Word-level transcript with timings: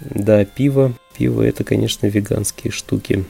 Да, 0.00 0.44
пиво. 0.44 0.92
Пиво 1.16 1.42
это, 1.42 1.64
конечно, 1.64 2.06
веганские 2.06 2.72
штуки. 2.72 3.24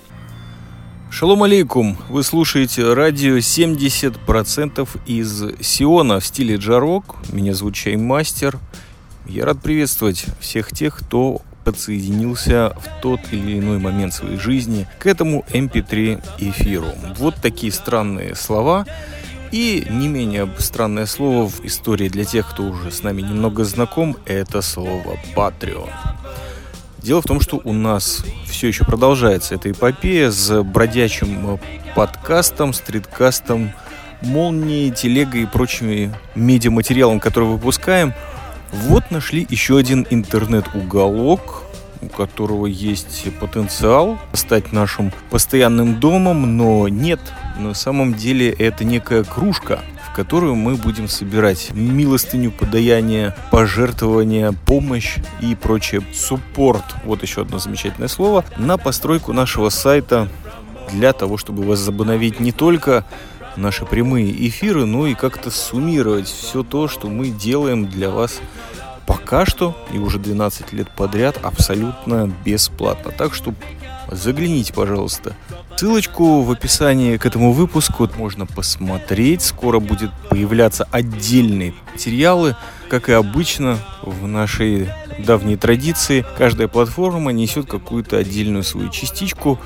Шалом 1.10 1.44
алейкум! 1.44 1.96
Вы 2.08 2.24
слушаете 2.24 2.92
радио 2.92 3.36
70% 3.36 4.88
из 5.06 5.64
Сиона 5.64 6.18
в 6.18 6.26
стиле 6.26 6.56
джарок. 6.56 7.16
Меня 7.32 7.54
зовут 7.54 7.74
Чаймастер. 7.74 8.58
Я 9.26 9.44
рад 9.44 9.62
приветствовать 9.62 10.26
всех 10.40 10.72
тех, 10.72 10.98
кто 10.98 11.40
подсоединился 11.64 12.76
в 12.76 13.00
тот 13.00 13.20
или 13.30 13.58
иной 13.58 13.78
момент 13.78 14.12
своей 14.12 14.38
жизни 14.38 14.86
к 14.98 15.06
этому 15.06 15.44
MP3 15.50 16.14
эм 16.14 16.20
эфиру. 16.38 16.88
Вот 17.16 17.36
такие 17.36 17.72
странные 17.72 18.34
слова. 18.34 18.84
И 19.54 19.86
не 19.88 20.08
менее 20.08 20.50
странное 20.58 21.06
слово 21.06 21.48
в 21.48 21.64
истории 21.64 22.08
для 22.08 22.24
тех, 22.24 22.50
кто 22.50 22.64
уже 22.64 22.90
с 22.90 23.04
нами 23.04 23.22
немного 23.22 23.62
знаком, 23.62 24.16
это 24.26 24.62
слово 24.62 25.16
Patreon. 25.36 25.88
Дело 26.98 27.22
в 27.22 27.24
том, 27.24 27.40
что 27.40 27.60
у 27.62 27.72
нас 27.72 28.24
все 28.48 28.66
еще 28.66 28.84
продолжается 28.84 29.54
эта 29.54 29.70
эпопея 29.70 30.32
с 30.32 30.60
бродячим 30.64 31.60
подкастом, 31.94 32.72
стриткастом, 32.72 33.70
молнией, 34.22 34.90
телегой 34.90 35.42
и 35.42 35.46
прочими 35.46 36.12
медиаматериалом, 36.34 37.20
который 37.20 37.48
выпускаем. 37.48 38.12
Вот 38.72 39.12
нашли 39.12 39.46
еще 39.48 39.78
один 39.78 40.04
интернет-уголок, 40.10 41.62
у 42.02 42.08
которого 42.08 42.66
есть 42.66 43.32
потенциал 43.38 44.18
стать 44.32 44.72
нашим 44.72 45.12
постоянным 45.30 46.00
домом, 46.00 46.56
но 46.56 46.88
нет, 46.88 47.20
на 47.56 47.74
самом 47.74 48.14
деле 48.14 48.50
это 48.50 48.84
некая 48.84 49.24
кружка– 49.24 49.80
которую 50.14 50.54
мы 50.54 50.76
будем 50.76 51.08
собирать 51.08 51.72
милостыню, 51.72 52.52
подаяние, 52.52 53.34
пожертвования, 53.50 54.52
помощь 54.64 55.16
и 55.40 55.54
прочее. 55.54 56.02
Суппорт, 56.14 56.84
вот 57.04 57.22
еще 57.22 57.42
одно 57.42 57.58
замечательное 57.58 58.08
слово, 58.08 58.44
на 58.56 58.78
постройку 58.78 59.32
нашего 59.32 59.68
сайта 59.68 60.28
для 60.92 61.12
того, 61.12 61.36
чтобы 61.36 61.64
возобновить 61.64 62.38
не 62.38 62.52
только 62.52 63.04
наши 63.56 63.84
прямые 63.84 64.30
эфиры, 64.48 64.86
но 64.86 65.06
и 65.06 65.14
как-то 65.14 65.50
суммировать 65.50 66.28
все 66.28 66.62
то, 66.62 66.86
что 66.88 67.08
мы 67.08 67.28
делаем 67.28 67.86
для 67.86 68.10
вас 68.10 68.40
пока 69.06 69.44
что 69.44 69.76
и 69.92 69.98
уже 69.98 70.18
12 70.18 70.72
лет 70.72 70.88
подряд 70.90 71.38
абсолютно 71.42 72.32
бесплатно. 72.44 73.10
Так 73.10 73.34
что 73.34 73.52
загляните, 74.10 74.72
пожалуйста. 74.72 75.34
Ссылочку 75.76 76.42
в 76.42 76.50
описании 76.50 77.16
к 77.16 77.26
этому 77.26 77.52
выпуску 77.52 78.08
можно 78.16 78.46
посмотреть. 78.46 79.42
Скоро 79.42 79.80
будет 79.80 80.10
появляться 80.30 80.86
отдельные 80.90 81.74
материалы. 81.92 82.56
Как 82.88 83.08
и 83.08 83.12
обычно 83.12 83.78
в 84.02 84.26
нашей 84.26 84.88
давней 85.18 85.56
традиции, 85.56 86.24
каждая 86.38 86.68
платформа 86.68 87.32
несет 87.32 87.66
какую-то 87.66 88.18
отдельную 88.18 88.62
свою 88.62 88.90
частичку. 88.90 89.58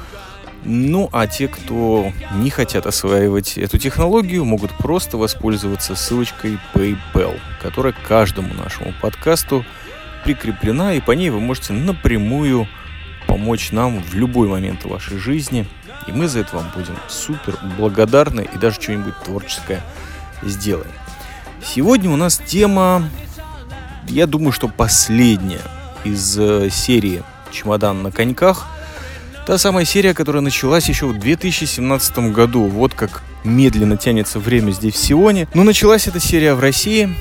Ну, 0.64 1.08
а 1.12 1.26
те, 1.26 1.46
кто 1.48 2.12
не 2.34 2.50
хотят 2.50 2.86
осваивать 2.86 3.56
эту 3.56 3.78
технологию, 3.78 4.44
могут 4.44 4.72
просто 4.72 5.16
воспользоваться 5.16 5.94
ссылочкой 5.94 6.58
PayPal, 6.74 7.38
которая 7.62 7.92
к 7.92 8.02
каждому 8.02 8.52
нашему 8.54 8.92
подкасту 9.00 9.64
прикреплена, 10.24 10.94
и 10.94 11.00
по 11.00 11.12
ней 11.12 11.30
вы 11.30 11.40
можете 11.40 11.72
напрямую 11.72 12.66
помочь 13.28 13.70
нам 13.70 14.02
в 14.02 14.14
любой 14.14 14.48
момент 14.48 14.84
вашей 14.84 15.18
жизни. 15.18 15.68
И 16.08 16.12
мы 16.12 16.26
за 16.26 16.40
это 16.40 16.56
вам 16.56 16.66
будем 16.74 16.96
супер 17.06 17.56
благодарны 17.76 18.48
и 18.52 18.58
даже 18.58 18.80
что-нибудь 18.80 19.14
творческое 19.24 19.82
сделаем. 20.42 20.90
Сегодня 21.62 22.10
у 22.10 22.16
нас 22.16 22.40
тема, 22.44 23.08
я 24.08 24.26
думаю, 24.26 24.52
что 24.52 24.68
последняя 24.68 25.60
из 26.04 26.38
э, 26.38 26.70
серии 26.70 27.22
«Чемодан 27.52 28.02
на 28.02 28.10
коньках». 28.10 28.66
Та 29.46 29.58
самая 29.58 29.84
серия, 29.84 30.14
которая 30.14 30.42
началась 30.42 30.88
еще 30.88 31.06
в 31.06 31.18
2017 31.18 32.18
году. 32.32 32.64
Вот 32.64 32.94
как 32.94 33.22
медленно 33.44 33.96
тянется 33.96 34.38
время 34.38 34.72
здесь, 34.72 34.94
в 34.94 34.98
Сионе. 34.98 35.48
Но 35.54 35.64
началась 35.64 36.06
эта 36.06 36.20
серия 36.20 36.54
в 36.54 36.60
России, 36.60 37.14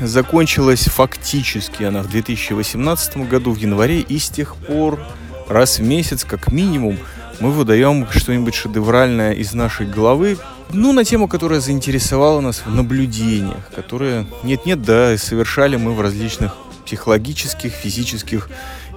закончилась 0.00 0.84
фактически 0.84 1.84
она 1.84 2.02
в 2.02 2.08
2018 2.08 3.28
году, 3.28 3.52
в 3.52 3.58
январе, 3.58 4.00
и 4.00 4.18
с 4.18 4.28
тех 4.28 4.56
пор 4.56 5.00
раз 5.48 5.78
в 5.78 5.82
месяц, 5.82 6.24
как 6.24 6.52
минимум, 6.52 6.98
мы 7.40 7.50
выдаем 7.50 8.06
что-нибудь 8.10 8.54
шедевральное 8.54 9.32
из 9.32 9.54
нашей 9.54 9.86
головы, 9.86 10.38
ну, 10.70 10.92
на 10.92 11.04
тему, 11.04 11.28
которая 11.28 11.60
заинтересовала 11.60 12.40
нас 12.40 12.62
в 12.64 12.74
наблюдениях, 12.74 13.70
которые, 13.74 14.26
нет-нет, 14.42 14.82
да, 14.82 15.16
совершали 15.18 15.76
мы 15.76 15.92
в 15.92 16.00
различных 16.00 16.56
психологических, 16.84 17.72
физических 17.72 18.48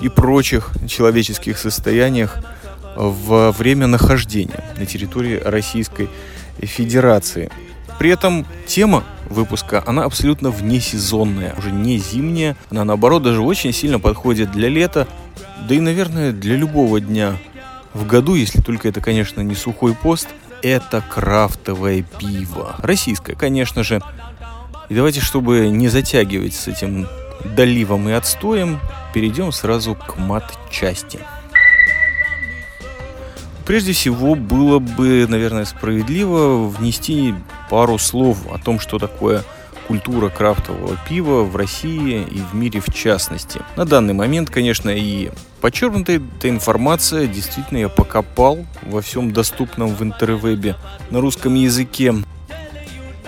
и 0.02 0.10
прочих 0.10 0.72
человеческих 0.88 1.58
состояниях 1.58 2.38
во 2.96 3.52
время 3.52 3.88
нахождения 3.88 4.64
на 4.78 4.86
территории 4.86 5.40
Российской 5.44 6.10
Федерации. 6.60 7.50
При 8.00 8.12
этом 8.12 8.46
тема 8.68 9.04
выпуска, 9.30 9.84
она 9.86 10.04
абсолютно 10.04 10.52
внесезонная, 10.52 11.56
уже 11.58 11.72
не 11.72 11.98
зимняя, 11.98 12.56
она 12.70 12.86
наоборот 12.86 13.24
даже 13.24 13.42
очень 13.42 13.74
сильно 13.74 14.00
подходит 14.00 14.52
для 14.52 14.70
лета, 14.70 15.08
да 15.68 15.76
и, 15.76 15.80
наверное, 15.80 16.32
для 16.32 16.56
любого 16.56 17.00
дня 17.00 17.38
в 17.94 18.06
году, 18.06 18.36
если 18.36 18.62
только 18.62 18.90
это, 18.90 19.02
конечно, 19.02 19.42
не 19.42 19.56
сухой 19.56 19.94
пост, 19.94 20.28
это 20.62 21.02
крафтовое 21.02 22.04
пиво. 22.20 22.76
Российское, 22.80 23.36
конечно 23.36 23.84
же. 23.84 24.02
И 24.90 24.96
давайте, 24.96 25.22
чтобы 25.22 25.70
не 25.70 25.90
затягивать 25.90 26.54
с 26.54 26.68
этим 26.68 27.08
доливом 27.56 28.08
и 28.10 28.14
отстоем, 28.14 28.80
перейдем 29.14 29.52
сразу 29.52 29.96
к 29.96 30.18
мат-части. 30.18 31.20
Прежде 33.66 33.92
всего, 33.92 34.36
было 34.36 34.80
бы, 34.80 35.26
наверное, 35.28 35.66
справедливо 35.66 36.68
внести 36.68 37.34
пару 37.70 37.98
слов 37.98 38.38
о 38.50 38.58
том, 38.58 38.80
что 38.80 38.98
такое 38.98 39.44
культура 39.88 40.30
крафтового 40.30 40.98
пива 41.08 41.44
в 41.44 41.56
России 41.56 42.22
и 42.22 42.40
в 42.40 42.54
мире 42.54 42.82
в 42.82 42.94
частности. 42.94 43.62
На 43.76 43.86
данный 43.86 44.14
момент, 44.14 44.50
конечно, 44.50 44.90
и 44.90 45.32
подчеркнутая 45.62 46.22
эта 46.38 46.50
информация 46.50 47.28
действительно 47.28 47.80
я 47.80 47.90
покопал 47.90 48.66
во 48.84 49.02
всем 49.02 49.32
доступном 49.32 49.96
в 49.96 50.04
интервебе 50.04 50.76
на 51.10 51.22
русском 51.22 51.56
языке. 51.56 52.14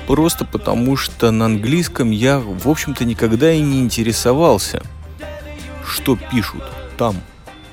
Просто 0.07 0.43
потому, 0.43 0.97
что 0.97 1.31
на 1.31 1.45
английском 1.45 2.11
я, 2.11 2.39
в 2.39 2.67
общем-то, 2.67 3.05
никогда 3.05 3.51
и 3.51 3.61
не 3.61 3.79
интересовался, 3.79 4.81
что 5.85 6.17
пишут 6.31 6.63
там 6.97 7.15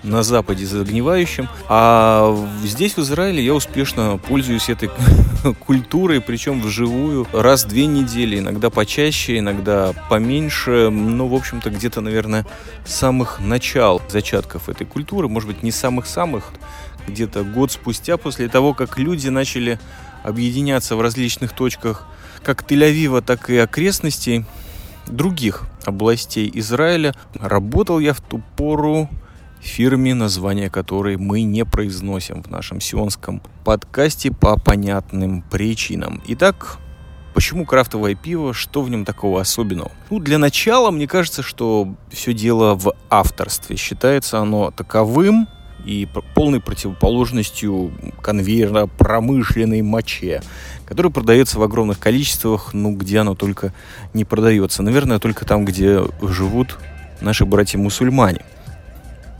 на 0.06 0.22
Западе 0.22 0.64
загнивающим. 0.64 1.48
А 1.68 2.34
здесь, 2.62 2.96
в 2.96 3.00
Израиле, 3.00 3.44
я 3.44 3.54
успешно 3.54 4.18
пользуюсь 4.18 4.68
этой 4.68 4.90
культурой, 5.66 6.20
причем 6.20 6.60
вживую, 6.60 7.26
раз 7.32 7.64
в 7.64 7.68
две 7.68 7.86
недели, 7.86 8.38
иногда 8.38 8.70
почаще, 8.70 9.38
иногда 9.38 9.92
поменьше. 10.08 10.90
Ну, 10.90 11.26
в 11.26 11.34
общем-то, 11.34 11.70
где-то, 11.70 12.00
наверное, 12.00 12.46
самых 12.84 13.40
начал 13.40 14.00
зачатков 14.08 14.68
этой 14.68 14.86
культуры, 14.86 15.28
может 15.28 15.48
быть, 15.48 15.62
не 15.62 15.72
самых-самых, 15.72 16.52
где-то 17.06 17.42
год 17.42 17.72
спустя, 17.72 18.16
после 18.16 18.48
того, 18.48 18.74
как 18.74 18.98
люди 18.98 19.28
начали 19.28 19.78
объединяться 20.22 20.96
в 20.96 21.00
различных 21.00 21.52
точках 21.52 22.06
как 22.42 22.62
Тель-Авива, 22.62 23.22
так 23.22 23.50
и 23.50 23.56
окрестностей 23.56 24.44
других 25.06 25.62
областей 25.84 26.50
Израиля. 26.54 27.14
Работал 27.34 27.98
я 27.98 28.12
в 28.12 28.20
ту 28.20 28.42
пору 28.56 29.08
фирме, 29.60 30.14
название 30.14 30.70
которой 30.70 31.16
мы 31.16 31.42
не 31.42 31.64
произносим 31.64 32.42
в 32.42 32.50
нашем 32.50 32.80
сионском 32.80 33.42
подкасте 33.64 34.30
по 34.30 34.58
понятным 34.58 35.42
причинам. 35.42 36.22
Итак, 36.26 36.78
Почему 37.36 37.66
крафтовое 37.66 38.14
пиво? 38.14 38.54
Что 38.54 38.80
в 38.80 38.88
нем 38.88 39.04
такого 39.04 39.42
особенного? 39.42 39.92
Ну, 40.08 40.20
для 40.20 40.38
начала, 40.38 40.90
мне 40.90 41.06
кажется, 41.06 41.42
что 41.42 41.94
все 42.10 42.32
дело 42.32 42.74
в 42.74 42.94
авторстве. 43.10 43.76
Считается 43.76 44.38
оно 44.38 44.70
таковым 44.70 45.46
и 45.84 46.08
полной 46.34 46.62
противоположностью 46.62 47.92
конвейера 48.22 48.86
промышленной 48.86 49.82
моче, 49.82 50.40
который 50.86 51.12
продается 51.12 51.58
в 51.58 51.62
огромных 51.62 51.98
количествах, 51.98 52.72
ну, 52.72 52.92
где 52.96 53.18
оно 53.18 53.34
только 53.34 53.74
не 54.14 54.24
продается. 54.24 54.82
Наверное, 54.82 55.18
только 55.18 55.44
там, 55.44 55.66
где 55.66 56.00
живут 56.22 56.78
наши 57.20 57.44
братья-мусульмане 57.44 58.46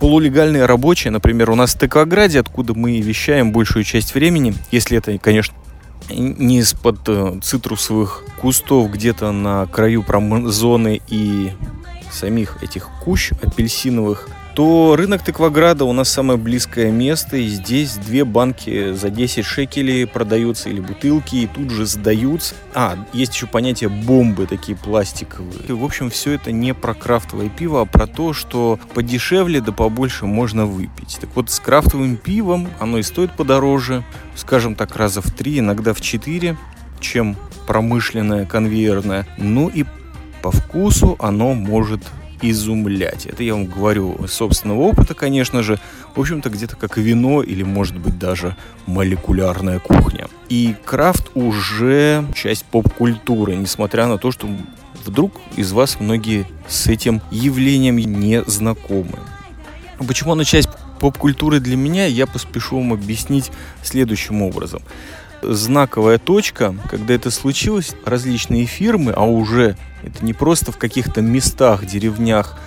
полулегальные 0.01 0.67
рабочие, 0.67 1.11
например, 1.11 1.51
у 1.51 1.55
нас 1.55 1.75
в 1.75 1.79
Тыкваграде, 1.79 2.41
откуда 2.41 2.75
мы 2.75 3.01
вещаем 3.01 3.53
большую 3.53 3.85
часть 3.85 4.15
времени, 4.15 4.55
если 4.71 4.99
это, 4.99 5.17
конечно, 5.19 5.55
не 6.11 6.59
из-под 6.59 7.09
э, 7.09 7.41
цитрусовых 7.43 8.23
кустов 8.41 8.91
где-то 8.93 9.33
на 9.33 9.67
краю 9.67 10.03
промзоны 10.03 11.01
и 11.09 11.53
самих 12.13 12.63
этих 12.63 12.89
кущ 13.03 13.33
апельсиновых, 13.43 14.29
то 14.57 14.97
рынок 14.97 15.23
Тыкваграда 15.23 15.85
у 15.85 15.93
нас 15.93 16.09
самое 16.09 16.39
близкое 16.39 16.91
место, 16.91 17.37
и 17.37 17.47
здесь 17.47 17.99
две 17.99 18.25
банки 18.25 18.95
за 18.95 19.11
10 19.11 19.45
шекелей 19.45 20.07
продаются 20.07 20.71
или 20.71 20.81
бутылки, 20.81 21.37
и 21.37 21.47
тут 21.47 21.69
же 21.69 21.85
сдаются. 21.85 22.55
А, 22.75 22.97
есть 23.13 23.35
еще 23.35 23.47
понятие 23.47 23.91
бомбы, 23.91 24.47
такие 24.47 24.75
пластиковые. 24.75 25.61
И, 25.69 25.73
в 25.73 25.85
общем, 25.85 26.09
все 26.09 26.33
это 26.33 26.53
не 26.53 26.73
про 26.73 26.95
крафтовое 26.95 27.51
пиво, 27.51 27.83
а 27.83 27.85
про 27.85 28.07
то, 28.07 28.33
что 28.33 28.81
подешевле 28.95 29.61
да 29.61 29.73
побольше 29.73 30.25
можно 30.25 30.65
выпить. 30.65 31.19
Так 31.21 31.29
вот, 31.35 31.51
с 31.51 31.61
крафтовым 31.61 32.17
пивом 32.17 32.69
оно 32.81 32.97
и 32.97 33.03
стоит 33.03 33.33
подороже, 33.33 34.05
скажем 34.37 34.75
так, 34.75 34.97
раза 34.97 35.21
в 35.21 35.31
три, 35.33 35.59
иногда 35.59 35.93
в 35.93 36.01
четыре, 36.01 36.57
чем 36.99 37.37
промышленное, 37.67 38.47
конвейерное. 38.47 39.27
Ну 39.37 39.69
и 39.69 39.85
по 40.41 40.51
вкусу 40.51 41.17
оно 41.19 41.53
может 41.53 42.01
изумлять. 42.43 43.27
Это 43.27 43.43
я 43.43 43.55
вам 43.55 43.67
говорю 43.67 44.15
из 44.25 44.33
собственного 44.33 44.81
опыта, 44.81 45.15
конечно 45.15 45.63
же. 45.63 45.79
В 46.15 46.21
общем-то, 46.21 46.51
где-то 46.51 46.77
как 46.77 46.97
вино 46.97 47.43
или, 47.43 47.63
может 47.63 47.99
быть, 47.99 48.19
даже 48.19 48.57
молекулярная 48.87 49.79
кухня. 49.79 50.29
И 50.49 50.75
крафт 50.85 51.31
уже 51.35 52.27
часть 52.35 52.65
поп-культуры, 52.65 53.55
несмотря 53.57 54.07
на 54.07 54.19
то, 54.19 54.31
что 54.31 54.49
вдруг 55.05 55.33
из 55.57 55.73
вас 55.73 56.01
многие 56.01 56.47
с 56.69 56.87
этим 56.87 57.21
явлением 57.31 57.97
не 57.97 58.43
знакомы. 58.45 59.19
Почему 60.07 60.33
оно 60.33 60.45
часть 60.45 60.69
поп-культуры 61.01 61.61
для 61.61 61.77
меня, 61.77 62.07
я 62.07 62.27
поспешу 62.27 62.77
вам 62.77 62.93
объяснить 62.93 63.51
следующим 63.83 64.43
образом 64.43 64.83
знаковая 65.43 66.19
точка, 66.19 66.75
когда 66.91 67.15
это 67.15 67.31
случилось, 67.31 67.95
различные 68.05 68.67
фирмы, 68.67 69.13
а 69.13 69.25
уже 69.25 69.77
это 70.03 70.25
не 70.25 70.33
просто 70.33 70.73
в 70.73 70.79
каких-то 70.79 71.21
местах, 71.21 71.87
деревнях 71.87 72.59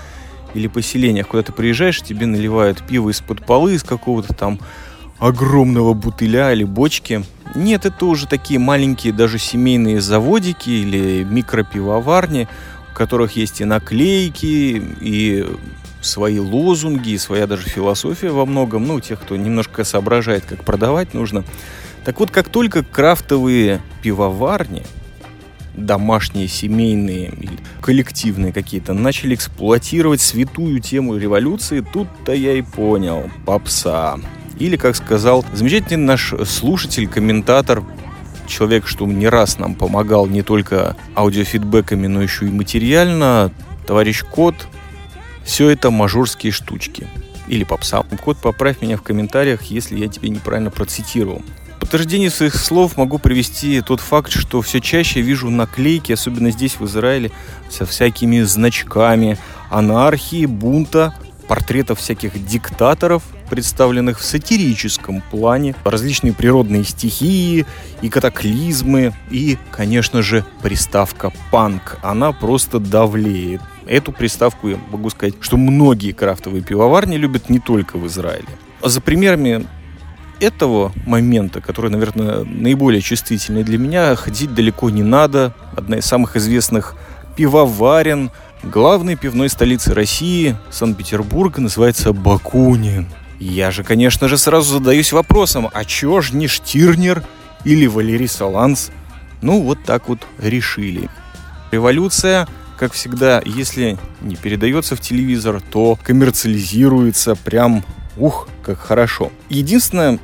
или 0.54 0.68
поселениях, 0.68 1.28
куда 1.28 1.44
ты 1.44 1.52
приезжаешь, 1.52 2.02
тебе 2.02 2.26
наливают 2.26 2.82
пиво 2.86 3.10
из-под 3.10 3.46
полы, 3.46 3.76
из 3.76 3.84
какого-то 3.84 4.34
там 4.34 4.60
огромного 5.20 5.94
бутыля 5.94 6.54
или 6.54 6.64
бочки. 6.64 7.24
Нет, 7.56 7.86
это 7.86 8.06
уже 8.06 8.28
такие 8.28 8.60
маленькие 8.60 9.14
даже 9.14 9.38
семейные 9.38 10.02
заводики 10.02 10.70
или 10.70 11.24
микропивоварни, 11.24 12.48
у 12.92 12.96
которых 12.96 13.36
есть 13.36 13.62
и 13.62 13.66
наклейки, 13.66 14.82
и 15.02 15.46
свои 16.02 16.40
лозунги, 16.40 17.10
и 17.10 17.18
своя 17.18 17.48
даже 17.48 17.68
философия 17.68 18.30
во 18.30 18.46
многом. 18.46 18.88
Ну, 18.88 19.00
тех, 19.00 19.20
кто 19.20 19.36
немножко 19.36 19.84
соображает, 19.84 20.46
как 20.46 20.64
продавать 20.64 21.14
нужно. 21.14 21.44
Так 22.10 22.20
вот, 22.20 22.32
как 22.32 22.50
только 22.50 22.84
крафтовые 22.84 23.82
пивоварни, 24.02 24.82
домашние, 25.76 26.48
семейные, 26.48 27.32
коллективные 27.82 28.52
какие-то, 28.52 28.94
начали 28.94 29.36
эксплуатировать 29.36 30.20
святую 30.20 30.80
тему 30.80 31.18
революции, 31.18 31.82
тут-то 31.82 32.34
я 32.34 32.54
и 32.54 32.64
понял, 32.64 33.30
попса. 33.46 34.18
Или, 34.58 34.76
как 34.76 34.96
сказал 34.96 35.46
замечательный 35.54 36.04
наш 36.04 36.34
слушатель, 36.48 37.08
комментатор, 37.08 37.84
человек, 38.48 38.88
что 38.88 39.06
не 39.06 39.28
раз 39.28 39.60
нам 39.60 39.76
помогал 39.76 40.26
не 40.26 40.42
только 40.42 40.96
аудиофидбэками, 41.16 42.08
но 42.08 42.24
еще 42.24 42.48
и 42.48 42.50
материально, 42.50 43.52
товарищ 43.86 44.24
Кот, 44.24 44.56
все 45.44 45.70
это 45.70 45.92
мажорские 45.92 46.54
штучки. 46.54 47.06
Или 47.48 47.66
попса. 47.66 48.02
Кот, 48.24 48.40
поправь 48.40 48.82
меня 48.82 48.98
в 48.98 49.04
комментариях, 49.04 49.62
если 49.66 50.00
я 50.00 50.08
тебе 50.08 50.30
неправильно 50.30 50.72
процитировал 50.72 51.44
подтверждение 51.90 52.30
своих 52.30 52.54
слов 52.54 52.98
могу 52.98 53.18
привести 53.18 53.82
тот 53.82 54.00
факт, 54.00 54.32
что 54.32 54.62
все 54.62 54.80
чаще 54.80 55.22
вижу 55.22 55.50
наклейки, 55.50 56.12
особенно 56.12 56.52
здесь, 56.52 56.76
в 56.80 56.86
Израиле, 56.86 57.32
со 57.68 57.88
всякими 57.88 58.42
значками 58.42 59.40
анархии, 59.72 60.46
бунта, 60.46 61.16
портретов 61.48 61.98
всяких 61.98 62.46
диктаторов, 62.46 63.24
представленных 63.50 64.20
в 64.20 64.24
сатирическом 64.24 65.24
плане, 65.32 65.74
различные 65.84 66.32
природные 66.32 66.84
стихии 66.84 67.66
и 68.04 68.10
катаклизмы, 68.10 69.16
и, 69.32 69.58
конечно 69.72 70.22
же, 70.22 70.46
приставка 70.62 71.34
«панк». 71.50 71.98
Она 72.04 72.34
просто 72.34 72.78
давлеет. 72.78 73.62
Эту 73.88 74.12
приставку 74.12 74.68
я 74.68 74.78
могу 74.92 75.10
сказать, 75.10 75.34
что 75.42 75.58
многие 75.58 76.12
крафтовые 76.12 76.62
пивоварни 76.62 77.18
любят 77.18 77.50
не 77.50 77.58
только 77.58 77.98
в 77.98 78.06
Израиле. 78.06 78.48
За 78.84 79.02
примерами 79.02 79.66
этого 80.40 80.92
момента, 81.06 81.62
который, 81.62 81.92
наверное, 81.92 82.44
наиболее 82.44 83.02
чувствительный 83.02 83.64
для 83.64 83.78
меня, 83.78 84.16
ходить 84.16 84.54
далеко 84.54 84.90
не 84.90 85.04
надо. 85.04 85.54
Одна 85.76 85.98
из 85.98 86.06
самых 86.06 86.36
известных 86.36 86.96
пивоварен 87.36 88.32
главной 88.64 89.16
пивной 89.16 89.50
столицы 89.50 89.94
России, 89.94 90.56
Санкт-Петербурга, 90.70 91.62
называется 91.62 92.14
Бакунин. 92.14 93.08
Я 93.40 93.72
же, 93.72 93.84
конечно 93.84 94.28
же, 94.28 94.38
сразу 94.38 94.74
задаюсь 94.74 95.14
вопросом, 95.14 95.70
а 95.72 95.86
чё 95.86 96.22
ж 96.22 96.34
не 96.34 96.48
Штирнер 96.48 97.24
или 97.64 97.88
Валерий 97.88 98.28
Саланс? 98.28 98.92
Ну, 99.42 99.62
вот 99.62 99.80
так 99.86 100.10
вот 100.10 100.20
решили. 100.38 101.10
Революция, 101.72 102.48
как 102.78 102.92
всегда, 102.94 103.42
если 103.46 103.98
не 104.22 104.36
передается 104.36 104.96
в 104.96 105.02
телевизор, 105.02 105.62
то 105.72 105.98
коммерциализируется 106.04 107.36
прям 107.36 107.86
ух, 108.18 108.50
как 108.64 108.80
хорошо. 108.80 109.32
Единственное, 109.48 110.20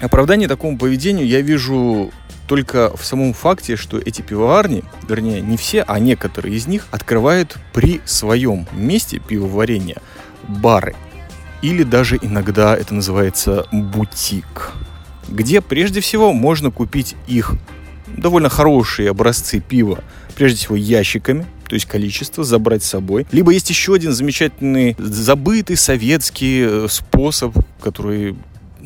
Оправдание 0.00 0.48
такому 0.48 0.76
поведению 0.78 1.26
я 1.26 1.40
вижу 1.40 2.12
только 2.46 2.94
в 2.96 3.04
самом 3.04 3.32
факте, 3.32 3.76
что 3.76 3.98
эти 3.98 4.20
пивоварни, 4.20 4.84
вернее, 5.08 5.40
не 5.40 5.56
все, 5.56 5.82
а 5.82 5.98
некоторые 5.98 6.56
из 6.56 6.66
них 6.66 6.86
открывают 6.90 7.56
при 7.72 8.00
своем 8.04 8.66
месте 8.72 9.18
пивоварения 9.18 9.96
бары. 10.46 10.94
Или 11.62 11.82
даже 11.82 12.18
иногда 12.20 12.76
это 12.76 12.94
называется 12.94 13.66
бутик, 13.72 14.72
где 15.28 15.62
прежде 15.62 16.00
всего 16.00 16.32
можно 16.32 16.70
купить 16.70 17.16
их 17.26 17.54
довольно 18.06 18.50
хорошие 18.50 19.10
образцы 19.10 19.60
пива, 19.60 20.04
прежде 20.36 20.58
всего 20.58 20.76
ящиками, 20.76 21.46
то 21.66 21.74
есть 21.74 21.86
количество, 21.86 22.44
забрать 22.44 22.84
с 22.84 22.88
собой. 22.88 23.26
Либо 23.32 23.52
есть 23.52 23.70
еще 23.70 23.94
один 23.94 24.12
замечательный, 24.12 24.94
забытый 24.98 25.76
советский 25.76 26.64
э, 26.66 26.86
способ, 26.90 27.56
который 27.80 28.36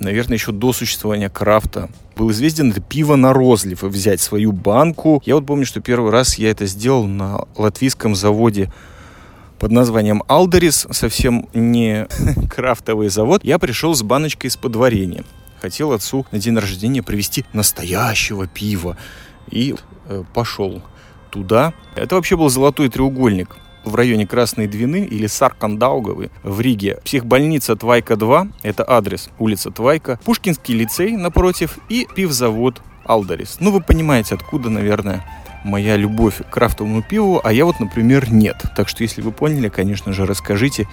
наверное, 0.00 0.36
еще 0.36 0.52
до 0.52 0.72
существования 0.72 1.28
крафта, 1.28 1.88
был 2.16 2.30
известен 2.30 2.70
это 2.70 2.80
пиво 2.80 3.16
на 3.16 3.32
розлив, 3.32 3.82
взять 3.82 4.20
свою 4.20 4.52
банку. 4.52 5.22
Я 5.24 5.34
вот 5.34 5.46
помню, 5.46 5.66
что 5.66 5.80
первый 5.80 6.10
раз 6.10 6.38
я 6.38 6.50
это 6.50 6.66
сделал 6.66 7.06
на 7.06 7.44
латвийском 7.56 8.14
заводе 8.14 8.72
под 9.58 9.72
названием 9.72 10.22
Алдерис, 10.28 10.86
совсем 10.90 11.48
не 11.52 12.06
крафтовый 12.50 13.08
завод. 13.08 13.44
Я 13.44 13.58
пришел 13.58 13.94
с 13.94 14.02
баночкой 14.02 14.48
из-под 14.48 14.76
варенья. 14.76 15.24
Хотел 15.60 15.92
отцу 15.92 16.26
на 16.30 16.38
день 16.38 16.56
рождения 16.56 17.02
привезти 17.02 17.44
настоящего 17.52 18.46
пива. 18.46 18.96
И 19.50 19.74
э, 20.06 20.22
пошел 20.32 20.82
туда. 21.30 21.72
Это 21.96 22.14
вообще 22.14 22.36
был 22.36 22.48
золотой 22.48 22.88
треугольник 22.88 23.56
в 23.88 23.94
районе 23.94 24.26
Красной 24.26 24.66
Двины 24.66 25.04
или 25.04 25.26
Саркандауговы 25.26 26.30
в 26.42 26.60
Риге. 26.60 27.00
Психбольница 27.04 27.74
Твайка-2, 27.74 28.52
это 28.62 28.84
адрес, 28.88 29.30
улица 29.38 29.70
Твайка, 29.70 30.20
Пушкинский 30.24 30.74
лицей 30.74 31.16
напротив 31.16 31.78
и 31.88 32.06
пивзавод 32.14 32.82
Алдарис. 33.04 33.56
Ну, 33.60 33.72
вы 33.72 33.80
понимаете, 33.80 34.34
откуда, 34.34 34.70
наверное, 34.70 35.24
моя 35.64 35.96
любовь 35.96 36.36
к 36.36 36.50
крафтовому 36.50 37.02
пиву, 37.02 37.40
а 37.42 37.52
я 37.52 37.64
вот, 37.64 37.80
например, 37.80 38.30
нет. 38.32 38.62
Так 38.76 38.88
что, 38.88 39.02
если 39.02 39.22
вы 39.22 39.32
поняли, 39.32 39.68
конечно 39.68 40.12
же, 40.12 40.26
расскажите 40.26 40.86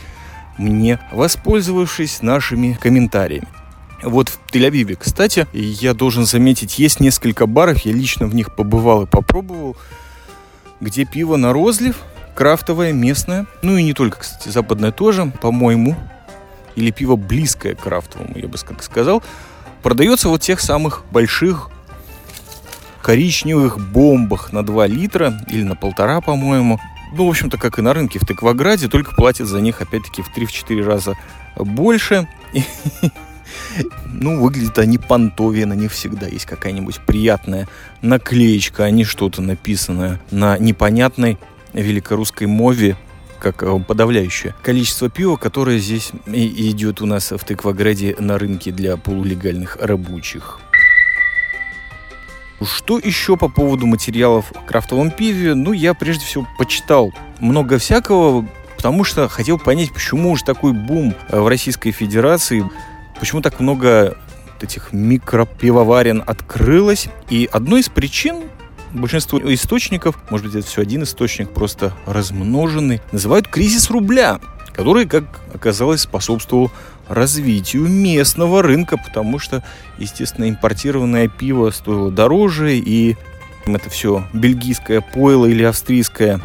мне, 0.58 1.00
воспользовавшись 1.12 2.22
нашими 2.22 2.78
комментариями. 2.80 3.48
Вот 4.04 4.30
в 4.30 4.40
Тель-Авиве, 4.52 4.96
кстати, 4.96 5.48
я 5.54 5.94
должен 5.94 6.26
заметить, 6.26 6.80
есть 6.80 7.00
несколько 7.00 7.46
баров, 7.48 7.80
я 7.80 7.92
лично 7.92 8.28
в 8.28 8.36
них 8.36 8.56
побывал 8.56 9.04
и 9.04 9.08
попробовал, 9.08 9.76
где 10.80 11.06
пиво 11.06 11.38
на 11.38 11.54
розлив 11.54 11.98
крафтовое, 12.36 12.92
местное, 12.92 13.48
ну 13.62 13.78
и 13.78 13.84
не 13.84 13.94
только, 13.94 14.20
кстати, 14.20 14.50
западное 14.50 14.92
тоже, 14.92 15.32
по-моему, 15.42 15.96
или 16.76 16.92
пиво 16.92 17.16
близкое 17.16 17.76
к 17.76 17.82
крафтовому, 17.82 18.38
я 18.38 18.48
бы 18.48 18.58
сказал, 18.58 19.24
продается 19.82 20.30
вот 20.30 20.42
в 20.44 20.46
тех 20.46 20.60
самых 20.60 21.04
больших 21.12 21.70
коричневых 23.02 23.80
бомбах 23.80 24.52
на 24.52 24.66
2 24.66 24.88
литра 24.88 25.40
или 25.48 25.64
на 25.64 25.76
полтора, 25.76 26.22
по-моему. 26.22 26.80
Ну, 27.14 27.28
в 27.28 27.30
общем-то, 27.30 27.58
как 27.58 27.78
и 27.78 27.82
на 27.82 27.94
рынке 27.94 28.20
в 28.20 28.26
Тыкваграде, 28.26 28.88
только 28.88 29.16
платят 29.16 29.48
за 29.48 29.62
них, 29.62 29.82
опять-таки, 29.82 30.22
в 30.22 30.36
3-4 30.36 30.84
раза 30.84 31.16
больше. 31.56 32.28
Ну, 34.06 34.42
выглядят 34.42 34.80
они 34.80 34.98
понтовее, 34.98 35.66
на 35.66 35.74
них 35.74 35.92
всегда 35.92 36.28
есть 36.28 36.46
какая-нибудь 36.46 37.00
приятная 37.06 37.68
наклеечка, 38.02 38.86
а 38.86 38.90
не 38.90 39.04
что-то 39.04 39.42
написанное 39.42 40.20
на 40.32 40.58
непонятной 40.58 41.38
великорусской 41.82 42.48
мове 42.48 42.98
как 43.40 43.64
э, 43.64 43.80
подавляющее 43.80 44.56
количество 44.64 45.10
пива, 45.10 45.36
которое 45.36 45.78
здесь 45.78 46.12
идет 46.26 47.02
у 47.02 47.06
нас 47.06 47.32
в 47.32 47.40
Тыкваграде 47.40 48.16
на 48.18 48.38
рынке 48.38 48.72
для 48.72 48.98
полулегальных 48.98 49.78
рабочих. 49.80 50.60
Что 52.64 52.98
еще 52.98 53.38
по 53.38 53.50
поводу 53.50 53.86
материалов 53.86 54.52
в 54.52 54.66
крафтовом 54.66 55.12
пиве? 55.12 55.54
Ну, 55.54 55.74
я 55.74 55.94
прежде 55.94 56.26
всего 56.26 56.48
почитал 56.58 57.14
много 57.40 57.78
всякого, 57.78 58.48
потому 58.78 59.04
что 59.04 59.28
хотел 59.28 59.60
понять, 59.60 59.92
почему 59.92 60.36
же 60.36 60.44
такой 60.44 60.74
бум 60.74 61.14
э, 61.30 61.40
в 61.40 61.48
Российской 61.48 61.92
Федерации, 61.92 62.68
почему 63.20 63.42
так 63.42 63.60
много 63.60 64.18
этих 64.62 64.94
микропивоварен 64.94 66.24
открылось. 66.26 67.10
И 67.30 67.48
одной 67.52 67.82
из 67.82 67.90
причин 67.90 68.44
большинство 68.96 69.40
источников, 69.54 70.18
может 70.30 70.48
быть, 70.48 70.56
это 70.56 70.68
все 70.68 70.82
один 70.82 71.04
источник, 71.04 71.50
просто 71.52 71.94
размноженный, 72.06 73.02
называют 73.12 73.48
кризис 73.48 73.90
рубля, 73.90 74.40
который, 74.74 75.06
как 75.06 75.24
оказалось, 75.54 76.02
способствовал 76.02 76.72
развитию 77.08 77.88
местного 77.88 78.64
рынка, 78.64 78.98
потому 78.98 79.40
что, 79.40 79.64
естественно, 79.98 80.50
импортированное 80.50 81.28
пиво 81.28 81.70
стоило 81.72 82.12
дороже, 82.12 82.78
и 82.78 83.16
это 83.66 83.90
все 83.90 84.28
бельгийское 84.34 85.02
пойло 85.02 85.46
или 85.46 85.64
австрийское 85.64 86.42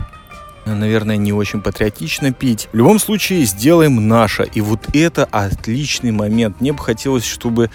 наверное, 0.66 1.16
не 1.16 1.32
очень 1.32 1.60
патриотично 1.60 2.32
пить. 2.32 2.68
В 2.72 2.76
любом 2.76 2.98
случае, 2.98 3.44
сделаем 3.44 4.06
наше. 4.06 4.48
И 4.54 4.60
вот 4.60 4.80
это 4.94 5.24
отличный 5.24 6.12
момент. 6.12 6.60
Мне 6.60 6.72
бы 6.72 6.78
хотелось, 6.78 7.24
чтобы 7.24 7.70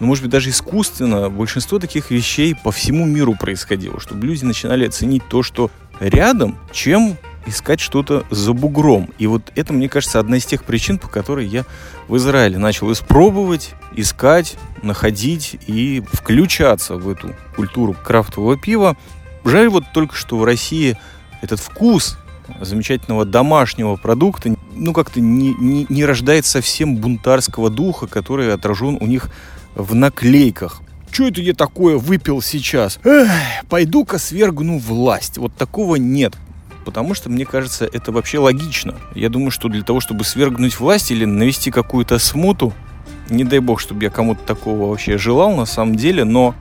ну, 0.00 0.06
может 0.06 0.24
быть, 0.24 0.32
даже 0.32 0.50
искусственно 0.50 1.30
большинство 1.30 1.78
таких 1.78 2.10
вещей 2.10 2.54
по 2.54 2.72
всему 2.72 3.06
миру 3.06 3.36
происходило, 3.38 4.00
чтобы 4.00 4.26
люди 4.26 4.44
начинали 4.44 4.86
оценить 4.86 5.22
то, 5.28 5.42
что 5.42 5.70
рядом, 6.00 6.58
чем 6.72 7.16
искать 7.46 7.80
что-то 7.80 8.24
за 8.30 8.52
бугром. 8.52 9.10
И 9.18 9.26
вот 9.26 9.52
это, 9.54 9.72
мне 9.72 9.88
кажется, 9.88 10.18
одна 10.18 10.38
из 10.38 10.46
тех 10.46 10.64
причин, 10.64 10.98
по 10.98 11.08
которой 11.08 11.46
я 11.46 11.64
в 12.08 12.16
Израиле 12.16 12.58
начал 12.58 12.90
испробовать, 12.92 13.74
искать, 13.94 14.56
находить 14.82 15.58
и 15.66 16.02
включаться 16.12 16.96
в 16.96 17.08
эту 17.08 17.34
культуру 17.54 17.94
крафтового 17.94 18.56
пива. 18.56 18.96
Жаль 19.44 19.68
вот 19.68 19.84
только, 19.92 20.16
что 20.16 20.38
в 20.38 20.44
России 20.44 20.98
этот 21.42 21.60
вкус 21.60 22.16
замечательного 22.60 23.24
домашнего 23.24 23.96
продукта, 23.96 24.54
ну, 24.74 24.92
как-то 24.92 25.20
не, 25.20 25.54
не, 25.54 25.86
не 25.88 26.04
рождает 26.04 26.46
совсем 26.46 26.96
бунтарского 26.96 27.70
духа, 27.70 28.06
который 28.06 28.52
отражен 28.52 28.98
у 29.00 29.06
них 29.06 29.30
в 29.74 29.94
наклейках. 29.94 30.80
Что 31.10 31.28
это 31.28 31.40
я 31.40 31.54
такое 31.54 31.96
выпил 31.96 32.42
сейчас? 32.42 32.98
Эх, 33.04 33.30
пойду-ка 33.68 34.18
свергну 34.18 34.78
власть. 34.78 35.38
Вот 35.38 35.54
такого 35.54 35.96
нет. 35.96 36.34
Потому 36.84 37.14
что, 37.14 37.30
мне 37.30 37.46
кажется, 37.46 37.88
это 37.90 38.12
вообще 38.12 38.38
логично. 38.38 38.96
Я 39.14 39.28
думаю, 39.28 39.50
что 39.50 39.68
для 39.68 39.82
того, 39.82 40.00
чтобы 40.00 40.24
свергнуть 40.24 40.78
власть 40.78 41.10
или 41.10 41.24
навести 41.24 41.70
какую-то 41.70 42.18
смуту, 42.18 42.72
не 43.30 43.44
дай 43.44 43.60
бог, 43.60 43.80
чтобы 43.80 44.02
я 44.02 44.10
кому-то 44.10 44.42
такого 44.44 44.90
вообще 44.90 45.16
желал 45.16 45.56
на 45.56 45.66
самом 45.66 45.94
деле, 45.94 46.24
но 46.24 46.54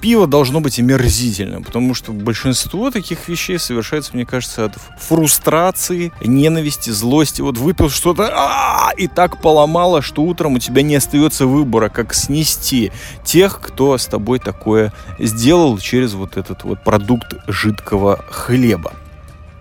пиво 0.00 0.26
должно 0.26 0.60
быть 0.60 0.78
омерзительным, 0.78 1.64
потому 1.64 1.94
что 1.94 2.12
большинство 2.12 2.90
таких 2.90 3.28
вещей 3.28 3.58
совершается, 3.58 4.12
мне 4.14 4.26
кажется, 4.26 4.66
от 4.66 4.74
фрустрации, 4.98 6.12
ненависти, 6.20 6.90
злости. 6.90 7.40
Вот 7.42 7.58
выпил 7.58 7.90
что-то 7.90 8.30
а, 8.32 8.90
и 8.96 9.08
так 9.08 9.40
поломало, 9.40 10.02
что 10.02 10.22
утром 10.22 10.54
у 10.54 10.58
тебя 10.58 10.82
не 10.82 10.96
остается 10.96 11.46
выбора, 11.46 11.88
как 11.88 12.14
снести 12.14 12.92
тех, 13.24 13.60
кто 13.60 13.96
с 13.98 14.06
тобой 14.06 14.38
такое 14.38 14.92
сделал 15.18 15.78
через 15.78 16.14
вот 16.14 16.36
этот 16.36 16.64
вот 16.64 16.82
продукт 16.82 17.34
жидкого 17.46 18.24
хлеба. 18.30 18.92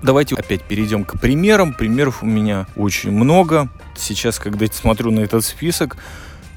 Давайте 0.02 0.36
опять 0.36 0.64
перейдем 0.64 1.04
к 1.04 1.20
примерам. 1.20 1.74
Примеров 1.74 2.24
у 2.24 2.26
меня 2.26 2.68
очень 2.78 3.12
много. 3.12 3.68
Сейчас, 3.98 4.40
когда 4.40 4.66
я 4.66 4.72
смотрю 4.72 5.12
на 5.12 5.20
этот 5.20 5.44
список, 5.44 5.98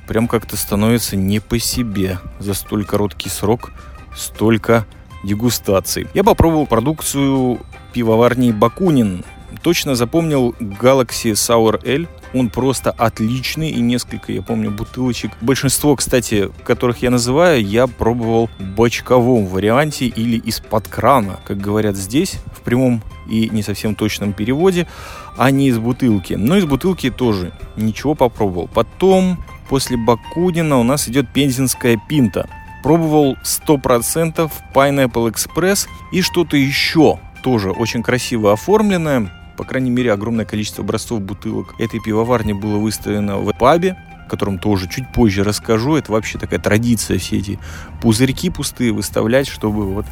прям 0.06 0.28
как-то 0.28 0.56
становится 0.56 1.16
не 1.16 1.40
по 1.40 1.58
себе. 1.58 2.18
За 2.38 2.54
столь 2.54 2.84
короткий 2.84 3.28
срок 3.28 3.72
столько 4.16 4.86
дегустаций. 5.24 6.06
Я 6.14 6.24
попробовал 6.24 6.66
продукцию 6.66 7.60
пивоварни 7.92 8.52
Бакунин. 8.52 9.24
Точно 9.62 9.94
запомнил 9.94 10.54
Galaxy 10.58 11.32
Sour 11.32 11.82
Ale. 11.84 12.08
Он 12.34 12.48
просто 12.48 12.90
отличный 12.90 13.70
и 13.70 13.80
несколько, 13.80 14.32
я 14.32 14.42
помню, 14.42 14.70
бутылочек. 14.70 15.32
Большинство, 15.40 15.94
кстати, 15.94 16.50
которых 16.64 17.02
я 17.02 17.10
называю, 17.10 17.64
я 17.64 17.86
пробовал 17.86 18.48
в 18.58 18.62
бочковом 18.62 19.46
варианте 19.46 20.06
или 20.06 20.38
из-под 20.38 20.88
крана, 20.88 21.38
как 21.44 21.58
говорят 21.58 21.94
здесь, 21.96 22.36
в 22.56 22.62
прямом 22.62 23.02
и 23.28 23.50
не 23.50 23.62
совсем 23.62 23.94
точном 23.94 24.32
переводе, 24.32 24.88
а 25.36 25.50
не 25.50 25.68
из 25.68 25.78
бутылки. 25.78 26.34
Но 26.34 26.56
из 26.56 26.64
бутылки 26.64 27.10
тоже 27.10 27.52
ничего 27.76 28.14
попробовал. 28.14 28.68
Потом 28.72 29.44
после 29.72 29.96
Бакунина 29.96 30.76
у 30.76 30.82
нас 30.82 31.08
идет 31.08 31.30
пензенская 31.30 31.96
пинта. 31.96 32.46
Пробовал 32.82 33.38
100% 33.42 34.52
Pineapple 34.74 35.32
Express 35.32 35.88
и 36.12 36.20
что-то 36.20 36.58
еще, 36.58 37.18
тоже 37.42 37.70
очень 37.70 38.02
красиво 38.02 38.52
оформленное. 38.52 39.32
По 39.56 39.64
крайней 39.64 39.88
мере, 39.88 40.12
огромное 40.12 40.44
количество 40.44 40.84
образцов 40.84 41.22
бутылок 41.22 41.74
этой 41.78 42.00
пивоварни 42.00 42.52
было 42.52 42.76
выставлено 42.76 43.38
в 43.38 43.50
пабе, 43.54 43.96
о 44.26 44.28
котором 44.28 44.58
тоже 44.58 44.90
чуть 44.90 45.10
позже 45.10 45.42
расскажу. 45.42 45.96
Это 45.96 46.12
вообще 46.12 46.38
такая 46.38 46.60
традиция, 46.60 47.16
все 47.16 47.38
эти 47.38 47.58
пузырьки 48.02 48.50
пустые 48.50 48.92
выставлять, 48.92 49.48
чтобы 49.48 49.90
вот 49.90 50.04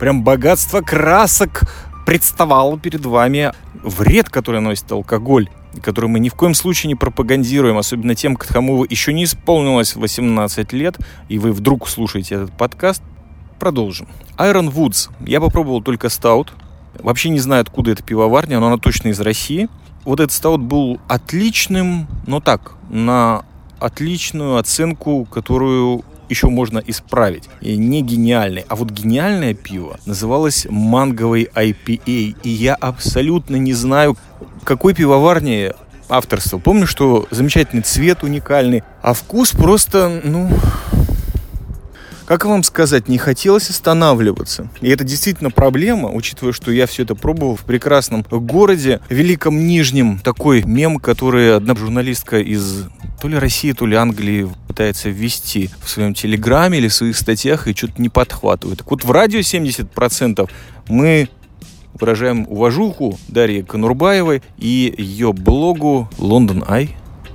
прям 0.00 0.24
богатство 0.24 0.80
красок 0.80 1.64
представало 2.12 2.78
перед 2.78 3.06
вами 3.06 3.52
вред, 3.82 4.28
который 4.28 4.60
носит 4.60 4.92
алкоголь 4.92 5.48
который 5.82 6.10
мы 6.10 6.18
ни 6.18 6.28
в 6.28 6.34
коем 6.34 6.52
случае 6.52 6.88
не 6.88 6.94
пропагандируем, 6.94 7.78
особенно 7.78 8.14
тем, 8.14 8.36
кому 8.36 8.84
еще 8.84 9.14
не 9.14 9.24
исполнилось 9.24 9.96
18 9.96 10.70
лет, 10.74 10.98
и 11.30 11.38
вы 11.38 11.50
вдруг 11.52 11.88
слушаете 11.88 12.34
этот 12.34 12.52
подкаст, 12.52 13.02
продолжим. 13.58 14.06
Iron 14.36 14.70
Woods. 14.70 15.08
Я 15.26 15.40
попробовал 15.40 15.80
только 15.80 16.10
стаут. 16.10 16.52
Вообще 16.98 17.30
не 17.30 17.38
знаю, 17.38 17.62
откуда 17.62 17.92
эта 17.92 18.02
пивоварня, 18.02 18.60
но 18.60 18.66
она 18.66 18.76
точно 18.76 19.08
из 19.08 19.20
России. 19.20 19.70
Вот 20.04 20.20
этот 20.20 20.32
стаут 20.32 20.60
был 20.60 21.00
отличным, 21.08 22.06
но 22.26 22.40
так, 22.40 22.74
на 22.90 23.46
отличную 23.80 24.58
оценку, 24.58 25.24
которую 25.24 26.04
еще 26.32 26.48
можно 26.48 26.82
исправить. 26.86 27.48
И 27.60 27.76
не 27.76 28.02
гениальный. 28.02 28.64
А 28.68 28.76
вот 28.76 28.90
гениальное 28.90 29.54
пиво 29.54 29.98
называлось 30.06 30.66
манговой 30.68 31.48
IPA. 31.54 32.36
И 32.42 32.48
я 32.48 32.74
абсолютно 32.74 33.56
не 33.56 33.74
знаю, 33.74 34.16
какой 34.64 34.94
пивоварни 34.94 35.72
авторство. 36.08 36.58
Помню, 36.58 36.86
что 36.86 37.26
замечательный 37.30 37.82
цвет 37.82 38.22
уникальный, 38.22 38.82
а 39.02 39.14
вкус 39.14 39.52
просто, 39.52 40.20
ну, 40.24 40.50
как 42.26 42.44
вам 42.44 42.62
сказать, 42.62 43.08
не 43.08 43.18
хотелось 43.18 43.70
останавливаться. 43.70 44.68
И 44.80 44.88
это 44.88 45.04
действительно 45.04 45.50
проблема, 45.50 46.10
учитывая, 46.10 46.52
что 46.52 46.70
я 46.70 46.86
все 46.86 47.02
это 47.02 47.14
пробовал 47.14 47.56
в 47.56 47.62
прекрасном 47.62 48.24
городе, 48.30 49.00
Великом 49.08 49.66
Нижнем. 49.66 50.18
Такой 50.18 50.62
мем, 50.62 50.98
который 50.98 51.56
одна 51.56 51.74
журналистка 51.74 52.38
из 52.38 52.84
то 53.20 53.28
ли 53.28 53.38
России, 53.38 53.72
то 53.72 53.86
ли 53.86 53.94
Англии 53.94 54.48
пытается 54.66 55.08
ввести 55.08 55.70
в 55.82 55.88
своем 55.88 56.14
телеграме 56.14 56.78
или 56.78 56.88
в 56.88 56.94
своих 56.94 57.16
статьях 57.16 57.68
и 57.68 57.74
что-то 57.74 58.00
не 58.00 58.08
подхватывает. 58.08 58.78
Так 58.78 58.90
вот, 58.90 59.04
в 59.04 59.10
радио 59.10 59.40
70% 59.40 60.48
мы 60.88 61.28
выражаем 61.94 62.46
уважуху 62.48 63.18
Дарье 63.28 63.62
Конурбаевой 63.62 64.42
и 64.58 64.94
ее 64.96 65.32
блогу 65.32 66.10
London 66.18 66.66
Eye, 66.66 66.90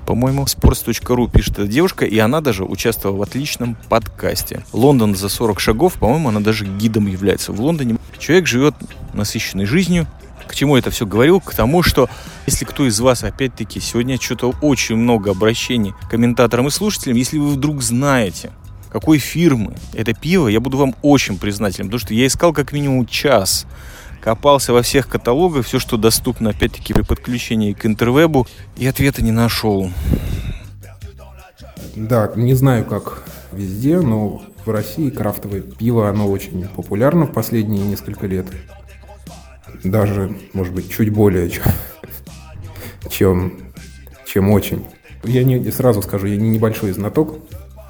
по-моему, 0.08 0.46
sports.ru 0.46 1.30
пишет 1.30 1.60
эта 1.60 1.68
девушка, 1.68 2.06
и 2.06 2.18
она 2.18 2.40
даже 2.40 2.64
участвовала 2.64 3.18
в 3.18 3.22
отличном 3.24 3.78
подкасте. 3.90 4.64
Лондон 4.72 5.16
за 5.16 5.28
40 5.28 5.60
шагов, 5.60 5.96
по-моему, 5.96 6.30
она 6.30 6.40
даже 6.40 6.66
гидом 6.66 7.08
является 7.08 7.52
в 7.52 7.60
Лондоне. 7.60 7.98
Человек 8.18 8.48
живет 8.48 8.74
насыщенной 9.14 9.66
жизнью, 9.66 10.08
к 10.48 10.56
чему 10.56 10.78
это 10.78 10.92
все 10.92 11.06
говорил? 11.06 11.42
К 11.42 11.54
тому, 11.54 11.84
что 11.84 12.10
если 12.46 12.64
кто 12.64 12.88
из 12.88 12.98
вас, 13.02 13.26
опять-таки, 13.26 13.82
сегодня 13.82 14.18
что-то 14.20 14.54
очень 14.62 14.96
много 14.96 15.32
обращений 15.32 15.92
к 15.92 16.10
комментаторам 16.10 16.68
и 16.68 16.72
слушателям, 16.72 17.18
если 17.18 17.38
вы 17.38 17.50
вдруг 17.50 17.84
знаете, 17.84 18.52
какой 18.90 19.18
фирмы 19.18 19.76
это 19.94 20.14
пиво, 20.14 20.48
я 20.48 20.62
буду 20.62 20.78
вам 20.78 20.96
очень 21.02 21.38
признателен, 21.38 21.88
потому 21.88 22.00
что 22.00 22.14
я 22.14 22.26
искал 22.26 22.54
как 22.54 22.72
минимум 22.72 23.06
час 23.08 23.66
копался 24.28 24.74
во 24.74 24.82
всех 24.82 25.08
каталогах, 25.08 25.66
все, 25.66 25.80
что 25.80 25.96
доступно, 25.96 26.50
опять-таки, 26.50 26.94
при 26.94 27.02
подключении 27.02 27.72
к 27.72 27.86
интервебу, 27.86 28.46
и 28.76 28.86
ответа 28.86 29.24
не 29.24 29.32
нашел. 29.32 29.90
Да, 31.96 32.34
не 32.36 32.54
знаю, 32.54 32.84
как 32.84 33.24
везде, 33.54 34.02
но 34.02 34.42
в 34.66 34.70
России 34.70 35.10
крафтовое 35.12 35.62
пиво, 35.62 36.10
оно 36.10 36.28
очень 36.28 36.68
популярно 36.68 37.26
в 37.26 37.32
последние 37.32 37.88
несколько 37.88 38.28
лет. 38.28 38.48
Даже, 39.86 40.36
может 40.52 40.74
быть, 40.74 40.92
чуть 40.92 41.10
более, 41.10 41.50
чем, 41.50 41.72
чем, 43.10 43.60
чем 44.26 44.50
очень. 44.52 44.86
Я 45.24 45.46
не, 45.46 45.72
сразу 45.72 46.02
скажу, 46.02 46.28
я 46.28 46.36
не 46.36 46.50
небольшой 46.50 46.92
знаток 46.92 47.40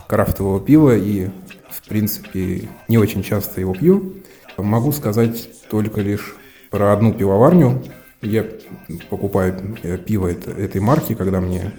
крафтового 0.07 0.59
пива 0.59 0.95
и, 0.95 1.29
в 1.71 1.81
принципе, 1.89 2.69
не 2.87 2.99
очень 2.99 3.23
часто 3.23 3.59
его 3.59 3.73
пью. 3.73 4.13
Могу 4.57 4.91
сказать 4.91 5.49
только 5.69 6.01
лишь 6.01 6.35
про 6.71 6.93
одну 6.93 7.13
пивоварню. 7.13 7.83
Я 8.21 8.45
покупаю 9.09 9.77
э, 9.83 9.97
пиво 9.97 10.27
этой 10.27 10.81
марки, 10.81 11.13
когда 11.13 11.39
мне 11.39 11.71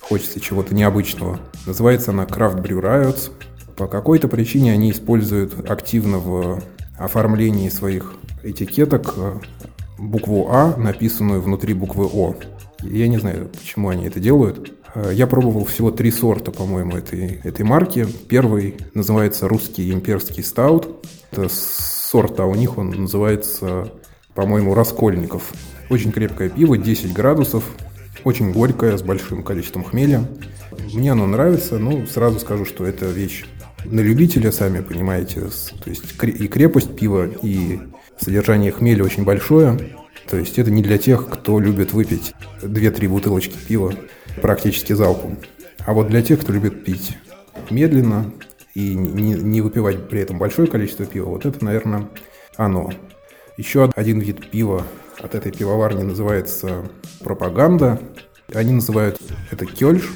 хочется 0.00 0.40
чего-то 0.40 0.74
необычного. 0.74 1.40
Называется 1.66 2.10
она 2.10 2.24
Craft 2.24 2.62
Brew 2.62 2.80
Riots. 2.80 3.30
По 3.76 3.86
какой-то 3.86 4.28
причине 4.28 4.72
они 4.72 4.90
используют 4.90 5.68
активно 5.68 6.18
в 6.18 6.62
оформлении 6.98 7.68
своих 7.68 8.14
этикеток 8.42 9.14
э, 9.16 9.38
букву 9.98 10.48
А, 10.50 10.76
написанную 10.76 11.42
внутри 11.42 11.74
буквы 11.74 12.06
О. 12.06 12.34
Я 12.82 13.08
не 13.08 13.18
знаю, 13.18 13.48
почему 13.48 13.88
они 13.90 14.06
это 14.06 14.20
делают. 14.20 14.72
Э, 14.94 15.10
я 15.12 15.26
пробовал 15.26 15.64
всего 15.64 15.90
три 15.90 16.10
сорта, 16.10 16.50
по-моему, 16.50 16.96
этой, 16.96 17.40
этой 17.44 17.64
марки. 17.64 18.06
Первый 18.28 18.76
называется 18.94 19.48
русский 19.48 19.92
имперский 19.92 20.42
стаут. 20.42 21.06
Это 21.30 21.48
сорт, 22.14 22.38
а 22.38 22.44
у 22.44 22.54
них 22.54 22.78
он 22.78 22.90
называется, 22.90 23.88
по-моему, 24.34 24.72
Раскольников. 24.72 25.52
Очень 25.90 26.12
крепкое 26.12 26.48
пиво, 26.48 26.78
10 26.78 27.12
градусов, 27.12 27.64
очень 28.22 28.52
горькое, 28.52 28.96
с 28.96 29.02
большим 29.02 29.42
количеством 29.42 29.82
хмеля. 29.82 30.24
Мне 30.92 31.10
оно 31.10 31.26
нравится, 31.26 31.76
но 31.80 32.06
сразу 32.06 32.38
скажу, 32.38 32.66
что 32.66 32.86
это 32.86 33.06
вещь 33.06 33.46
на 33.84 33.98
любителя, 33.98 34.52
сами 34.52 34.80
понимаете. 34.80 35.40
То 35.82 35.90
есть 35.90 36.04
и 36.22 36.46
крепость 36.46 36.94
пива, 36.94 37.28
и 37.42 37.80
содержание 38.20 38.70
хмеля 38.70 39.02
очень 39.02 39.24
большое. 39.24 39.76
То 40.30 40.36
есть 40.36 40.56
это 40.56 40.70
не 40.70 40.84
для 40.84 40.98
тех, 40.98 41.28
кто 41.28 41.58
любит 41.58 41.94
выпить 41.94 42.32
2-3 42.62 43.08
бутылочки 43.08 43.56
пива 43.66 43.92
практически 44.40 44.92
залпом. 44.92 45.38
А 45.84 45.92
вот 45.92 46.06
для 46.06 46.22
тех, 46.22 46.40
кто 46.42 46.52
любит 46.52 46.84
пить 46.84 47.18
медленно 47.70 48.32
и 48.74 48.94
не, 48.94 49.34
не 49.34 49.60
выпивать 49.60 50.08
при 50.08 50.20
этом 50.20 50.38
большое 50.38 50.68
количество 50.68 51.06
пива, 51.06 51.30
вот 51.30 51.46
это, 51.46 51.64
наверное, 51.64 52.08
оно. 52.56 52.90
Еще 53.56 53.90
один 53.94 54.18
вид 54.18 54.50
пива 54.50 54.84
от 55.20 55.34
этой 55.34 55.52
пивоварни 55.52 56.02
называется 56.02 56.84
пропаганда. 57.20 58.00
Они 58.52 58.72
называют 58.72 59.20
это 59.50 59.64
кельш, 59.64 60.12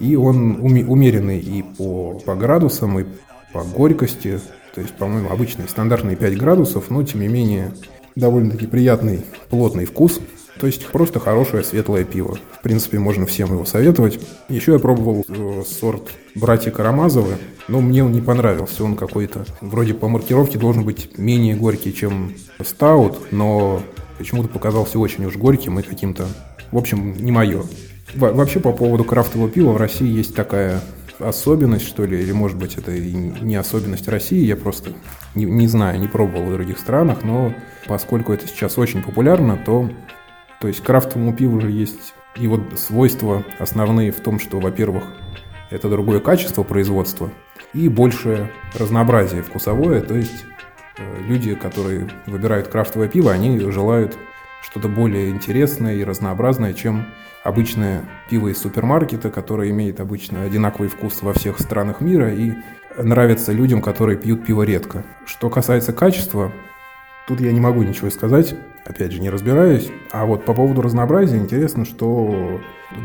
и 0.00 0.16
он 0.16 0.56
умеренный 0.60 1.38
и 1.38 1.62
по, 1.62 2.18
по 2.20 2.34
градусам, 2.34 2.98
и 2.98 3.04
по 3.52 3.62
горькости. 3.62 4.40
То 4.74 4.80
есть, 4.80 4.94
по-моему, 4.96 5.30
обычный 5.30 5.68
стандартный 5.68 6.16
5 6.16 6.38
градусов, 6.38 6.88
но 6.88 7.02
тем 7.02 7.20
не 7.20 7.28
менее 7.28 7.72
довольно-таки 8.16 8.66
приятный, 8.66 9.24
плотный 9.50 9.84
вкус. 9.84 10.20
То 10.58 10.66
есть 10.66 10.86
просто 10.86 11.18
хорошее 11.18 11.64
светлое 11.64 12.04
пиво. 12.04 12.38
В 12.52 12.62
принципе, 12.62 12.98
можно 12.98 13.26
всем 13.26 13.52
его 13.52 13.64
советовать. 13.64 14.20
Еще 14.48 14.72
я 14.72 14.78
пробовал 14.78 15.24
э, 15.28 15.62
сорт 15.66 16.10
«Братья 16.34 16.70
Карамазовы», 16.70 17.36
но 17.68 17.80
мне 17.80 18.04
он 18.04 18.12
не 18.12 18.20
понравился. 18.20 18.84
Он 18.84 18.96
какой-то, 18.96 19.44
вроде 19.60 19.94
по 19.94 20.08
маркировке 20.08 20.58
должен 20.58 20.84
быть 20.84 21.18
менее 21.18 21.56
горький, 21.56 21.94
чем 21.94 22.34
стаут, 22.64 23.32
но 23.32 23.82
почему-то 24.18 24.48
показался 24.48 24.98
очень 24.98 25.24
уж 25.24 25.36
горьким 25.36 25.78
и 25.80 25.82
каким-то, 25.82 26.26
в 26.70 26.76
общем, 26.76 27.14
не 27.18 27.32
мое. 27.32 27.62
Во 28.14 28.32
вообще 28.32 28.60
по 28.60 28.72
поводу 28.72 29.04
крафтового 29.04 29.48
пива 29.48 29.72
в 29.72 29.76
России 29.78 30.06
есть 30.06 30.34
такая 30.34 30.82
особенность, 31.18 31.86
что 31.86 32.04
ли, 32.04 32.20
или 32.20 32.32
может 32.32 32.58
быть 32.58 32.76
это 32.76 32.92
и 32.92 33.12
не 33.12 33.56
особенность 33.56 34.08
России, 34.08 34.44
я 34.44 34.56
просто 34.56 34.90
не, 35.34 35.44
не 35.44 35.68
знаю, 35.68 36.00
не 36.00 36.08
пробовал 36.08 36.46
в 36.46 36.52
других 36.52 36.78
странах, 36.78 37.22
но 37.22 37.54
поскольку 37.86 38.32
это 38.32 38.46
сейчас 38.46 38.78
очень 38.78 39.02
популярно, 39.02 39.56
то, 39.64 39.90
то 40.62 40.68
есть 40.68 40.80
крафтовому 40.80 41.34
пиву 41.34 41.56
уже 41.56 41.72
есть 41.72 42.14
его 42.36 42.60
свойства 42.76 43.42
основные 43.58 44.12
в 44.12 44.20
том, 44.20 44.38
что, 44.38 44.60
во-первых, 44.60 45.02
это 45.70 45.88
другое 45.88 46.20
качество 46.20 46.62
производства 46.62 47.30
и 47.74 47.88
большее 47.88 48.48
разнообразие 48.78 49.42
вкусовое, 49.42 50.02
то 50.02 50.14
есть 50.14 50.44
э, 50.98 51.22
люди, 51.26 51.56
которые 51.56 52.08
выбирают 52.26 52.68
крафтовое 52.68 53.08
пиво, 53.08 53.32
они 53.32 53.58
желают 53.72 54.16
что-то 54.62 54.88
более 54.88 55.30
интересное 55.30 55.96
и 55.96 56.04
разнообразное, 56.04 56.74
чем 56.74 57.06
обычное 57.42 58.04
пиво 58.30 58.46
из 58.46 58.58
супермаркета, 58.58 59.30
которое 59.32 59.68
имеет 59.70 59.98
обычно 59.98 60.44
одинаковый 60.44 60.88
вкус 60.88 61.22
во 61.22 61.32
всех 61.32 61.58
странах 61.58 62.00
мира 62.00 62.32
и 62.32 62.52
нравится 62.96 63.50
людям, 63.50 63.82
которые 63.82 64.16
пьют 64.16 64.46
пиво 64.46 64.62
редко. 64.62 65.02
Что 65.26 65.50
касается 65.50 65.92
качества, 65.92 66.52
тут 67.26 67.40
я 67.40 67.50
не 67.50 67.60
могу 67.60 67.82
ничего 67.82 68.10
сказать, 68.10 68.54
опять 68.84 69.12
же, 69.12 69.20
не 69.20 69.30
разбираюсь. 69.30 69.90
А 70.10 70.24
вот 70.26 70.44
по 70.44 70.54
поводу 70.54 70.82
разнообразия 70.82 71.36
интересно, 71.36 71.84
что, 71.84 72.60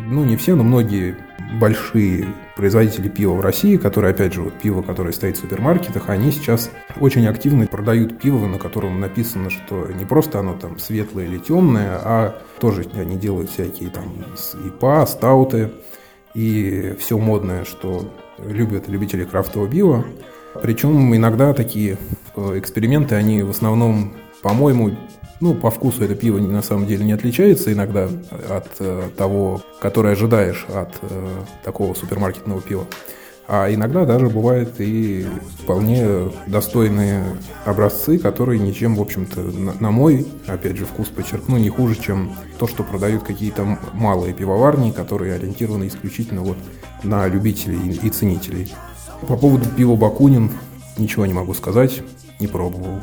ну, 0.07 0.23
не 0.23 0.35
все, 0.37 0.55
но 0.55 0.63
многие 0.63 1.17
большие 1.59 2.27
производители 2.55 3.07
пива 3.07 3.33
в 3.33 3.41
России, 3.41 3.77
которые, 3.77 4.11
опять 4.11 4.33
же, 4.33 4.41
вот 4.41 4.53
пиво, 4.55 4.81
которое 4.81 5.13
стоит 5.13 5.37
в 5.37 5.41
супермаркетах, 5.41 6.09
они 6.09 6.31
сейчас 6.31 6.71
очень 6.99 7.27
активно 7.27 7.67
продают 7.67 8.19
пиво, 8.19 8.45
на 8.47 8.57
котором 8.57 8.99
написано, 8.99 9.49
что 9.49 9.87
не 9.87 10.05
просто 10.05 10.39
оно 10.39 10.55
там 10.57 10.79
светлое 10.79 11.25
или 11.25 11.37
темное, 11.37 11.99
а 12.03 12.41
тоже 12.59 12.85
они 12.95 13.17
делают 13.17 13.49
всякие 13.49 13.89
там 13.89 14.05
ИПА, 14.65 15.05
стауты 15.05 15.71
и 16.33 16.95
все 16.99 17.17
модное, 17.17 17.63
что 17.63 18.11
любят 18.39 18.87
любители 18.87 19.23
крафтового 19.23 19.69
пива. 19.69 20.05
Причем 20.61 21.15
иногда 21.15 21.53
такие 21.53 21.97
э, 22.35 22.57
эксперименты, 22.57 23.15
они 23.15 23.43
в 23.43 23.51
основном, 23.51 24.13
по-моему, 24.41 24.91
ну, 25.39 25.53
по 25.53 25.69
вкусу 25.69 26.03
это 26.03 26.15
пиво 26.15 26.39
на 26.39 26.61
самом 26.61 26.87
деле 26.87 27.05
не 27.05 27.13
отличается 27.13 27.71
иногда 27.71 28.09
от 28.49 28.67
э, 28.79 29.09
того, 29.15 29.61
которое 29.79 30.13
ожидаешь 30.13 30.65
от 30.69 30.89
э, 31.01 31.27
такого 31.63 31.93
супермаркетного 31.93 32.61
пива. 32.61 32.85
А 33.49 33.73
иногда 33.73 34.03
даже 34.03 34.27
бывают 34.27 34.73
и 34.79 35.25
вполне 35.63 36.29
достойные 36.47 37.23
образцы, 37.63 38.17
которые 38.17 38.59
ничем, 38.59 38.95
в 38.95 39.01
общем-то, 39.01 39.39
на, 39.39 39.73
на 39.79 39.91
мой, 39.91 40.27
опять 40.47 40.75
же, 40.75 40.85
вкус 40.85 41.07
подчеркну, 41.07 41.57
не 41.57 41.69
хуже, 41.69 41.95
чем 41.95 42.35
то, 42.59 42.67
что 42.67 42.83
продают 42.83 43.23
какие-то 43.23 43.79
малые 43.93 44.33
пивоварни, 44.33 44.91
которые 44.91 45.35
ориентированы 45.35 45.87
исключительно 45.87 46.41
вот 46.41 46.57
на 47.03 47.25
любителей 47.27 47.97
и 48.03 48.09
ценителей. 48.09 48.73
По 49.27 49.37
поводу 49.37 49.69
пива 49.69 49.95
Бакунин 49.95 50.51
ничего 50.97 51.25
не 51.25 51.33
могу 51.33 51.53
сказать, 51.53 52.01
не 52.41 52.47
пробовал. 52.47 52.99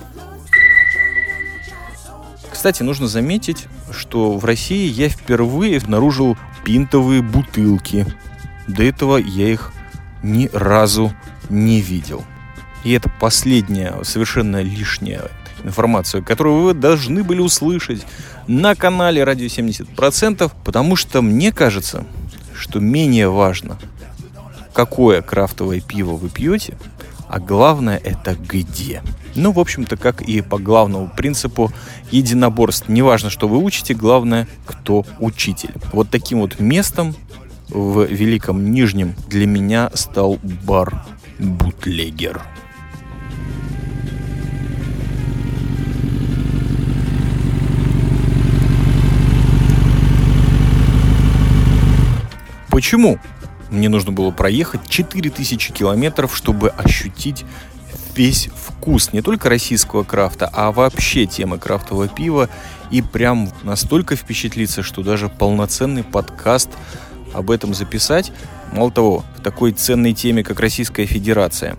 Кстати, 2.65 2.83
нужно 2.83 3.09
заметить, 3.09 3.67
что 3.91 4.39
в 4.39 4.45
России 4.47 4.91
я 4.91 5.11
впервые 5.11 5.77
обнаружил 5.77 6.39
пинтовые 6.65 7.21
бутылки. 7.21 8.07
До 8.67 8.83
этого 8.83 9.19
я 9.19 9.49
их 9.51 9.75
ни 10.23 10.49
разу 10.51 11.13
не 11.51 11.83
видел. 11.83 12.25
И 12.83 12.93
это 12.93 13.11
последняя, 13.21 14.03
совершенно 14.03 14.63
лишняя 14.63 15.25
информация, 15.63 16.23
которую 16.23 16.63
вы 16.63 16.73
должны 16.73 17.23
были 17.23 17.41
услышать 17.41 18.07
на 18.47 18.75
канале 18.75 19.23
Радио 19.25 19.49
70%, 19.49 20.51
потому 20.65 20.97
что 20.97 21.21
мне 21.21 21.53
кажется, 21.53 22.07
что 22.55 22.81
менее 22.81 23.29
важно, 23.29 23.79
какое 24.73 25.21
крафтовое 25.21 25.83
пиво 25.83 26.13
вы 26.13 26.31
пьете, 26.31 26.79
а 27.35 27.41
главное 27.41 28.01
это 28.05 28.37
где. 28.37 29.03
Ну, 29.35 29.51
в 29.51 29.59
общем-то, 29.59 29.97
как 29.97 30.23
и 30.23 30.41
по 30.41 30.57
главному 30.57 31.09
принципу 31.09 31.73
единоборств. 32.13 32.89
Неважно, 32.89 33.29
что 33.29 33.49
вы 33.49 33.59
учите, 33.59 33.93
главное, 33.93 34.47
кто 34.65 35.05
учитель. 35.19 35.75
Вот 35.93 36.11
таким 36.11 36.39
вот 36.39 36.61
местом 36.61 37.17
в 37.71 38.05
Великом 38.05 38.71
Нижнем 38.71 39.17
для 39.29 39.49
меня 39.49 39.91
стал 39.95 40.39
бар 40.65 41.05
«Бутлегер». 41.41 42.41
Почему? 52.71 53.19
Мне 53.75 53.89
нужно 53.89 54.13
было 54.13 54.31
проехать 54.31 54.89
4000 54.89 55.73
километров, 55.73 56.37
чтобы 56.37 56.69
ощутить 56.71 57.45
весь 58.15 58.49
вкус 58.55 59.13
не 59.13 59.21
только 59.21 59.49
российского 59.49 60.05
крафта, 60.05 60.49
а 60.53 60.71
вообще 60.71 61.27
темы 61.27 61.59
крафтового 61.59 62.07
пива 62.07 62.49
и 62.93 63.03
прям 63.03 63.51
настолько 63.65 64.15
впечатлиться, 64.15 64.85
что 64.85 65.03
даже 65.03 65.29
полноценный 65.29 66.05
подкаст 66.05 66.71
об 67.33 67.51
этом 67.51 67.75
записать. 67.75 68.31
Мало 68.73 68.93
того, 68.93 69.25
в 69.37 69.43
такой 69.43 69.73
ценной 69.73 70.13
теме, 70.13 70.45
как 70.45 70.61
Российская 70.61 71.07
Федерация. 71.07 71.77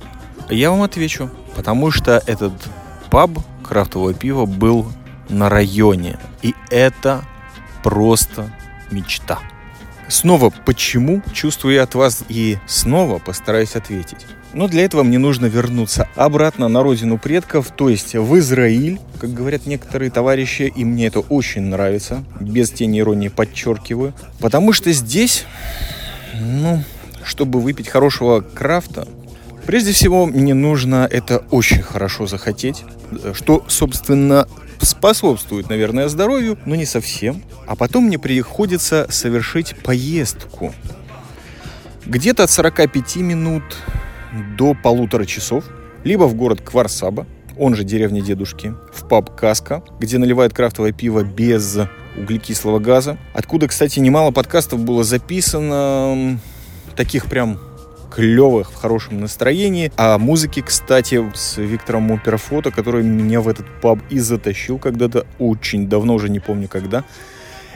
Я 0.50 0.72
вам 0.72 0.82
отвечу, 0.82 1.30
потому 1.56 1.92
что 1.92 2.22
этот 2.28 2.52
паб 3.10 3.32
крафтового 3.64 4.14
пива 4.14 4.46
был 4.46 4.92
на 5.30 5.48
районе. 5.48 6.20
И 6.42 6.54
это 6.70 7.24
просто 7.84 8.52
мечта. 8.92 9.40
Снова 10.08 10.52
почему, 10.66 11.22
чувствую 11.34 11.82
от 11.82 11.96
вас 11.96 12.24
и 12.30 12.58
снова 12.68 13.20
постараюсь 13.20 13.76
ответить. 13.76 14.26
Но 14.54 14.68
для 14.68 14.86
этого 14.86 15.04
мне 15.04 15.18
нужно 15.18 15.48
вернуться 15.48 16.08
обратно 16.16 16.70
на 16.70 16.82
родину 16.82 17.18
предков, 17.18 17.72
то 17.76 17.90
есть 17.90 18.14
в 18.16 18.38
Израиль, 18.38 19.00
как 19.20 19.34
говорят 19.34 19.66
некоторые 19.66 20.12
товарищи, 20.12 20.72
и 20.74 20.86
мне 20.86 21.08
это 21.08 21.20
очень 21.20 21.64
нравится, 21.64 22.24
без 22.40 22.70
тени 22.72 23.00
иронии 23.00 23.28
подчеркиваю, 23.28 24.14
потому 24.40 24.72
что 24.72 24.94
здесь, 24.94 25.46
ну, 26.40 26.84
чтобы 27.24 27.60
выпить 27.60 27.90
хорошего 27.90 28.40
крафта, 28.40 29.08
прежде 29.66 29.92
всего 29.92 30.26
мне 30.26 30.54
нужно 30.54 31.06
это 31.12 31.44
очень 31.52 31.82
хорошо 31.82 32.26
захотеть, 32.26 32.84
что, 33.34 33.66
собственно, 33.68 34.48
способствует, 34.82 35.70
наверное, 35.70 36.08
здоровью, 36.08 36.58
но 36.66 36.76
не 36.76 36.86
совсем. 36.86 37.44
А 37.68 37.76
потом 37.76 38.06
мне 38.06 38.20
приходится 38.20 39.08
совершить 39.10 39.76
поездку. 39.84 40.74
Где-то 42.06 42.44
от 42.44 42.52
45 42.52 43.16
минут 43.18 43.64
до 44.58 44.74
полутора 44.74 45.26
часов. 45.26 45.66
Либо 46.04 46.24
в 46.26 46.36
город 46.36 46.62
Кварсаба, 46.62 47.26
он 47.58 47.76
же 47.76 47.84
деревня 47.84 48.22
дедушки, 48.22 48.76
в 48.94 49.08
паб 49.08 49.36
«Каска», 49.36 49.82
где 50.00 50.18
наливают 50.18 50.54
крафтовое 50.54 50.92
пиво 50.92 51.24
без 51.24 51.78
углекислого 52.18 52.80
газа. 52.80 53.18
Откуда, 53.34 53.68
кстати, 53.68 54.00
немало 54.00 54.32
подкастов 54.32 54.80
было 54.80 55.04
записано, 55.04 56.40
таких 56.96 57.26
прям 57.26 57.60
клевых, 58.16 58.72
в 58.72 58.76
хорошем 58.76 59.20
настроении. 59.20 59.92
А 59.98 60.18
музыки, 60.18 60.62
кстати, 60.62 61.22
с 61.36 61.58
Виктором 61.58 62.04
Муперфото, 62.04 62.72
который 62.72 63.04
меня 63.04 63.42
в 63.42 63.50
этот 63.50 63.66
паб 63.82 64.00
и 64.10 64.20
затащил 64.20 64.80
когда-то 64.80 65.26
очень 65.38 65.90
давно, 65.90 66.16
уже 66.16 66.30
не 66.30 66.40
помню 66.40 66.70
когда. 66.70 67.04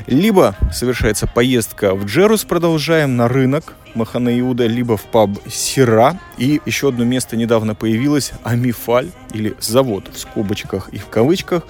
Либо 0.08 0.56
совершается 0.74 1.28
поездка 1.28 1.94
в 1.94 2.06
Джерус, 2.06 2.46
продолжаем 2.46 3.18
на 3.18 3.28
рынок 3.28 3.76
Махана 3.96 4.40
Иуда, 4.40 4.66
либо 4.66 4.96
в 4.96 5.04
паб 5.04 5.32
Сира. 5.50 6.18
И 6.38 6.62
еще 6.66 6.88
одно 6.88 7.04
место 7.04 7.36
недавно 7.36 7.76
появилось, 7.76 8.32
Амифаль, 8.44 9.10
или 9.34 9.56
завод 9.60 10.10
в 10.14 10.18
скобочках 10.18 10.88
и 10.94 11.00
в 11.00 11.08
кавычках. 11.08 11.68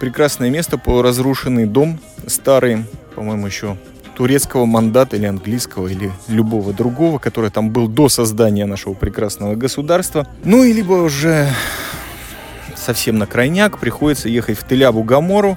Прекрасное 0.00 0.50
место, 0.50 0.76
полуразрушенный 0.76 1.66
дом, 1.66 2.00
старый, 2.26 2.84
по-моему, 3.14 3.46
еще 3.46 3.76
турецкого 4.18 4.66
мандата 4.66 5.14
или 5.14 5.26
английского 5.26 5.86
или 5.86 6.10
любого 6.26 6.72
другого, 6.72 7.20
который 7.20 7.50
там 7.50 7.70
был 7.70 7.86
до 7.86 8.08
создания 8.08 8.66
нашего 8.66 8.94
прекрасного 8.94 9.54
государства. 9.54 10.26
Ну 10.42 10.64
и 10.64 10.72
либо 10.72 10.94
уже 10.94 11.48
совсем 12.74 13.16
на 13.16 13.26
крайняк 13.26 13.78
приходится 13.78 14.28
ехать 14.28 14.58
в 14.58 14.66
Телябу 14.66 15.04
Гамору, 15.04 15.56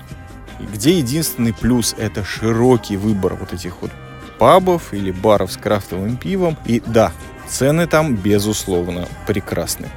где 0.60 1.00
единственный 1.00 1.54
плюс 1.54 1.96
это 1.98 2.24
широкий 2.24 2.98
выбор 2.98 3.34
вот 3.34 3.52
этих 3.52 3.82
вот 3.82 3.90
пабов 4.38 4.94
или 4.94 5.10
баров 5.10 5.52
с 5.52 5.58
крафтовым 5.58 6.16
пивом. 6.16 6.56
И 6.68 6.84
да, 6.86 7.14
цены 7.50 7.88
там 7.88 8.16
безусловно 8.16 9.08
прекрасны. 9.26 9.88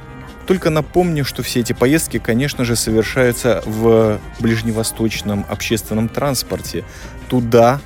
Только 0.47 0.71
напомню, 0.71 1.23
что 1.23 1.43
все 1.43 1.59
эти 1.59 1.73
поездки, 1.73 2.17
конечно 2.17 2.65
же, 2.65 2.75
совершаются 2.75 3.61
в 3.67 4.19
ближневосточном 4.39 5.45
общественном 5.49 6.09
транспорте. 6.09 6.83
Туда 7.29 7.79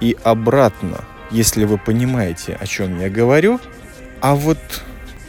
и 0.00 0.16
обратно, 0.22 1.04
если 1.30 1.64
вы 1.64 1.78
понимаете, 1.78 2.56
о 2.60 2.66
чем 2.66 3.00
я 3.00 3.10
говорю. 3.10 3.60
А 4.20 4.34
вот 4.34 4.58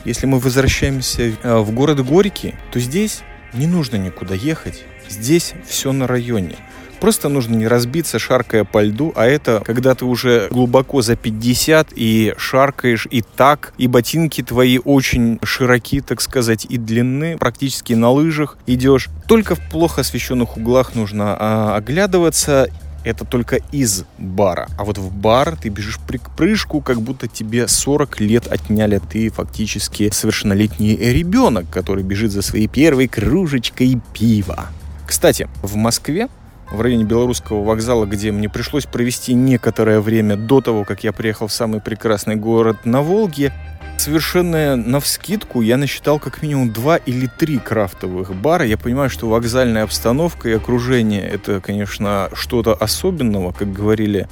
если 0.05 0.25
мы 0.25 0.39
возвращаемся 0.39 1.33
э, 1.43 1.57
в 1.57 1.71
город 1.71 2.05
Горький, 2.05 2.55
то 2.71 2.79
здесь 2.79 3.21
не 3.53 3.67
нужно 3.67 3.97
никуда 3.97 4.35
ехать. 4.35 4.83
Здесь 5.09 5.53
все 5.65 5.91
на 5.91 6.07
районе. 6.07 6.55
Просто 6.99 7.29
нужно 7.29 7.55
не 7.55 7.67
разбиться, 7.67 8.17
шаркая 8.17 8.63
по 8.63 8.81
льду, 8.81 9.13
а 9.15 9.25
это 9.25 9.61
когда 9.63 9.93
ты 9.93 10.05
уже 10.05 10.47
глубоко 10.49 11.01
за 11.01 11.15
50 11.15 11.89
и 11.95 12.33
шаркаешь 12.37 13.07
и 13.11 13.21
так, 13.21 13.73
и 13.77 13.87
ботинки 13.87 14.41
твои 14.41 14.79
очень 14.79 15.39
широки, 15.43 16.01
так 16.01 16.21
сказать, 16.21 16.65
и 16.67 16.77
длинны, 16.77 17.37
практически 17.37 17.93
на 17.93 18.09
лыжах 18.09 18.57
идешь. 18.65 19.09
Только 19.27 19.55
в 19.55 19.59
плохо 19.69 20.01
освещенных 20.01 20.57
углах 20.57 20.95
нужно 20.95 21.35
а, 21.37 21.75
оглядываться 21.75 22.69
это 23.07 23.25
только 23.25 23.57
из 23.71 24.05
бара. 24.17 24.67
А 24.77 24.83
вот 24.83 24.97
в 24.97 25.11
бар 25.11 25.55
ты 25.55 25.69
бежишь 25.69 25.99
при 26.05 26.19
прыжку, 26.35 26.81
как 26.81 27.01
будто 27.01 27.27
тебе 27.27 27.67
40 27.67 28.19
лет 28.19 28.47
отняли. 28.47 28.99
Ты 28.99 29.29
фактически 29.29 30.09
совершеннолетний 30.11 30.95
ребенок, 30.95 31.69
который 31.69 32.03
бежит 32.03 32.31
за 32.31 32.41
своей 32.41 32.67
первой 32.67 33.07
кружечкой 33.07 33.99
пива. 34.13 34.67
Кстати, 35.05 35.47
в 35.61 35.75
Москве 35.75 36.27
в 36.69 36.81
районе 36.81 37.05
Белорусского 37.05 37.63
вокзала, 37.63 38.05
где 38.05 38.31
мне 38.31 38.49
пришлось 38.49 38.85
провести 38.85 39.33
некоторое 39.33 40.01
время 40.01 40.35
до 40.35 40.59
того, 40.59 40.83
как 40.83 41.03
я 41.03 41.13
приехал 41.13 41.47
в 41.47 41.53
самый 41.53 41.79
прекрасный 41.79 42.35
город 42.35 42.85
на 42.85 43.01
Волге, 43.01 43.53
Совершенно 43.97 44.75
навскидку 44.75 45.61
я 45.61 45.75
насчитал 45.75 46.19
как 46.19 46.41
минимум 46.41 46.71
два 46.71 46.97
или 46.97 47.27
три 47.27 47.57
крафтовых 47.57 48.33
бара. 48.35 48.65
Я 48.65 48.77
понимаю, 48.77 49.09
что 49.09 49.27
вокзальная 49.27 49.83
обстановка 49.83 50.49
и 50.49 50.53
окружение 50.53 51.27
это, 51.27 51.59
конечно, 51.59 52.29
что-то 52.33 52.73
особенного, 52.73 53.51
как 53.51 53.73
говорили, 53.73 54.29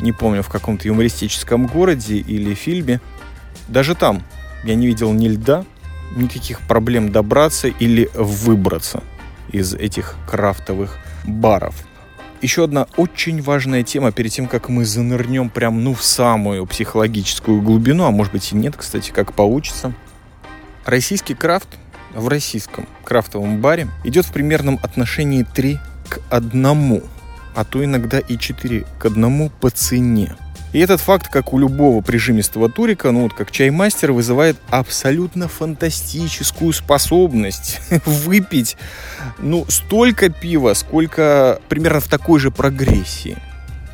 не 0.00 0.12
помню, 0.12 0.42
в 0.42 0.48
каком-то 0.48 0.86
юмористическом 0.88 1.66
городе 1.66 2.16
или 2.16 2.54
фильме. 2.54 3.00
Даже 3.68 3.94
там 3.94 4.22
я 4.64 4.74
не 4.74 4.86
видел 4.86 5.12
ни 5.12 5.28
льда, 5.28 5.64
никаких 6.16 6.60
проблем 6.60 7.12
добраться 7.12 7.68
или 7.68 8.08
выбраться 8.14 9.02
из 9.52 9.74
этих 9.74 10.14
крафтовых 10.30 10.96
баров. 11.24 11.74
Еще 12.42 12.64
одна 12.64 12.86
очень 12.96 13.42
важная 13.42 13.82
тема 13.82 14.12
перед 14.12 14.32
тем, 14.32 14.46
как 14.46 14.70
мы 14.70 14.86
занырнем 14.86 15.50
прям 15.50 15.84
ну 15.84 15.92
в 15.92 16.02
самую 16.02 16.66
психологическую 16.66 17.60
глубину, 17.60 18.04
а 18.04 18.10
может 18.10 18.32
быть 18.32 18.50
и 18.52 18.56
нет, 18.56 18.76
кстати, 18.78 19.10
как 19.10 19.34
получится. 19.34 19.92
Российский 20.86 21.34
крафт 21.34 21.68
в 22.14 22.28
российском 22.28 22.88
крафтовом 23.04 23.60
баре 23.60 23.88
идет 24.04 24.24
в 24.24 24.32
примерном 24.32 24.80
отношении 24.82 25.42
3 25.42 25.78
к 26.08 26.20
1, 26.30 27.02
а 27.54 27.64
то 27.64 27.84
иногда 27.84 28.18
и 28.18 28.38
4 28.38 28.86
к 28.98 29.04
1 29.04 29.50
по 29.60 29.68
цене. 29.68 30.34
И 30.72 30.78
этот 30.78 31.00
факт, 31.00 31.28
как 31.28 31.52
у 31.52 31.58
любого 31.58 32.00
прижимистого 32.00 32.70
турика, 32.70 33.10
ну 33.10 33.22
вот 33.22 33.34
как 33.34 33.50
чаймастер, 33.50 34.12
вызывает 34.12 34.56
абсолютно 34.70 35.48
фантастическую 35.48 36.72
способность 36.72 37.80
выпить 38.06 38.76
ну 39.38 39.64
столько 39.68 40.28
пива, 40.30 40.74
сколько 40.74 41.60
примерно 41.68 42.00
в 42.00 42.08
такой 42.08 42.38
же 42.38 42.52
прогрессии. 42.52 43.36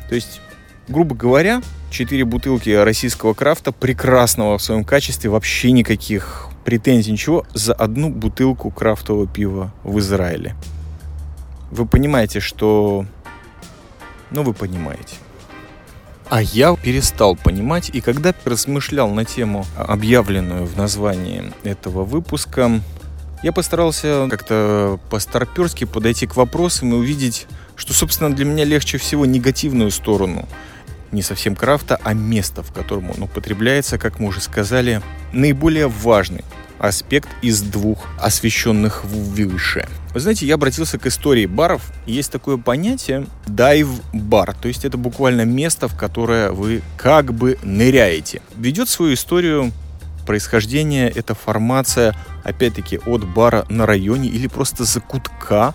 То 0.07 0.15
есть, 0.15 0.39
грубо 0.87 1.15
говоря, 1.15 1.61
4 1.89 2.25
бутылки 2.25 2.69
российского 2.69 3.33
крафта, 3.33 3.71
прекрасного 3.71 4.57
в 4.57 4.61
своем 4.61 4.83
качестве, 4.83 5.29
вообще 5.29 5.71
никаких 5.71 6.49
претензий, 6.63 7.11
ничего, 7.11 7.45
за 7.53 7.73
одну 7.73 8.09
бутылку 8.09 8.69
крафтового 8.69 9.25
пива 9.25 9.73
в 9.83 9.97
Израиле. 9.99 10.55
Вы 11.71 11.85
понимаете, 11.85 12.39
что... 12.39 13.05
Ну, 14.31 14.43
вы 14.43 14.53
понимаете. 14.53 15.15
А 16.29 16.41
я 16.41 16.75
перестал 16.75 17.37
понимать, 17.37 17.89
и 17.93 18.01
когда 18.01 18.33
размышлял 18.43 19.09
на 19.09 19.23
тему, 19.23 19.65
объявленную 19.77 20.65
в 20.65 20.75
названии 20.75 21.53
этого 21.63 22.03
выпуска, 22.03 22.81
я 23.43 23.53
постарался 23.53 24.27
как-то 24.29 24.99
по-старперски 25.09 25.85
подойти 25.85 26.27
к 26.27 26.35
вопросам 26.35 26.91
и 26.91 26.95
увидеть, 26.95 27.47
что, 27.77 27.93
собственно, 27.93 28.35
для 28.35 28.43
меня 28.43 28.65
легче 28.65 28.97
всего 28.97 29.25
негативную 29.25 29.89
сторону 29.89 30.47
не 31.13 31.21
совсем 31.21 31.55
крафта, 31.55 31.97
а 32.03 32.13
место, 32.13 32.61
в 32.61 32.73
котором 32.73 33.11
он 33.11 33.23
употребляется, 33.23 33.97
как 33.97 34.19
мы 34.19 34.27
уже 34.27 34.41
сказали, 34.41 35.01
наиболее 35.31 35.87
важный 35.87 36.43
аспект 36.79 37.29
из 37.41 37.61
двух 37.61 38.05
освещенных 38.19 39.05
выше. 39.05 39.87
Вы 40.13 40.19
знаете, 40.19 40.45
я 40.45 40.55
обратился 40.55 40.97
к 40.97 41.05
истории 41.05 41.45
баров. 41.45 41.91
Есть 42.05 42.31
такое 42.31 42.57
понятие 42.57 43.27
дайв-бар, 43.45 44.55
то 44.55 44.67
есть 44.67 44.85
это 44.85 44.97
буквально 44.97 45.43
место, 45.45 45.87
в 45.87 45.97
которое 45.97 46.51
вы 46.51 46.81
как 46.97 47.33
бы 47.33 47.57
ныряете. 47.63 48.41
Ведет 48.55 48.89
свою 48.89 49.13
историю 49.13 49.71
происхождение 50.25 51.09
эта 51.09 51.35
формация, 51.35 52.15
опять-таки, 52.43 52.99
от 53.05 53.25
бара 53.25 53.65
на 53.69 53.85
районе 53.85 54.29
или 54.29 54.47
просто 54.47 54.83
закутка, 54.83 55.73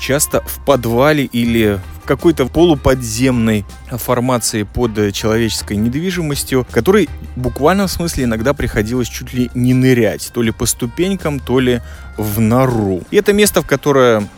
часто 0.00 0.40
в 0.40 0.64
подвале 0.64 1.24
или 1.24 1.80
какой-то 2.04 2.46
полуподземной 2.46 3.64
формации 3.90 4.64
под 4.64 5.14
человеческой 5.14 5.76
недвижимостью, 5.76 6.66
которой 6.70 7.08
в 7.36 7.40
буквальном 7.40 7.88
смысле 7.88 8.24
иногда 8.24 8.52
приходилось 8.52 9.08
чуть 9.08 9.32
ли 9.32 9.50
не 9.54 9.74
нырять, 9.74 10.30
то 10.34 10.42
ли 10.42 10.50
по 10.50 10.66
ступенькам, 10.66 11.40
то 11.40 11.60
ли 11.60 11.80
в 12.16 12.40
нору. 12.40 13.02
И 13.10 13.16
это 13.16 13.32
место, 13.32 13.62
в 13.62 13.66
которое 13.66 14.28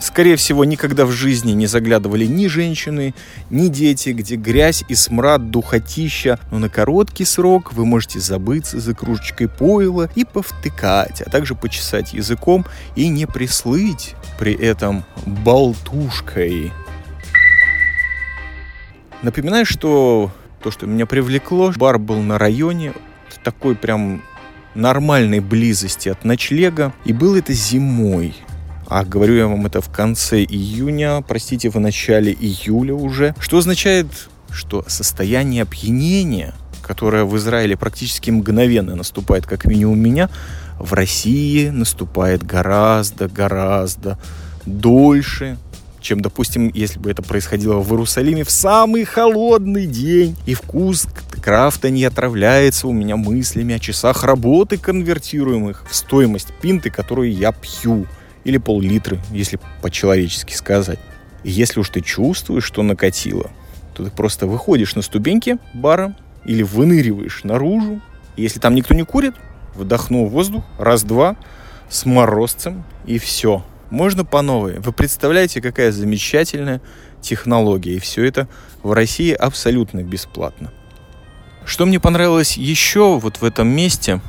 Скорее 0.00 0.36
всего, 0.36 0.64
никогда 0.64 1.04
в 1.04 1.10
жизни 1.10 1.52
не 1.52 1.66
заглядывали 1.66 2.24
ни 2.24 2.46
женщины, 2.46 3.14
ни 3.50 3.66
дети, 3.66 4.10
где 4.10 4.36
грязь 4.36 4.84
и 4.88 4.94
смрад, 4.94 5.50
духотища. 5.50 6.38
Но 6.52 6.58
на 6.60 6.68
короткий 6.68 7.24
срок 7.24 7.72
вы 7.72 7.84
можете 7.84 8.20
забыться 8.20 8.78
за 8.78 8.94
кружечкой 8.94 9.48
пойла 9.48 10.08
и 10.14 10.24
повтыкать, 10.24 11.20
а 11.20 11.28
также 11.28 11.56
почесать 11.56 12.12
языком 12.12 12.64
и 12.94 13.08
не 13.08 13.26
прислыть 13.26 14.14
при 14.38 14.54
этом 14.54 15.04
болтушкой. 15.26 16.72
Напоминаю, 19.22 19.66
что 19.66 20.30
то, 20.62 20.70
что 20.70 20.86
меня 20.86 21.06
привлекло, 21.06 21.72
бар 21.76 21.98
был 21.98 22.20
на 22.20 22.38
районе, 22.38 22.92
такой 23.42 23.74
прям 23.74 24.22
нормальной 24.74 25.40
близости 25.40 26.08
от 26.08 26.24
ночлега. 26.24 26.92
И 27.04 27.12
был 27.12 27.34
это 27.36 27.52
зимой. 27.52 28.34
А 28.86 29.04
говорю 29.04 29.34
я 29.34 29.46
вам 29.46 29.66
это 29.66 29.80
в 29.80 29.90
конце 29.90 30.42
июня, 30.42 31.22
простите, 31.26 31.68
в 31.68 31.78
начале 31.78 32.32
июля 32.32 32.94
уже. 32.94 33.34
Что 33.38 33.58
означает, 33.58 34.06
что 34.50 34.82
состояние 34.86 35.62
опьянения, 35.62 36.54
которое 36.82 37.24
в 37.24 37.36
Израиле 37.36 37.76
практически 37.76 38.30
мгновенно 38.30 38.96
наступает, 38.96 39.46
как 39.46 39.66
минимум 39.66 39.98
у 39.98 40.00
меня, 40.00 40.30
в 40.78 40.94
России 40.94 41.68
наступает 41.68 42.44
гораздо-гораздо 42.44 44.18
дольше, 44.64 45.58
чем, 46.08 46.20
допустим, 46.20 46.70
если 46.72 46.98
бы 46.98 47.10
это 47.10 47.20
происходило 47.22 47.80
в 47.80 47.90
Иерусалиме 47.92 48.42
в 48.42 48.50
самый 48.50 49.04
холодный 49.04 49.86
день, 49.86 50.36
и 50.46 50.54
вкус 50.54 51.06
крафта 51.42 51.90
не 51.90 52.02
отравляется 52.04 52.88
у 52.88 52.94
меня 52.94 53.16
мыслями 53.16 53.74
о 53.74 53.78
часах 53.78 54.24
работы, 54.24 54.78
конвертируемых 54.78 55.84
в 55.86 55.94
стоимость 55.94 56.48
пинты, 56.62 56.88
которую 56.88 57.30
я 57.30 57.52
пью, 57.52 58.06
или 58.44 58.56
пол-литры, 58.56 59.18
если 59.30 59.60
по-человечески 59.82 60.54
сказать. 60.54 60.98
И 61.44 61.50
если 61.50 61.78
уж 61.78 61.90
ты 61.90 62.00
чувствуешь, 62.00 62.64
что 62.64 62.82
накатило, 62.82 63.50
то 63.94 64.02
ты 64.02 64.10
просто 64.10 64.46
выходишь 64.46 64.94
на 64.94 65.02
ступеньки 65.02 65.58
бара 65.74 66.16
или 66.46 66.62
выныриваешь 66.62 67.44
наружу. 67.44 68.00
И 68.36 68.42
если 68.42 68.60
там 68.60 68.74
никто 68.74 68.94
не 68.94 69.02
курит, 69.02 69.34
вдохнул 69.74 70.26
воздух, 70.26 70.64
раз-два, 70.78 71.36
с 71.90 72.06
морозцем, 72.06 72.84
и 73.04 73.18
все. 73.18 73.62
Можно 73.90 74.24
по 74.24 74.42
новой. 74.42 74.78
Вы 74.80 74.92
представляете, 74.92 75.60
какая 75.60 75.92
замечательная 75.92 76.80
технология. 77.20 77.94
И 77.96 77.98
все 77.98 78.24
это 78.24 78.48
в 78.82 78.92
России 78.92 79.32
абсолютно 79.32 80.02
бесплатно. 80.02 80.72
Что 81.64 81.86
мне 81.86 82.00
понравилось 82.00 82.56
еще 82.56 83.18
вот 83.18 83.38
в 83.40 83.44
этом 83.44 83.68
месте, 83.68 84.20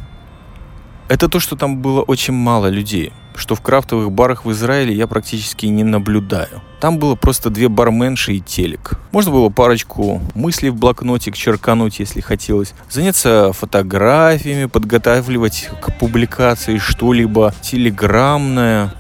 это 1.08 1.30
то, 1.30 1.40
что 1.40 1.56
там 1.56 1.82
было 1.82 2.02
очень 2.02 2.34
мало 2.34 2.68
людей 2.68 3.14
что 3.40 3.56
в 3.56 3.62
крафтовых 3.62 4.12
барах 4.12 4.46
в 4.46 4.52
Израиле 4.52 4.94
я 4.94 5.08
практически 5.08 5.66
не 5.66 5.84
наблюдаю. 5.84 6.62
Там 6.80 7.00
было 7.00 7.16
просто 7.16 7.50
две 7.50 7.70
барменши 7.70 8.34
и 8.34 8.40
телек. 8.40 9.00
Можно 9.12 9.32
было 9.32 9.50
парочку 9.50 10.22
мыслей 10.36 10.70
в 10.70 10.76
блокнотик 10.76 11.36
черкануть, 11.36 12.00
если 12.00 12.22
хотелось. 12.22 12.74
Заняться 12.90 13.52
фотографиями, 13.54 14.66
подготавливать 14.66 15.70
к 15.82 15.98
публикации 15.98 16.78
что-либо 16.78 17.54
телеграммное. 17.62 18.94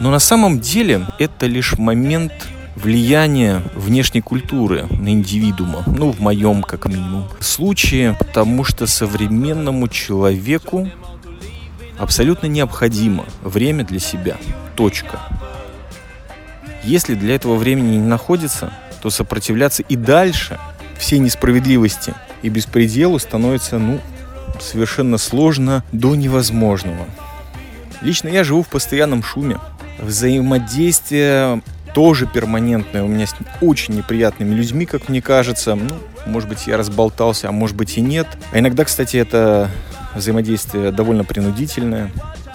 Но 0.00 0.10
на 0.10 0.18
самом 0.18 0.60
деле 0.60 1.06
это 1.18 1.46
лишь 1.46 1.76
момент 1.76 2.32
влияния 2.76 3.62
внешней 3.74 4.20
культуры 4.20 4.86
на 4.90 5.08
индивидуума, 5.08 5.82
ну, 5.86 6.12
в 6.12 6.20
моем, 6.20 6.62
как 6.62 6.86
минимум, 6.86 7.28
случае, 7.40 8.14
потому 8.18 8.62
что 8.64 8.86
современному 8.86 9.88
человеку 9.88 10.88
абсолютно 11.98 12.46
необходимо 12.46 13.24
время 13.42 13.84
для 13.84 13.98
себя. 13.98 14.36
Точка. 14.76 15.18
Если 16.84 17.14
для 17.14 17.34
этого 17.34 17.56
времени 17.56 17.96
не 17.96 18.06
находится, 18.06 18.72
то 19.02 19.10
сопротивляться 19.10 19.82
и 19.82 19.96
дальше 19.96 20.58
всей 20.98 21.18
несправедливости 21.18 22.14
и 22.42 22.48
беспределу 22.48 23.18
становится, 23.18 23.78
ну, 23.78 24.00
совершенно 24.60 25.18
сложно 25.18 25.84
до 25.90 26.14
невозможного. 26.14 27.06
Лично 28.00 28.28
я 28.28 28.44
живу 28.44 28.62
в 28.62 28.68
постоянном 28.68 29.24
шуме. 29.24 29.58
Взаимодействие 29.98 31.62
тоже 31.94 32.26
перманентное 32.26 33.02
у 33.02 33.08
меня 33.08 33.26
с 33.26 33.34
очень 33.60 33.94
неприятными 33.94 34.54
людьми, 34.54 34.86
как 34.86 35.08
мне 35.08 35.20
кажется. 35.20 35.74
Ну, 35.74 35.88
может 36.26 36.48
быть, 36.48 36.66
я 36.66 36.76
разболтался, 36.76 37.48
а 37.48 37.52
может 37.52 37.76
быть 37.76 37.98
и 37.98 38.00
нет. 38.00 38.26
А 38.52 38.58
иногда, 38.58 38.84
кстати, 38.84 39.16
это 39.16 39.70
взаимодействие 40.14 40.92
довольно 40.92 41.24
принудительное. 41.24 42.10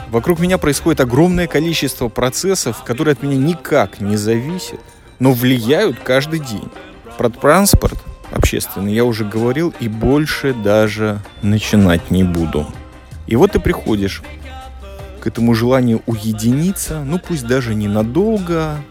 Вокруг 0.09 0.39
меня 0.39 0.57
происходит 0.57 1.01
огромное 1.01 1.47
количество 1.47 2.07
процессов, 2.07 2.83
которые 2.83 3.13
от 3.13 3.23
меня 3.23 3.35
никак 3.35 3.99
не 3.99 4.15
зависят, 4.15 4.79
но 5.19 5.33
влияют 5.33 5.99
каждый 5.99 6.39
день. 6.39 6.69
Про 7.17 7.29
транспорт 7.29 7.97
общественный 8.31 8.93
я 8.93 9.05
уже 9.05 9.25
говорил 9.25 9.73
и 9.79 9.87
больше 9.87 10.53
даже 10.53 11.19
начинать 11.41 12.11
не 12.11 12.23
буду. 12.23 12.67
И 13.27 13.35
вот 13.35 13.53
ты 13.53 13.59
приходишь 13.59 14.21
к 15.23 15.27
этому 15.27 15.55
желанию 15.55 16.01
уединиться, 16.05 17.01
ну 17.05 17.17
пусть 17.17 17.47
даже 17.47 17.75
ненадолго, 17.75 18.83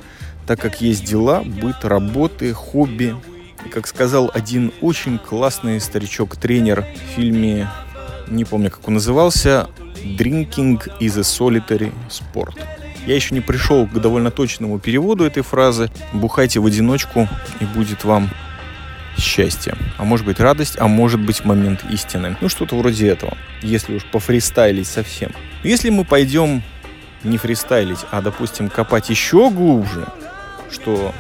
так 0.47 0.59
как 0.59 0.81
есть 0.81 1.05
дела, 1.05 1.43
быт, 1.43 1.85
работы, 1.85 2.55
хобби. 2.55 3.15
И 3.67 3.69
как 3.69 3.87
сказал 3.87 4.31
один 4.33 4.73
очень 4.81 5.19
классный 5.19 5.79
старичок-тренер 5.79 6.87
в 6.87 7.17
фильме 7.17 7.69
не 8.29 8.47
помню, 8.47 8.71
как 8.71 8.89
он 8.89 8.95
назывался, 8.95 9.69
«Drinking 10.03 10.81
is 11.01 11.19
a 11.19 11.21
solitary 11.21 11.93
sport». 12.09 12.59
Я 13.07 13.15
еще 13.15 13.35
не 13.35 13.43
пришел 13.43 13.87
к 13.87 14.01
довольно 14.01 14.31
точному 14.31 14.79
переводу 14.79 15.25
этой 15.25 15.43
фразы. 15.43 15.91
Бухайте 16.15 16.61
в 16.61 16.67
одиночку, 16.67 17.29
и 17.61 17.67
будет 17.67 18.05
вам 18.05 18.31
счастье. 19.19 19.75
А 19.99 20.05
может 20.05 20.27
быть 20.27 20.41
радость, 20.41 20.77
а 20.79 20.89
может 20.89 21.21
быть 21.21 21.45
момент 21.45 21.85
истины. 21.91 22.37
Ну, 22.41 22.49
что-то 22.49 22.77
вроде 22.77 23.09
этого, 23.09 23.37
если 23.63 23.97
уж 23.97 24.05
пофристайлить 24.05 24.87
совсем. 24.87 25.33
Если 25.63 25.91
мы 25.91 26.05
пойдем 26.05 26.63
не 27.25 27.39
фристайлить, 27.39 28.01
а, 28.11 28.21
допустим, 28.21 28.69
копать 28.69 29.11
еще 29.11 29.51
глубже, 29.51 30.07
что 30.71 31.15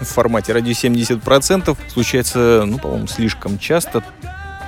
в 0.00 0.04
формате 0.04 0.52
радио 0.52 0.72
70% 0.72 1.76
случается, 1.88 2.64
ну, 2.66 2.78
по-моему, 2.78 3.06
слишком 3.06 3.58
часто, 3.58 4.02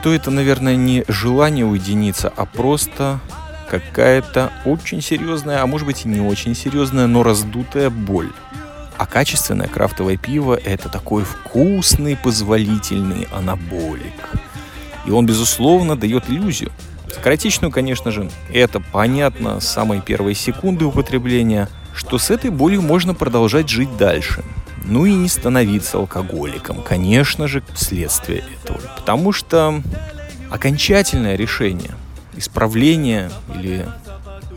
то 0.03 0.13
это, 0.13 0.31
наверное, 0.31 0.77
не 0.77 1.05
желание 1.09 1.65
уединиться, 1.65 2.33
а 2.35 2.47
просто 2.47 3.21
какая-то 3.69 4.53
очень 4.65 5.03
серьезная, 5.03 5.63
а 5.63 5.67
может 5.67 5.87
быть 5.87 6.05
и 6.05 6.09
не 6.09 6.21
очень 6.21 6.55
серьезная, 6.55 7.07
но 7.07 7.23
раздутая 7.23 7.91
боль. 7.91 8.33
А 8.99 9.07
качественное 9.07 9.69
крафтовое 9.69 10.17
пиво– 10.17 10.59
это 10.65 10.89
такой 10.89 11.25
вкусный, 11.25 12.17
позволительный 12.17 13.29
анаболик. 13.33 14.31
И 15.07 15.11
он, 15.11 15.27
безусловно, 15.27 15.97
дает 15.97 16.29
иллюзию. 16.29 16.73
Скоротечную, 17.13 17.71
конечно 17.71 18.11
же, 18.11 18.31
это 18.53 18.81
понятно 18.81 19.61
с 19.61 19.69
самой 19.69 20.01
первой 20.01 20.35
секунды 20.35 20.85
употребления, 20.85 21.69
что 21.95 22.19
с 22.19 22.31
этой 22.31 22.51
болью 22.51 22.83
можно 22.83 23.15
продолжать 23.15 23.69
жить 23.69 23.97
дальше– 23.97 24.45
ну 24.87 25.05
и 25.05 25.15
не 25.15 25.29
становиться 25.29 25.99
алкоголиком, 25.99 26.81
конечно 26.83 27.49
же, 27.49 27.63
вследствие 27.75 28.45
этого. 28.63 28.81
Потому 28.97 29.33
что 29.33 29.83
окончательное 30.51 31.37
решение, 31.37 31.91
исправление 32.37 33.31
или 33.55 33.87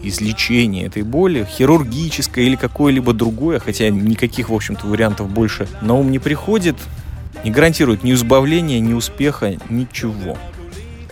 излечение 0.01 0.85
этой 0.87 1.03
боли, 1.03 1.47
хирургическое 1.49 2.45
или 2.45 2.55
какое-либо 2.55 3.13
другое, 3.13 3.59
хотя 3.59 3.89
никаких, 3.89 4.49
в 4.49 4.53
общем-то, 4.53 4.87
вариантов 4.87 5.29
больше 5.29 5.67
на 5.81 5.93
ум 5.95 6.11
не 6.11 6.19
приходит, 6.19 6.75
не 7.43 7.51
гарантирует 7.51 8.03
ни 8.03 8.13
избавления, 8.13 8.79
ни 8.79 8.93
успеха, 8.93 9.57
ничего. 9.69 10.37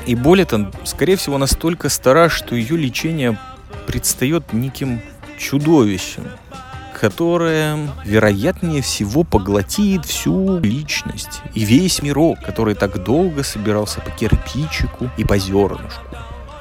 И 0.05 0.15
боль 0.15 0.41
эта, 0.41 0.71
скорее 0.85 1.17
всего, 1.17 1.37
настолько 1.37 1.89
стара, 1.89 2.29
что 2.29 2.55
ее 2.55 2.77
лечение 2.77 3.37
предстает 3.85 4.53
неким 4.53 5.01
чудовищем, 5.37 6.23
которая, 6.99 7.77
вероятнее 8.05 8.81
всего, 8.81 9.23
поглотит 9.23 10.05
всю 10.05 10.59
личность 10.59 11.41
и 11.53 11.63
весь 11.63 12.01
мирок, 12.01 12.39
который 12.43 12.73
так 12.73 13.03
долго 13.03 13.43
собирался 13.43 14.01
по 14.01 14.09
кирпичику 14.11 15.09
и 15.17 15.23
по 15.23 15.37
зернышку. 15.37 16.03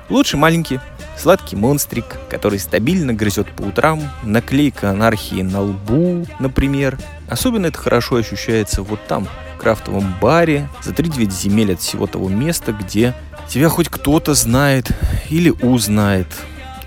Лучше 0.08 0.36
маленький, 0.36 0.80
сладкий 1.18 1.56
монстрик, 1.56 2.18
который 2.28 2.58
стабильно 2.58 3.12
грызет 3.12 3.50
по 3.52 3.62
утрам, 3.62 4.02
наклейка 4.22 4.90
анархии 4.90 5.42
на 5.42 5.60
лбу, 5.62 6.26
например. 6.38 6.98
Особенно 7.28 7.66
это 7.66 7.78
хорошо 7.78 8.16
ощущается 8.16 8.82
вот 8.82 9.00
там, 9.06 9.28
в 9.54 9.58
крафтовом 9.58 10.14
баре, 10.20 10.68
за 10.82 10.92
3-9 10.92 11.30
земель 11.30 11.72
от 11.74 11.80
всего 11.80 12.06
того 12.06 12.28
места, 12.28 12.72
где 12.72 13.14
тебя 13.48 13.68
хоть 13.68 13.88
кто-то 13.88 14.34
знает 14.34 14.90
или 15.30 15.50
узнает. 15.50 16.28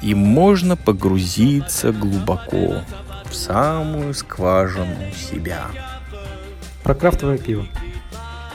И 0.02 0.14
можно 0.14 0.78
погрузиться 0.78 1.92
глубоко 1.92 2.84
в 3.30 3.36
самую 3.36 4.14
скважину 4.14 5.12
себя. 5.14 5.66
Про 6.84 6.96
крафтовое 6.96 7.38
пиво. 7.38 7.66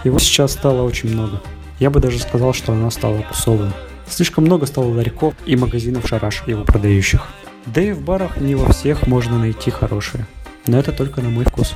Его 0.04 0.18
сейчас 0.18 0.52
стало 0.52 0.82
очень 0.82 1.12
много. 1.12 1.40
Я 1.78 1.90
бы 1.90 2.00
даже 2.00 2.18
сказал, 2.18 2.52
что 2.52 2.72
оно 2.72 2.90
стало 2.90 3.22
пусовым. 3.22 3.72
Слишком 4.08 4.44
много 4.44 4.66
стало 4.66 4.92
ларьков 4.94 5.34
и 5.46 5.56
магазинов 5.56 6.06
шараш 6.06 6.42
его 6.46 6.64
продающих. 6.64 7.26
Да 7.66 7.80
и 7.80 7.92
в 7.92 8.02
барах 8.02 8.36
не 8.36 8.54
во 8.54 8.72
всех 8.72 9.06
можно 9.06 9.38
найти 9.38 9.70
хорошее. 9.70 10.26
Но 10.66 10.78
это 10.78 10.92
только 10.92 11.20
на 11.20 11.30
мой 11.30 11.44
вкус. 11.44 11.74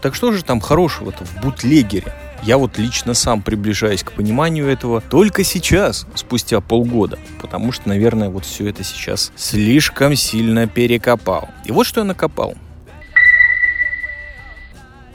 Так 0.00 0.14
что 0.14 0.32
же 0.32 0.42
там 0.42 0.60
хорошего-то 0.60 1.24
в 1.24 1.40
бутлегере? 1.42 2.12
Я 2.42 2.58
вот 2.58 2.76
лично 2.76 3.14
сам 3.14 3.40
приближаюсь 3.40 4.02
к 4.02 4.12
пониманию 4.12 4.66
этого 4.66 5.00
только 5.00 5.44
сейчас, 5.44 6.08
спустя 6.16 6.60
полгода, 6.60 7.20
потому 7.40 7.70
что, 7.70 7.88
наверное, 7.88 8.30
вот 8.30 8.44
все 8.44 8.68
это 8.68 8.82
сейчас 8.82 9.30
слишком 9.36 10.16
сильно 10.16 10.66
перекопал. 10.66 11.48
И 11.64 11.70
вот 11.70 11.86
что 11.86 12.00
я 12.00 12.04
накопал. 12.04 12.56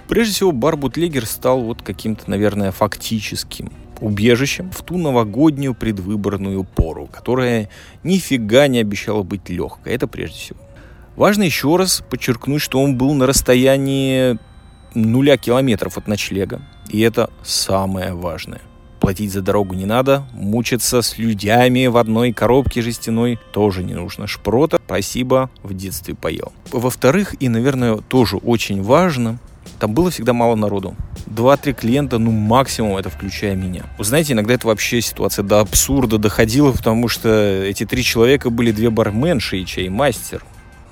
Прежде 0.07 0.35
всего, 0.35 0.53
бар 0.53 0.77
Бутлегер 0.77 1.25
стал 1.25 1.63
вот 1.63 1.81
каким-то, 1.81 2.29
наверное, 2.29 2.71
фактическим 2.71 3.73
убежищем 4.01 4.71
в 4.71 4.81
ту 4.83 4.97
новогоднюю 4.97 5.73
предвыборную 5.73 6.63
пору, 6.63 7.07
которая 7.07 7.69
нифига 8.03 8.67
не 8.67 8.79
обещала 8.79 9.23
быть 9.23 9.49
легкой. 9.49 9.93
Это 9.93 10.07
прежде 10.07 10.37
всего. 10.37 10.59
Важно 11.15 11.43
еще 11.43 11.75
раз 11.77 12.03
подчеркнуть, 12.09 12.61
что 12.61 12.79
он 12.79 12.95
был 12.97 13.13
на 13.13 13.25
расстоянии 13.25 14.37
нуля 14.93 15.37
километров 15.37 15.97
от 15.97 16.07
ночлега. 16.07 16.61
И 16.89 17.01
это 17.01 17.29
самое 17.43 18.13
важное. 18.13 18.61
платить 18.99 19.31
за 19.31 19.41
дорогу 19.41 19.73
не 19.73 19.85
надо, 19.85 20.27
мучиться 20.33 21.01
с 21.01 21.17
людьми 21.17 21.87
в 21.87 21.97
одной 21.97 22.33
коробке 22.33 22.81
жестяной 22.81 23.39
тоже 23.53 23.83
не 23.83 23.93
нужно. 23.93 24.27
Шпрота, 24.27 24.79
спасибо, 24.85 25.49
в 25.63 25.73
детстве 25.73 26.13
поел. 26.13 26.51
Во-вторых, 26.71 27.35
и, 27.39 27.47
наверное, 27.47 27.97
тоже 27.97 28.37
очень 28.37 28.81
важно, 28.81 29.39
там 29.79 29.93
было 29.93 30.09
всегда 30.11 30.33
мало 30.33 30.55
народу. 30.55 30.95
Два-три 31.25 31.73
клиента, 31.73 32.17
ну 32.17 32.31
максимум, 32.31 32.97
это 32.97 33.09
включая 33.09 33.55
меня. 33.55 33.83
Вы 33.97 34.03
знаете, 34.03 34.33
иногда 34.33 34.53
это 34.53 34.67
вообще 34.67 35.01
ситуация 35.01 35.43
до 35.43 35.59
абсурда 35.59 36.17
доходила, 36.17 36.71
потому 36.71 37.07
что 37.07 37.29
эти 37.63 37.85
три 37.85 38.03
человека 38.03 38.49
были 38.49 38.71
две 38.71 38.89
барменши 38.89 39.57
и 39.57 39.65
чаймастер. 39.65 40.43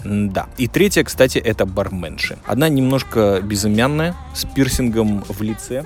Да. 0.04 0.48
И 0.58 0.68
третья, 0.68 1.04
кстати, 1.04 1.40
это 1.40 1.66
барменши. 1.66 2.38
Одна 2.46 2.70
немножко 2.70 3.42
безымянная, 3.42 4.16
с 4.36 4.46
пирсингом 4.46 5.24
в 5.28 5.42
лице, 5.42 5.84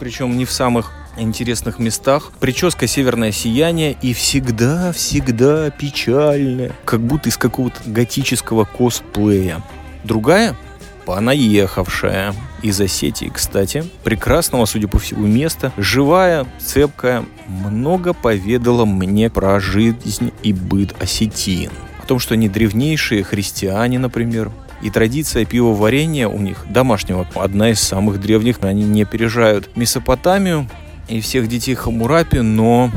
причем 0.00 0.36
не 0.36 0.44
в 0.44 0.50
самых 0.50 0.92
интересных 1.16 1.78
местах. 1.78 2.32
Прическа 2.40 2.86
«Северное 2.86 3.32
сияние» 3.32 3.96
и 4.02 4.14
всегда-всегда 4.14 5.70
печальная, 5.70 6.72
как 6.84 7.00
будто 7.00 7.28
из 7.28 7.36
какого-то 7.36 7.78
готического 7.86 8.64
косплея. 8.64 9.62
Другая 10.04 10.56
понаехавшая 11.04 12.34
из 12.62 12.80
Осетии, 12.80 13.30
кстати, 13.32 13.84
прекрасного, 14.04 14.64
судя 14.66 14.88
по 14.88 14.98
всему, 14.98 15.26
места, 15.26 15.72
живая, 15.76 16.46
цепкая, 16.58 17.24
много 17.46 18.12
поведала 18.12 18.84
мне 18.84 19.30
про 19.30 19.58
жизнь 19.60 20.32
и 20.42 20.52
быт 20.52 20.94
осетин. 21.00 21.70
О 22.02 22.06
том, 22.06 22.18
что 22.18 22.34
они 22.34 22.48
древнейшие 22.48 23.22
христиане, 23.24 23.98
например, 23.98 24.50
и 24.82 24.90
традиция 24.90 25.44
пивоварения 25.44 26.28
у 26.28 26.38
них 26.38 26.66
домашнего 26.68 27.26
одна 27.36 27.70
из 27.70 27.80
самых 27.80 28.20
древних. 28.20 28.58
Они 28.62 28.82
не 28.82 29.02
опережают 29.02 29.76
Месопотамию 29.76 30.68
и 31.08 31.20
всех 31.20 31.48
детей 31.48 31.76
Хамурапи, 31.76 32.40
но 32.40 32.90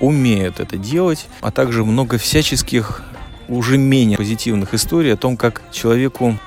умеют 0.00 0.58
это 0.58 0.78
делать, 0.78 1.26
а 1.42 1.50
также 1.50 1.84
много 1.84 2.16
всяческих 2.16 3.02
уже 3.48 3.76
менее 3.78 4.16
позитивных 4.16 4.74
историй 4.74 5.12
о 5.12 5.16
том, 5.16 5.36
как 5.36 5.62
человеку 5.72 6.38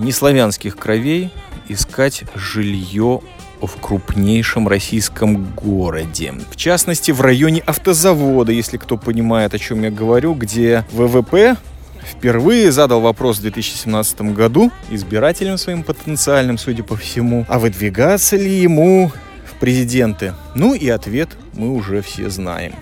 неславянских 0.00 0.76
кровей 0.76 1.30
искать 1.68 2.24
жилье 2.34 3.20
в 3.60 3.80
крупнейшем 3.80 4.68
российском 4.68 5.44
городе. 5.54 6.34
В 6.50 6.56
частности, 6.56 7.10
в 7.10 7.20
районе 7.20 7.60
автозавода, 7.60 8.52
если 8.52 8.76
кто 8.76 8.96
понимает, 8.96 9.54
о 9.54 9.58
чем 9.58 9.82
я 9.82 9.90
говорю, 9.90 10.34
где 10.34 10.84
ВВП 10.92 11.56
впервые 12.04 12.72
задал 12.72 13.00
вопрос 13.00 13.38
в 13.38 13.42
2017 13.42 14.22
году 14.32 14.70
избирателям 14.90 15.58
своим 15.58 15.82
потенциальным, 15.82 16.58
судя 16.58 16.82
по 16.82 16.96
всему, 16.96 17.44
а 17.48 17.58
выдвигаться 17.58 18.36
ли 18.36 18.50
ему 18.50 19.12
в 19.46 19.60
президенты? 19.60 20.34
Ну 20.54 20.74
и 20.74 20.88
ответ 20.88 21.30
мы 21.52 21.72
уже 21.74 22.02
все 22.02 22.30
знаем. 22.30 22.74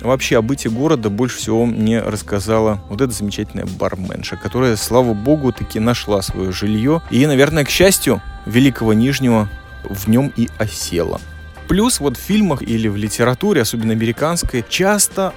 Вообще 0.00 0.38
о 0.38 0.42
быте 0.42 0.68
города 0.68 1.10
больше 1.10 1.38
всего 1.38 1.66
мне 1.66 2.00
рассказала 2.00 2.80
вот 2.88 3.00
эта 3.00 3.12
замечательная 3.12 3.66
барменша, 3.66 4.36
которая, 4.36 4.76
слава 4.76 5.12
богу, 5.12 5.52
таки 5.52 5.80
нашла 5.80 6.22
свое 6.22 6.52
жилье. 6.52 7.02
И, 7.10 7.26
наверное, 7.26 7.64
к 7.64 7.70
счастью, 7.70 8.22
Великого 8.46 8.92
Нижнего 8.92 9.48
в 9.84 10.08
нем 10.08 10.32
и 10.36 10.48
осела. 10.58 11.20
Плюс 11.66 12.00
вот 12.00 12.16
в 12.16 12.20
фильмах 12.20 12.62
или 12.62 12.88
в 12.88 12.96
литературе, 12.96 13.62
особенно 13.62 13.92
американской, 13.92 14.64
часто 14.68 15.34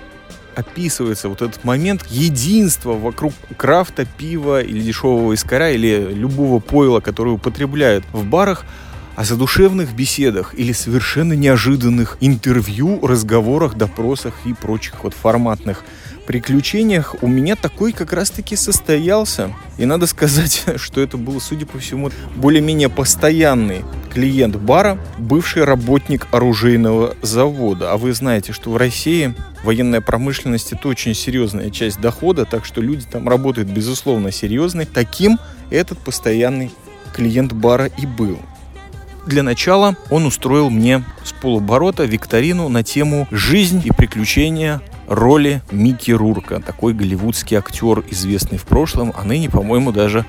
описывается 0.55 1.29
вот 1.29 1.41
этот 1.41 1.63
момент 1.63 2.05
единства 2.07 2.93
вокруг 2.93 3.33
крафта, 3.57 4.05
пива 4.05 4.61
или 4.61 4.81
дешевого 4.81 5.33
искоря 5.33 5.71
или 5.71 6.13
любого 6.13 6.59
пойла, 6.59 6.99
которое 6.99 7.31
употребляют 7.31 8.05
в 8.13 8.25
барах, 8.25 8.65
о 9.15 9.23
задушевных 9.23 9.93
беседах 9.93 10.53
или 10.55 10.71
совершенно 10.71 11.33
неожиданных 11.33 12.17
интервью, 12.21 13.05
разговорах, 13.05 13.75
допросах 13.75 14.33
и 14.45 14.53
прочих 14.53 15.03
вот 15.03 15.13
форматных 15.13 15.83
приключениях 16.31 17.15
у 17.21 17.27
меня 17.27 17.55
такой 17.55 17.91
как 17.91 18.13
раз-таки 18.13 18.55
состоялся. 18.55 19.53
И 19.77 19.85
надо 19.85 20.07
сказать, 20.07 20.63
что 20.77 21.01
это 21.01 21.17
был, 21.17 21.41
судя 21.41 21.65
по 21.65 21.77
всему, 21.79 22.09
более-менее 22.35 22.89
постоянный 22.89 23.83
клиент 24.13 24.55
бара, 24.55 24.97
бывший 25.17 25.63
работник 25.63 26.27
оружейного 26.31 27.15
завода. 27.21 27.91
А 27.91 27.97
вы 27.97 28.13
знаете, 28.13 28.53
что 28.53 28.71
в 28.71 28.77
России 28.77 29.35
военная 29.63 30.01
промышленность 30.01 30.73
это 30.73 30.87
очень 30.87 31.13
серьезная 31.13 31.69
часть 31.69 31.99
дохода, 31.99 32.45
так 32.45 32.65
что 32.65 32.81
люди 32.81 33.05
там 33.11 33.27
работают, 33.27 33.69
безусловно, 33.69 34.31
серьезные. 34.31 34.85
Таким 34.85 35.37
этот 35.69 35.99
постоянный 35.99 36.71
клиент 37.13 37.53
бара 37.53 37.85
и 37.85 38.05
был. 38.05 38.39
Для 39.25 39.43
начала 39.43 39.95
он 40.09 40.25
устроил 40.25 40.69
мне 40.69 41.03
с 41.23 41.31
полуборота 41.31 42.05
викторину 42.05 42.69
на 42.69 42.83
тему 42.83 43.27
«Жизнь 43.29 43.81
и 43.85 43.91
приключения 43.91 44.81
роли 45.07 45.61
Микки 45.71 46.11
Рурка». 46.11 46.59
Такой 46.59 46.93
голливудский 46.93 47.57
актер, 47.57 48.03
известный 48.09 48.57
в 48.57 48.63
прошлом, 48.63 49.13
а 49.15 49.23
ныне, 49.23 49.49
по-моему, 49.49 49.91
даже 49.91 50.25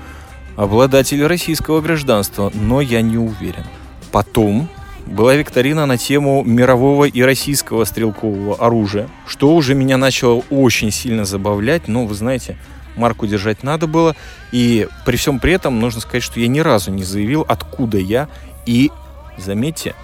обладатель 0.55 1.25
российского 1.25 1.81
гражданства, 1.81 2.51
но 2.53 2.81
я 2.81 3.01
не 3.01 3.17
уверен. 3.17 3.65
Потом 4.11 4.69
была 5.07 5.33
викторина 5.35 5.87
на 5.87 5.97
тему 5.97 6.43
мирового 6.43 7.05
и 7.05 7.21
российского 7.23 7.85
стрелкового 7.85 8.55
оружия, 8.55 9.09
что 9.25 9.55
уже 9.55 9.73
меня 9.73 9.97
начало 9.97 10.43
очень 10.51 10.91
сильно 10.91 11.25
забавлять, 11.25 11.87
но 11.87 12.05
вы 12.05 12.13
знаете, 12.13 12.57
марку 12.95 13.25
держать 13.25 13.63
надо 13.63 13.87
было. 13.87 14.15
И 14.51 14.87
при 15.03 15.17
всем 15.17 15.39
при 15.39 15.53
этом 15.53 15.79
нужно 15.79 15.99
сказать, 15.99 16.23
что 16.23 16.39
я 16.39 16.47
ни 16.47 16.59
разу 16.59 16.91
не 16.91 17.03
заявил, 17.03 17.43
откуда 17.47 17.97
я 17.97 18.29
и, 18.65 18.91
заметьте, 19.37 19.95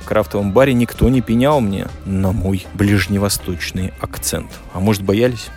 в 0.00 0.04
крафтовом 0.04 0.52
баре 0.52 0.74
никто 0.74 1.08
не 1.08 1.20
пенял 1.20 1.60
мне 1.60 1.86
на 2.04 2.32
мой 2.32 2.66
ближневосточный 2.74 3.92
акцент. 4.00 4.50
А 4.72 4.80
может, 4.80 5.02
боялись? 5.02 5.48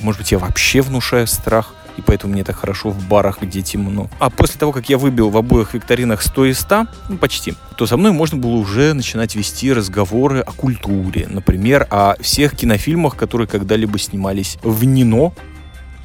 Может 0.00 0.20
быть, 0.20 0.32
я 0.32 0.38
вообще 0.38 0.80
внушаю 0.80 1.26
страх? 1.26 1.74
и 2.00 2.02
поэтому 2.02 2.32
мне 2.32 2.44
так 2.44 2.56
хорошо 2.56 2.90
в 2.90 3.08
барах, 3.08 3.42
где 3.42 3.60
темно. 3.60 4.08
А 4.18 4.30
после 4.30 4.58
того, 4.58 4.72
как 4.72 4.88
я 4.88 4.96
выбил 4.96 5.28
в 5.28 5.36
обоих 5.36 5.74
викторинах 5.74 6.22
100 6.22 6.44
из 6.46 6.60
100, 6.60 6.86
ну, 7.10 7.18
почти, 7.18 7.54
то 7.76 7.86
со 7.86 7.96
мной 7.98 8.12
можно 8.12 8.38
было 8.38 8.52
уже 8.52 8.94
начинать 8.94 9.34
вести 9.34 9.72
разговоры 9.72 10.40
о 10.40 10.52
культуре. 10.52 11.26
Например, 11.28 11.86
о 11.90 12.16
всех 12.20 12.56
кинофильмах, 12.56 13.16
которые 13.16 13.46
когда-либо 13.46 13.98
снимались 13.98 14.58
в 14.62 14.84
Нино, 14.84 15.34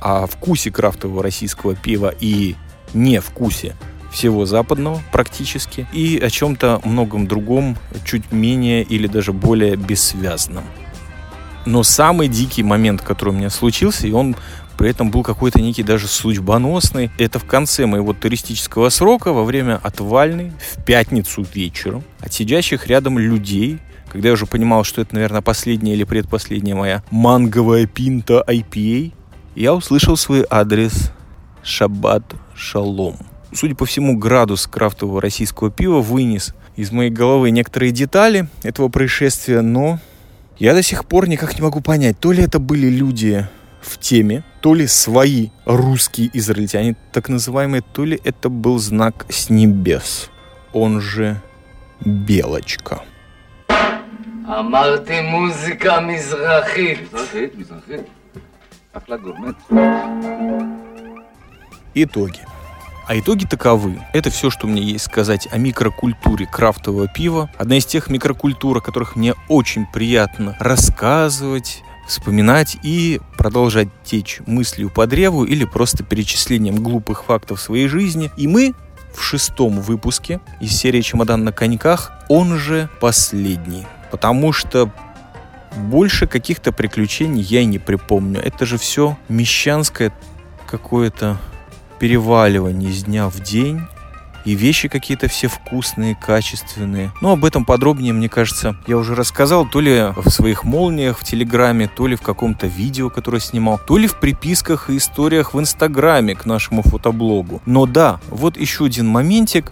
о 0.02 0.28
вкусе 0.28 0.70
крафтового 0.70 1.24
российского 1.24 1.76
пива 1.76 2.14
и 2.20 2.56
не 2.94 3.22
вкусе 3.22 3.76
всего 4.16 4.46
западного 4.46 5.02
практически, 5.12 5.86
и 5.94 6.18
о 6.18 6.30
чем-то 6.30 6.82
многом 6.86 7.28
другом, 7.28 7.78
чуть 8.06 8.32
менее 8.32 8.84
или 8.84 9.08
даже 9.08 9.34
более 9.34 9.76
бессвязном. 9.76 10.64
Но 11.66 11.84
самый 11.84 12.28
дикий 12.28 12.64
момент, 12.64 13.02
который 13.02 13.30
у 13.30 13.38
меня 13.38 13.50
случился, 13.50 14.08
и 14.08 14.12
он 14.12 14.36
при 14.78 14.90
этом 14.90 15.10
был 15.12 15.24
какой-то 15.24 15.62
некий 15.62 15.84
даже 15.84 16.08
судьбоносный. 16.08 17.10
Это 17.18 17.40
в 17.40 17.46
конце 17.46 17.86
моего 17.86 18.14
туристического 18.14 18.90
срока, 18.90 19.34
во 19.34 19.44
время 19.44 19.80
отвальной, 19.82 20.52
в 20.74 20.84
пятницу 20.84 21.46
вечером, 21.54 22.04
от 22.20 22.34
сидящих 22.34 22.88
рядом 22.88 23.18
людей, 23.20 23.80
когда 24.10 24.30
я 24.30 24.34
уже 24.34 24.46
понимал, 24.46 24.84
что 24.84 25.02
это, 25.02 25.16
наверное, 25.16 25.42
последняя 25.42 25.94
или 25.94 26.04
предпоследняя 26.04 26.76
моя 26.76 27.04
манговая 27.10 27.86
пинта 27.86 28.44
IPA, 28.48 29.12
я 29.56 29.74
услышал 29.74 30.16
свой 30.18 30.46
адрес 30.50 31.12
«Шаббат 31.64 32.36
Шалом» 32.56 33.18
судя 33.55 33.75
по 33.75 33.87
всему, 33.87 34.17
градус 34.17 34.67
крафтового 34.67 35.21
российского 35.21 35.71
пива 35.71 36.01
вынес 36.01 36.55
из 36.77 36.93
моей 36.93 37.11
головы 37.11 37.51
некоторые 37.51 37.93
детали 37.93 38.49
этого 38.63 38.89
происшествия, 38.89 39.61
но 39.61 39.99
я 40.59 40.75
до 40.75 40.83
сих 40.83 41.05
пор 41.05 41.29
никак 41.29 41.57
не 41.57 41.63
могу 41.63 41.81
понять, 41.81 42.19
то 42.19 42.33
ли 42.33 42.43
это 42.43 42.59
были 42.59 42.89
люди 42.89 43.47
в 43.81 43.99
теме, 43.99 44.45
то 44.61 44.75
ли 44.75 44.87
свои 44.87 45.49
русские 45.65 46.31
израильтяне, 46.35 46.97
так 47.13 47.29
называемые, 47.29 47.83
то 47.83 48.05
ли 48.05 48.21
это 48.25 48.49
был 48.49 48.79
знак 48.79 49.27
с 49.31 49.51
небес, 49.51 50.31
он 50.73 51.01
же 51.01 51.41
белочка. 52.05 53.03
אמרתי 54.61 55.21
מוזיקה 55.21 56.01
מזרחית. 56.01 56.99
מזרחית, 57.13 57.59
מזרחית. 57.59 58.05
אחלה 58.93 59.17
גורמט. 59.17 59.57
Итоги. 61.95 62.54
А 63.08 63.20
итоги 63.20 63.46
таковы. 63.46 64.02
Это 64.14 64.32
все, 64.32 64.50
что 64.50 64.66
мне 64.66 64.82
есть 64.82 65.06
сказать 65.06 65.48
о 65.52 65.58
микрокультуре 65.60 66.48
крафтового 66.48 67.08
пива. 67.08 67.52
Одна 67.58 67.78
из 67.78 67.86
тех 67.86 68.10
микрокультур, 68.10 68.78
о 68.78 68.82
которых 68.82 69.16
мне 69.16 69.36
очень 69.48 69.86
приятно 69.86 70.58
рассказывать, 70.60 71.84
вспоминать 72.08 72.78
и 72.82 73.22
продолжать 73.38 73.90
течь 74.04 74.42
мыслью 74.48 74.90
по 74.90 75.06
древу 75.06 75.44
или 75.44 75.66
просто 75.66 76.04
перечислением 76.04 76.78
глупых 76.78 77.26
фактов 77.26 77.62
своей 77.62 77.88
жизни. 77.88 78.32
И 78.38 78.48
мы 78.48 78.74
в 79.14 79.22
шестом 79.22 79.82
выпуске 79.82 80.40
из 80.60 80.76
серии 80.76 81.02
«Чемодан 81.02 81.44
на 81.44 81.52
коньках», 81.52 82.12
он 82.28 82.58
же 82.58 82.90
последний. 83.00 83.86
Потому 84.10 84.52
что 84.52 84.92
больше 85.76 86.26
каких-то 86.26 86.72
приключений 86.72 87.44
я 87.44 87.62
и 87.62 87.66
не 87.66 87.78
припомню. 87.78 88.42
Это 88.42 88.66
же 88.66 88.80
все 88.80 89.16
мещанское 89.30 90.12
какое-то 90.66 91.38
переваливание 92.00 92.92
из 92.92 93.04
дня 93.04 93.30
в 93.30 93.40
день 93.40 93.82
и 94.46 94.54
вещи 94.54 94.88
какие-то 94.88 95.28
все 95.28 95.48
вкусные, 95.48 96.16
качественные. 96.16 97.12
Но 97.20 97.32
об 97.32 97.44
этом 97.44 97.66
подробнее, 97.66 98.14
мне 98.14 98.30
кажется, 98.30 98.78
я 98.88 98.98
уже 98.98 99.16
рассказал 99.16 99.66
то 99.68 99.80
ли 99.80 100.14
в 100.16 100.30
своих 100.30 100.64
молниях 100.64 101.20
в 101.20 101.24
Телеграме, 101.24 101.90
то 101.94 102.08
ли 102.08 102.16
в 102.16 102.22
каком-то 102.22 102.68
видео, 102.68 103.10
которое 103.10 103.40
снимал, 103.40 103.80
то 103.86 103.98
ли 103.98 104.08
в 104.08 104.20
приписках 104.20 104.90
и 104.90 104.98
историях 104.98 105.54
в 105.54 105.60
Инстаграме 105.60 106.36
к 106.36 106.46
нашему 106.46 106.84
фотоблогу. 106.84 107.62
Но 107.66 107.86
да, 107.86 108.20
вот 108.30 108.56
еще 108.58 108.86
один 108.86 109.08
моментик, 109.08 109.72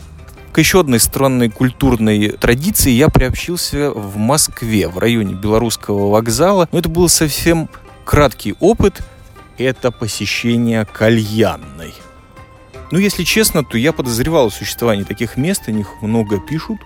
к 0.52 0.58
еще 0.60 0.82
одной 0.82 1.00
странной 1.00 1.50
культурной 1.50 2.30
традиции 2.30 2.92
я 2.92 3.10
приобщился 3.10 3.92
в 3.92 4.18
Москве, 4.18 4.88
в 4.88 4.98
районе 4.98 5.36
Белорусского 5.36 6.10
вокзала. 6.10 6.68
Но 6.72 6.80
это 6.80 6.90
был 6.90 7.10
совсем 7.10 7.70
краткий 8.06 8.56
опыт. 8.60 9.02
Это 9.58 9.92
посещение 9.92 10.86
кальянной. 10.86 11.94
Ну, 12.92 13.00
если 13.00 13.24
честно, 13.24 13.64
то 13.64 13.78
я 13.78 13.92
подозревал 13.92 14.48
о 14.48 14.52
существовании 14.52 15.04
таких 15.04 15.38
мест, 15.38 15.64
о 15.68 15.72
них 15.72 16.02
много 16.02 16.40
пишут 16.40 16.80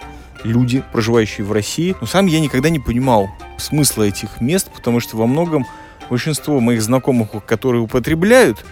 люди, 0.43 0.83
проживающие 0.91 1.45
в 1.45 1.51
России. 1.51 1.95
Но 1.99 2.07
сам 2.07 2.25
я 2.27 2.39
никогда 2.39 2.69
не 2.69 2.79
понимал 2.79 3.29
смысла 3.57 4.03
этих 4.03 4.39
мест, 4.39 4.69
потому 4.73 4.99
что 4.99 5.17
во 5.17 5.27
многом 5.27 5.65
большинство 6.09 6.59
моих 6.59 6.81
знакомых, 6.81 7.29
которые 7.45 7.81
употребляют, 7.81 8.63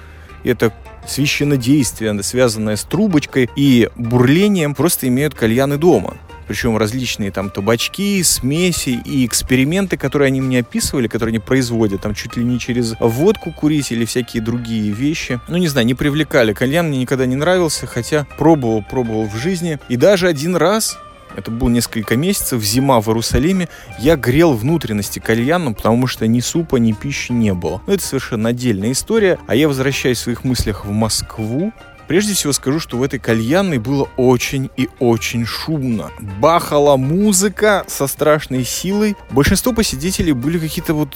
это 0.43 0.73
священнодействие, 1.07 2.21
связанное 2.23 2.75
с 2.75 2.83
трубочкой 2.83 3.49
и 3.55 3.89
бурлением, 3.95 4.73
просто 4.75 5.07
имеют 5.07 5.35
кальяны 5.35 5.77
дома 5.77 6.15
причем 6.47 6.77
различные 6.77 7.31
там 7.31 7.49
табачки, 7.49 8.21
смеси 8.23 9.01
и 9.05 9.25
эксперименты, 9.25 9.97
которые 9.97 10.27
они 10.27 10.41
мне 10.41 10.59
описывали, 10.59 11.07
которые 11.07 11.31
они 11.31 11.39
производят, 11.39 12.01
там 12.01 12.13
чуть 12.13 12.37
ли 12.37 12.43
не 12.43 12.59
через 12.59 12.95
водку 12.99 13.51
курить 13.51 13.91
или 13.91 14.05
всякие 14.05 14.41
другие 14.41 14.91
вещи. 14.91 15.39
Ну, 15.47 15.57
не 15.57 15.67
знаю, 15.67 15.87
не 15.87 15.93
привлекали. 15.93 16.53
Кальян 16.53 16.87
мне 16.87 16.99
никогда 16.99 17.25
не 17.25 17.35
нравился, 17.35 17.87
хотя 17.87 18.27
пробовал, 18.37 18.83
пробовал 18.83 19.27
в 19.27 19.35
жизни. 19.35 19.79
И 19.89 19.95
даже 19.95 20.27
один 20.27 20.55
раз 20.55 20.97
это 21.35 21.51
было 21.51 21.69
несколько 21.69 22.15
месяцев, 22.15 22.63
зима 22.63 23.01
в 23.01 23.07
Иерусалиме, 23.07 23.67
я 23.99 24.15
грел 24.15 24.53
внутренности 24.53 25.19
кальяном, 25.19 25.75
потому 25.75 26.07
что 26.07 26.27
ни 26.27 26.39
супа, 26.39 26.77
ни 26.77 26.93
пищи 26.93 27.31
не 27.31 27.53
было. 27.53 27.81
Но 27.87 27.93
это 27.93 28.03
совершенно 28.03 28.49
отдельная 28.49 28.91
история. 28.91 29.37
А 29.47 29.55
я 29.55 29.67
возвращаюсь 29.67 30.19
в 30.19 30.21
своих 30.21 30.43
мыслях 30.43 30.85
в 30.85 30.91
Москву, 30.91 31.73
Прежде 32.07 32.33
всего 32.33 32.53
скажу, 32.53 32.79
что 32.79 32.97
в 32.97 33.03
этой 33.03 33.19
кальянной 33.19 33.79
было 33.79 34.07
очень 34.15 34.69
и 34.77 34.89
очень 34.99 35.45
шумно. 35.45 36.11
Бахала 36.39 36.97
музыка 36.97 37.83
со 37.87 38.07
страшной 38.07 38.63
силой. 38.63 39.15
Большинство 39.31 39.73
посетителей 39.73 40.33
были 40.33 40.59
какие-то 40.59 40.93
вот, 40.93 41.15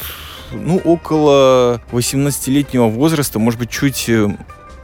ну, 0.51 0.77
около 0.77 1.81
18-летнего 1.91 2.87
возраста, 2.87 3.37
может 3.37 3.59
быть, 3.59 3.69
чуть 3.69 4.09
э, 4.09 4.27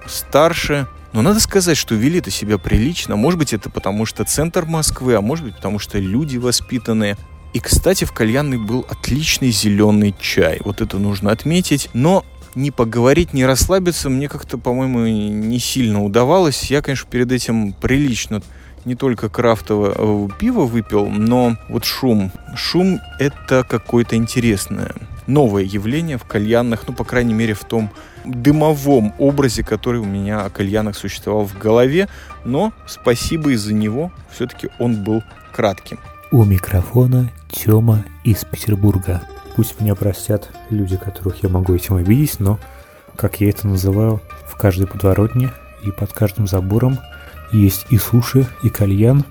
старше. 0.05 0.87
Но 1.11 1.21
надо 1.21 1.39
сказать, 1.39 1.77
что 1.77 1.95
вели 1.95 2.19
это 2.19 2.29
себя 2.29 2.57
прилично. 2.57 3.15
Может 3.15 3.39
быть, 3.39 3.53
это 3.53 3.69
потому 3.69 4.05
что 4.05 4.25
центр 4.25 4.65
Москвы, 4.65 5.15
а 5.15 5.21
может 5.21 5.45
быть, 5.45 5.55
потому 5.55 5.79
что 5.79 5.97
люди 5.97 6.37
воспитанные. 6.37 7.17
И, 7.53 7.59
кстати, 7.61 8.03
в 8.03 8.11
кальянной 8.11 8.57
был 8.57 8.85
отличный 8.89 9.49
зеленый 9.49 10.13
чай. 10.19 10.59
Вот 10.65 10.81
это 10.81 10.97
нужно 10.97 11.31
отметить. 11.31 11.89
Но 11.93 12.25
не 12.55 12.71
поговорить, 12.71 13.33
не 13.33 13.45
расслабиться 13.45 14.09
мне 14.09 14.27
как-то, 14.29 14.57
по-моему, 14.57 14.99
не 15.05 15.59
сильно 15.59 16.03
удавалось. 16.03 16.71
Я, 16.71 16.81
конечно, 16.81 17.09
перед 17.09 17.31
этим 17.31 17.73
прилично 17.73 18.41
не 18.85 18.95
только 18.95 19.29
крафтовое 19.29 19.93
э, 19.95 20.27
пиво 20.39 20.61
выпил, 20.61 21.07
но 21.07 21.57
вот 21.69 21.85
шум. 21.85 22.31
Шум— 22.55 22.99
это 23.19 23.65
какое-то 23.67 24.15
интересное, 24.15 24.93
новое 25.27 25.63
явление 25.63 26.17
в 26.17 26.23
кальянных, 26.23 26.87
ну, 26.87 26.93
по 26.93 27.03
крайней 27.03 27.33
мере, 27.33 27.55
в 27.55 27.63
том 27.65 27.89
дымовом 28.23 29.13
образе, 29.17 29.63
который 29.63 29.99
у 29.99 30.05
меня 30.05 30.41
о 30.41 30.49
кальянах 30.49 30.95
существовал 30.95 31.45
в 31.45 31.57
голове, 31.57 32.07
но 32.43 32.73
спасибо 32.87 33.51
из-за 33.51 33.73
него, 33.73 34.11
все-таки 34.31 34.69
он 34.79 35.03
был 35.03 35.23
кратким. 35.51 35.99
У 36.31 36.43
микрофона 36.43 37.31
Тёма 37.49 38.03
из 38.23 38.43
Петербурга. 38.45 39.21
Пусть 39.55 39.79
меня 39.79 39.95
простят 39.95 40.49
люди, 40.69 40.97
которых 40.97 41.43
я 41.43 41.49
могу 41.49 41.73
этим 41.73 41.95
обидеть, 41.95 42.39
но, 42.39 42.59
как 43.15 43.39
я 43.39 43.49
это 43.49 43.67
называю, 43.67 44.21
в 44.47 44.55
каждой 44.55 44.87
подворотне 44.87 45.51
и 45.83 45.91
под 45.91 46.11
каждым 46.11 46.47
забором 46.47 46.99
есть 47.51 47.85
и 47.89 47.97
суши, 47.97 48.47
и 48.63 48.69
кальян, 48.69 49.23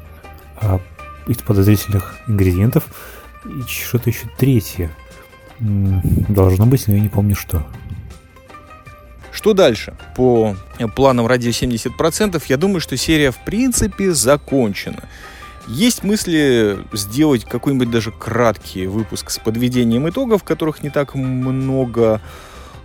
а 0.56 0.80
из 1.26 1.38
подозрительных 1.38 2.16
ингредиентов 2.26 2.84
и 3.44 3.62
что-то 3.68 4.10
еще 4.10 4.28
третье. 4.38 4.90
Должно 5.60 6.66
быть, 6.66 6.88
но 6.88 6.94
я 6.94 7.00
не 7.00 7.08
помню 7.08 7.36
что. 7.36 7.66
Что 9.30 9.52
дальше? 9.52 9.94
По 10.16 10.56
планам 10.94 11.26
радио 11.26 11.50
70%, 11.50 12.42
я 12.48 12.56
думаю, 12.56 12.80
что 12.80 12.96
серия 12.96 13.30
в 13.30 13.44
принципе 13.44 14.12
закончена. 14.12 15.02
Есть 15.66 16.02
мысли 16.02 16.78
сделать 16.92 17.44
какой-нибудь 17.44 17.90
даже 17.90 18.12
краткий 18.12 18.86
выпуск 18.86 19.30
с 19.30 19.38
подведением 19.38 20.08
итогов, 20.08 20.44
которых 20.44 20.82
не 20.82 20.90
так 20.90 21.14
много. 21.14 22.20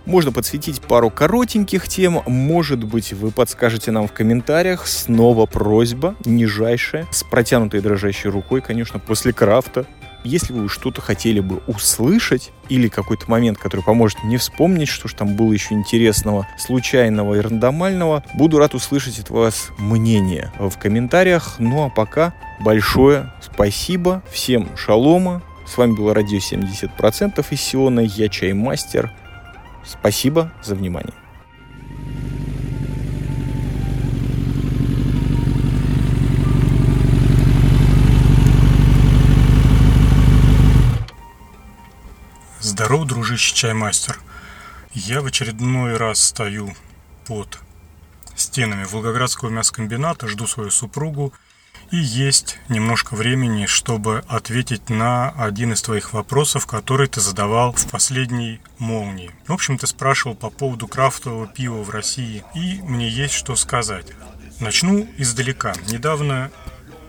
Можно 0.06 0.32
подсветить 0.32 0.80
пару 0.80 1.10
коротеньких 1.10 1.86
тем. 1.86 2.22
Может 2.26 2.82
быть, 2.84 3.12
вы 3.12 3.30
подскажете 3.32 3.90
нам 3.90 4.08
в 4.08 4.12
комментариях. 4.12 4.86
Снова 4.86 5.44
просьба, 5.44 6.16
нижайшая, 6.24 7.06
с 7.12 7.22
протянутой 7.22 7.80
дрожащей 7.80 8.30
рукой, 8.30 8.62
конечно, 8.62 8.98
после 8.98 9.34
крафта. 9.34 9.84
Если 10.24 10.52
вы 10.52 10.68
что-то 10.68 11.00
хотели 11.00 11.40
бы 11.40 11.62
услышать 11.66 12.52
или 12.68 12.88
какой-то 12.88 13.30
момент, 13.30 13.58
который 13.58 13.82
поможет 13.82 14.22
мне 14.22 14.38
вспомнить, 14.38 14.88
что 14.88 15.08
же 15.08 15.14
там 15.14 15.34
было 15.34 15.52
еще 15.52 15.74
интересного, 15.74 16.46
случайного 16.58 17.36
и 17.36 17.40
рандомального, 17.40 18.22
буду 18.34 18.58
рад 18.58 18.74
услышать 18.74 19.18
от 19.18 19.30
вас 19.30 19.70
мнение 19.78 20.52
в 20.58 20.76
комментариях. 20.78 21.56
Ну 21.58 21.86
а 21.86 21.88
пока 21.88 22.34
большое 22.60 23.32
спасибо, 23.40 24.22
всем 24.30 24.68
шалома. 24.76 25.42
С 25.66 25.78
вами 25.78 25.92
было 25.92 26.14
Радио 26.14 26.38
70% 26.38 27.44
из 27.50 27.60
Сиона, 27.60 28.00
я 28.00 28.28
Чаймастер. 28.28 29.12
Спасибо 29.86 30.52
за 30.62 30.74
внимание. 30.74 31.19
Здорово, 42.90 43.06
дружище 43.06 43.54
чаймастер. 43.54 44.18
Я 44.94 45.22
в 45.22 45.26
очередной 45.26 45.96
раз 45.96 46.24
стою 46.24 46.74
под 47.24 47.60
стенами 48.34 48.82
Волгоградского 48.82 49.48
мясокомбината, 49.48 50.26
жду 50.26 50.48
свою 50.48 50.72
супругу, 50.72 51.32
и 51.92 51.96
есть 51.98 52.58
немножко 52.68 53.14
времени, 53.14 53.66
чтобы 53.66 54.24
ответить 54.26 54.90
на 54.90 55.28
один 55.38 55.72
из 55.72 55.82
твоих 55.82 56.12
вопросов, 56.12 56.66
который 56.66 57.06
ты 57.06 57.20
задавал 57.20 57.72
в 57.74 57.86
последней 57.86 58.60
молнии. 58.78 59.30
В 59.46 59.52
общем, 59.52 59.78
ты 59.78 59.86
спрашивал 59.86 60.34
по 60.34 60.50
поводу 60.50 60.88
крафтового 60.88 61.46
пива 61.46 61.84
в 61.84 61.90
России, 61.90 62.42
и 62.56 62.80
мне 62.82 63.08
есть 63.08 63.34
что 63.34 63.54
сказать. 63.54 64.08
Начну 64.58 65.06
издалека. 65.16 65.74
Недавно 65.86 66.50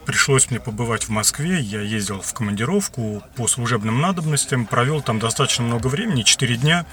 пришлось 0.06 0.50
мне 0.50 0.60
побывать 0.60 1.04
в 1.04 1.10
Москве. 1.10 1.60
Я 1.60 1.82
ездил 1.82 2.22
в 2.22 2.34
командировку 2.34 3.24
по 3.36 3.48
служебным 3.48 4.02
надобностям, 4.02 4.66
провел 4.66 5.02
там 5.02 5.20
достаточно 5.20 5.64
много 5.64 5.88
времени, 5.88 6.24
4 6.24 6.58
дня. 6.58 6.86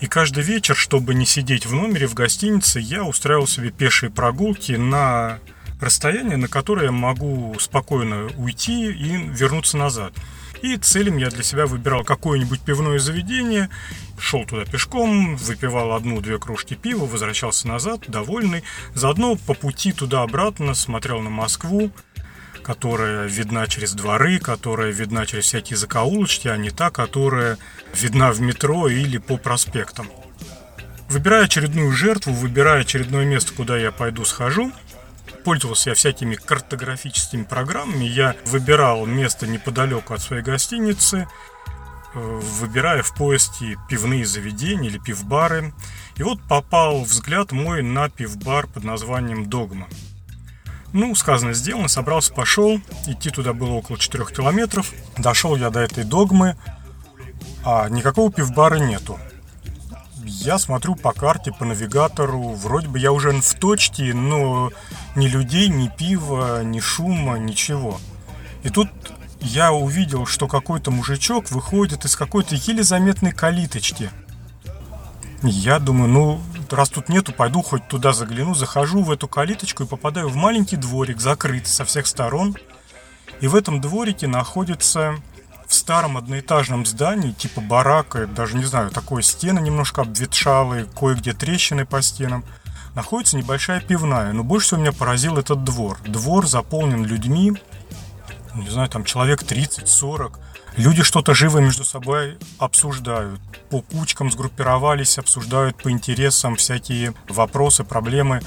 И 0.00 0.06
каждый 0.06 0.44
вечер, 0.44 0.76
чтобы 0.76 1.14
не 1.14 1.26
сидеть 1.26 1.66
в 1.66 1.74
номере 1.74 2.06
в 2.06 2.14
гостинице, 2.14 2.78
я 2.78 3.02
устраивал 3.04 3.46
себе 3.46 3.70
пешие 3.70 4.10
прогулки 4.10 4.72
на 4.72 5.40
расстояние, 5.80 6.36
на 6.36 6.48
которое 6.48 6.86
я 6.86 6.92
могу 6.92 7.56
спокойно 7.58 8.28
уйти 8.36 8.90
и 8.90 9.16
вернуться 9.16 9.76
назад. 9.76 10.12
И 10.62 10.76
целям 10.76 11.18
я 11.18 11.30
для 11.30 11.42
себя 11.42 11.66
выбирал 11.66 12.04
какое-нибудь 12.04 12.60
пивное 12.60 12.98
заведение, 12.98 13.68
шел 14.18 14.44
туда 14.44 14.64
пешком, 14.64 15.36
выпивал 15.36 15.92
одну-две 15.92 16.38
кружки 16.38 16.74
пива, 16.74 17.06
возвращался 17.06 17.68
назад, 17.68 18.04
довольный. 18.08 18.64
Заодно 18.94 19.36
по 19.36 19.54
пути 19.54 19.92
туда-обратно 19.92 20.74
смотрел 20.74 21.20
на 21.20 21.30
Москву, 21.30 21.92
которая 22.68 23.26
видна 23.26 23.66
через 23.66 23.94
дворы, 23.94 24.38
которая 24.38 24.90
видна 24.90 25.24
через 25.24 25.46
всякие 25.46 25.78
закоулочки, 25.78 26.48
а 26.48 26.56
не 26.58 26.68
та, 26.68 26.90
которая 26.90 27.56
видна 27.94 28.30
в 28.30 28.42
метро 28.42 28.88
или 28.88 29.16
по 29.16 29.38
проспектам. 29.38 30.10
Выбирая 31.08 31.44
очередную 31.44 31.90
жертву, 31.92 32.34
выбирая 32.34 32.82
очередное 32.82 33.24
место, 33.24 33.54
куда 33.54 33.78
я 33.78 33.90
пойду 33.90 34.26
схожу, 34.26 34.70
пользовался 35.44 35.90
я 35.90 35.94
всякими 35.94 36.34
картографическими 36.34 37.44
программами. 37.44 38.04
Я 38.04 38.36
выбирал 38.44 39.06
место 39.06 39.46
неподалеку 39.46 40.12
от 40.12 40.20
своей 40.20 40.42
гостиницы, 40.42 41.26
э, 42.14 42.40
выбирая 42.60 43.02
в 43.02 43.14
поиске 43.14 43.78
пивные 43.88 44.26
заведения 44.26 44.90
или 44.90 44.98
пивбары. 44.98 45.72
И 46.16 46.22
вот 46.22 46.38
попал 46.42 47.02
взгляд 47.02 47.50
мой 47.50 47.80
на 47.80 48.10
пивбар 48.10 48.66
под 48.66 48.84
названием 48.84 49.48
«Догма». 49.48 49.88
Ну, 50.92 51.14
сказано, 51.14 51.52
сделано, 51.52 51.88
собрался, 51.88 52.32
пошел. 52.32 52.80
Идти 53.06 53.30
туда 53.30 53.52
было 53.52 53.72
около 53.72 53.98
4 53.98 54.24
километров. 54.26 54.92
Дошел 55.16 55.54
я 55.56 55.70
до 55.70 55.80
этой 55.80 56.04
догмы, 56.04 56.56
а 57.64 57.88
никакого 57.88 58.32
пивбара 58.32 58.76
нету. 58.76 59.18
Я 60.24 60.58
смотрю 60.58 60.94
по 60.94 61.12
карте, 61.12 61.52
по 61.52 61.64
навигатору, 61.64 62.50
вроде 62.50 62.88
бы 62.88 62.98
я 62.98 63.12
уже 63.12 63.32
в 63.32 63.54
точке, 63.54 64.14
но 64.14 64.70
Ни 65.14 65.26
людей, 65.26 65.68
ни 65.68 65.88
пива, 65.88 66.62
ни 66.62 66.80
шума, 66.80 67.38
ничего. 67.38 67.98
И 68.62 68.68
тут 68.68 68.88
я 69.40 69.72
увидел, 69.72 70.26
что 70.26 70.46
какой-то 70.48 70.90
мужичок 70.90 71.50
выходит 71.50 72.04
из 72.04 72.14
какой-то 72.16 72.54
еле 72.54 72.82
заметной 72.82 73.32
калиточки. 73.32 74.10
Я 75.42 75.78
думаю, 75.78 76.08
ну, 76.08 76.40
раз 76.76 76.88
тут 76.90 77.08
нету, 77.08 77.32
пойду 77.32 77.62
хоть 77.62 77.86
туда 77.88 78.12
загляну, 78.12 78.54
захожу 78.54 79.02
в 79.02 79.10
эту 79.10 79.28
калиточку 79.28 79.84
и 79.84 79.86
попадаю 79.86 80.28
в 80.28 80.36
маленький 80.36 80.76
дворик, 80.76 81.20
закрытый 81.20 81.68
со 81.68 81.84
всех 81.84 82.06
сторон. 82.06 82.56
И 83.40 83.48
в 83.48 83.54
этом 83.54 83.80
дворике 83.80 84.26
находится 84.26 85.16
в 85.66 85.74
старом 85.74 86.16
одноэтажном 86.16 86.86
здании, 86.86 87.32
типа 87.32 87.60
барака, 87.60 88.26
даже 88.26 88.56
не 88.56 88.64
знаю, 88.64 88.90
такой 88.90 89.22
стены 89.22 89.60
немножко 89.60 90.00
обветшалые, 90.00 90.86
кое-где 90.98 91.34
трещины 91.34 91.84
по 91.84 92.00
стенам, 92.00 92.44
находится 92.94 93.36
небольшая 93.36 93.80
пивная. 93.80 94.32
Но 94.32 94.42
больше 94.42 94.68
всего 94.68 94.80
меня 94.80 94.92
поразил 94.92 95.36
этот 95.36 95.64
двор. 95.64 95.98
Двор 96.06 96.46
заполнен 96.46 97.04
людьми, 97.04 97.52
не 98.54 98.70
знаю, 98.70 98.88
там 98.88 99.04
человек 99.04 99.42
30-40. 99.42 100.32
Люди 100.78 101.02
что-то 101.02 101.34
живо 101.34 101.58
между 101.58 101.84
собой 101.84 102.38
обсуждают. 102.60 103.40
По 103.68 103.80
кучкам 103.82 104.30
сгруппировались, 104.30 105.18
обсуждают 105.18 105.76
по 105.76 105.90
интересам 105.90 106.54
всякие 106.54 107.14
вопросы, 107.28 107.82
проблемы. 107.82 108.42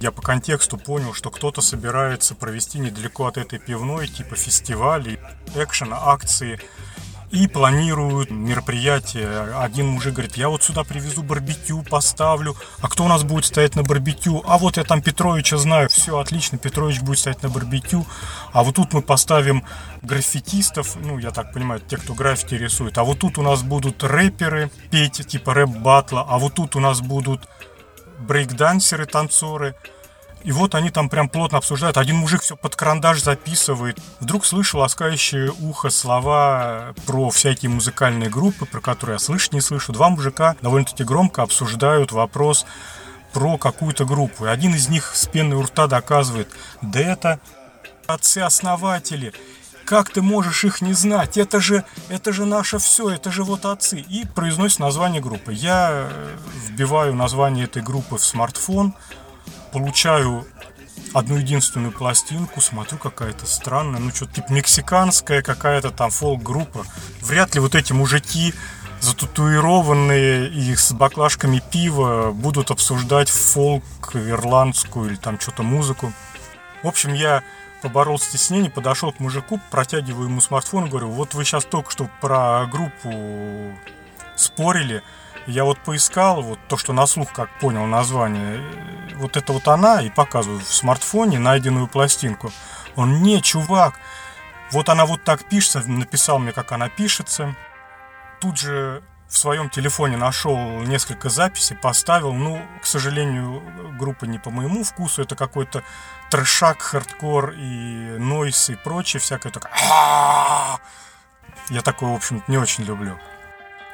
Я 0.00 0.10
по 0.10 0.22
контексту 0.22 0.78
понял, 0.78 1.12
что 1.12 1.30
кто-то 1.30 1.60
собирается 1.60 2.34
провести 2.34 2.78
недалеко 2.78 3.26
от 3.26 3.36
этой 3.36 3.58
пивной, 3.58 4.08
типа 4.08 4.34
фестивали, 4.34 5.20
экшен, 5.54 5.92
акции 5.92 6.58
и 7.34 7.48
планируют 7.48 8.30
мероприятие. 8.30 9.56
Один 9.56 9.88
мужик 9.88 10.14
говорит, 10.14 10.36
я 10.36 10.48
вот 10.48 10.62
сюда 10.62 10.84
привезу 10.84 11.24
барбекю, 11.24 11.82
поставлю. 11.82 12.56
А 12.80 12.88
кто 12.88 13.04
у 13.04 13.08
нас 13.08 13.24
будет 13.24 13.44
стоять 13.44 13.74
на 13.74 13.82
барбекю? 13.82 14.44
А 14.46 14.56
вот 14.56 14.76
я 14.76 14.84
там 14.84 15.02
Петровича 15.02 15.56
знаю. 15.56 15.88
Все, 15.88 16.16
отлично, 16.16 16.58
Петрович 16.58 17.00
будет 17.00 17.18
стоять 17.18 17.42
на 17.42 17.48
барбекю. 17.48 18.06
А 18.52 18.62
вот 18.62 18.76
тут 18.76 18.92
мы 18.92 19.02
поставим 19.02 19.64
граффитистов, 20.02 20.94
ну, 20.94 21.18
я 21.18 21.32
так 21.32 21.52
понимаю, 21.52 21.80
те, 21.80 21.96
кто 21.96 22.14
граффити 22.14 22.54
рисует. 22.54 22.98
А 22.98 23.04
вот 23.04 23.18
тут 23.18 23.36
у 23.36 23.42
нас 23.42 23.62
будут 23.62 24.04
рэперы 24.04 24.70
петь, 24.92 25.26
типа 25.26 25.54
рэп-батла. 25.54 26.24
А 26.28 26.38
вот 26.38 26.54
тут 26.54 26.76
у 26.76 26.80
нас 26.80 27.00
будут 27.00 27.48
брейкдансеры, 28.20 29.06
танцоры. 29.06 29.74
И 30.44 30.52
вот 30.52 30.74
они 30.74 30.90
там 30.90 31.08
прям 31.08 31.30
плотно 31.30 31.58
обсуждают. 31.58 31.96
Один 31.96 32.16
мужик 32.16 32.42
все 32.42 32.54
под 32.54 32.76
карандаш 32.76 33.22
записывает. 33.22 33.98
Вдруг 34.20 34.44
слышу 34.44 34.78
ласкающее 34.78 35.50
ухо 35.50 35.88
слова 35.88 36.94
про 37.06 37.30
всякие 37.30 37.70
музыкальные 37.70 38.28
группы, 38.28 38.66
про 38.66 38.80
которые 38.80 39.14
я 39.14 39.18
слышать 39.18 39.54
не 39.54 39.62
слышу. 39.62 39.92
Два 39.92 40.10
мужика 40.10 40.54
довольно-таки 40.60 41.02
громко 41.02 41.42
обсуждают 41.42 42.12
вопрос 42.12 42.66
про 43.32 43.56
какую-то 43.56 44.04
группу. 44.04 44.44
И 44.44 44.48
один 44.48 44.74
из 44.74 44.90
них 44.90 45.16
с 45.16 45.26
пеной 45.26 45.56
у 45.56 45.62
рта 45.62 45.86
доказывает, 45.86 46.48
да 46.82 47.00
это 47.00 47.40
отцы-основатели. 48.06 49.32
Как 49.86 50.10
ты 50.10 50.20
можешь 50.20 50.64
их 50.64 50.82
не 50.82 50.92
знать? 50.92 51.38
Это 51.38 51.58
же, 51.58 51.84
это 52.08 52.32
же 52.34 52.44
наше 52.44 52.78
все, 52.78 53.10
это 53.10 53.30
же 53.30 53.44
вот 53.44 53.64
отцы. 53.64 54.00
И 54.00 54.26
произносит 54.26 54.78
название 54.78 55.22
группы. 55.22 55.54
Я 55.54 56.10
вбиваю 56.66 57.14
название 57.14 57.64
этой 57.64 57.82
группы 57.82 58.16
в 58.16 58.24
смартфон, 58.24 58.94
получаю 59.74 60.46
одну 61.12 61.36
единственную 61.36 61.92
пластинку, 61.92 62.60
смотрю, 62.60 62.96
какая-то 62.98 63.44
странная, 63.44 63.98
ну, 63.98 64.10
что-то 64.10 64.34
типа 64.34 64.52
мексиканская 64.52 65.42
какая-то 65.42 65.90
там 65.90 66.10
фолк-группа. 66.10 66.84
Вряд 67.20 67.54
ли 67.54 67.60
вот 67.60 67.74
эти 67.74 67.92
мужики 67.92 68.54
зататуированные 69.00 70.48
и 70.48 70.76
с 70.76 70.92
баклажками 70.92 71.60
пива 71.72 72.30
будут 72.30 72.70
обсуждать 72.70 73.28
фолк, 73.28 73.84
ирландскую 74.14 75.10
или 75.10 75.16
там 75.16 75.40
что-то 75.40 75.64
музыку. 75.64 76.12
В 76.84 76.86
общем, 76.86 77.12
я 77.12 77.42
поборол 77.82 78.18
стеснение, 78.18 78.70
подошел 78.70 79.12
к 79.12 79.18
мужику, 79.18 79.60
протягиваю 79.72 80.28
ему 80.28 80.40
смартфон 80.40 80.88
говорю, 80.88 81.10
вот 81.10 81.34
вы 81.34 81.44
сейчас 81.44 81.64
только 81.64 81.90
что 81.90 82.08
про 82.20 82.66
группу 82.66 83.76
спорили, 84.36 85.02
я 85.46 85.64
вот 85.64 85.78
поискал, 85.78 86.42
вот 86.42 86.58
то, 86.68 86.76
что 86.76 86.92
на 86.92 87.06
слух, 87.06 87.32
как 87.32 87.48
понял 87.60 87.86
название, 87.86 88.62
вот 89.16 89.36
это 89.36 89.52
вот 89.52 89.68
она, 89.68 90.02
и 90.02 90.10
показываю 90.10 90.60
в 90.60 90.74
смартфоне 90.74 91.38
найденную 91.38 91.86
пластинку. 91.86 92.52
Он, 92.96 93.22
не, 93.22 93.42
чувак, 93.42 93.98
вот 94.70 94.88
она 94.88 95.06
вот 95.06 95.22
так 95.24 95.44
пишется, 95.44 95.80
написал 95.88 96.38
мне, 96.38 96.52
как 96.52 96.72
она 96.72 96.88
пишется. 96.88 97.54
Тут 98.40 98.58
же 98.58 99.02
в 99.28 99.38
своем 99.38 99.68
телефоне 99.68 100.16
нашел 100.16 100.56
несколько 100.80 101.28
записей, 101.28 101.76
поставил. 101.76 102.32
Ну, 102.32 102.62
к 102.80 102.86
сожалению, 102.86 103.62
группа 103.98 104.24
не 104.26 104.38
по 104.38 104.50
моему 104.50 104.84
вкусу. 104.84 105.22
Это 105.22 105.34
какой-то 105.36 105.82
трешак, 106.30 106.82
хардкор 106.82 107.50
и 107.50 108.16
нойс 108.18 108.70
и 108.70 108.76
прочее 108.76 109.20
всякое. 109.20 109.50
Только 109.50 109.70
я 111.70 111.82
такое, 111.82 112.10
в 112.10 112.16
общем 112.16 112.42
не 112.46 112.58
очень 112.58 112.84
люблю. 112.84 113.18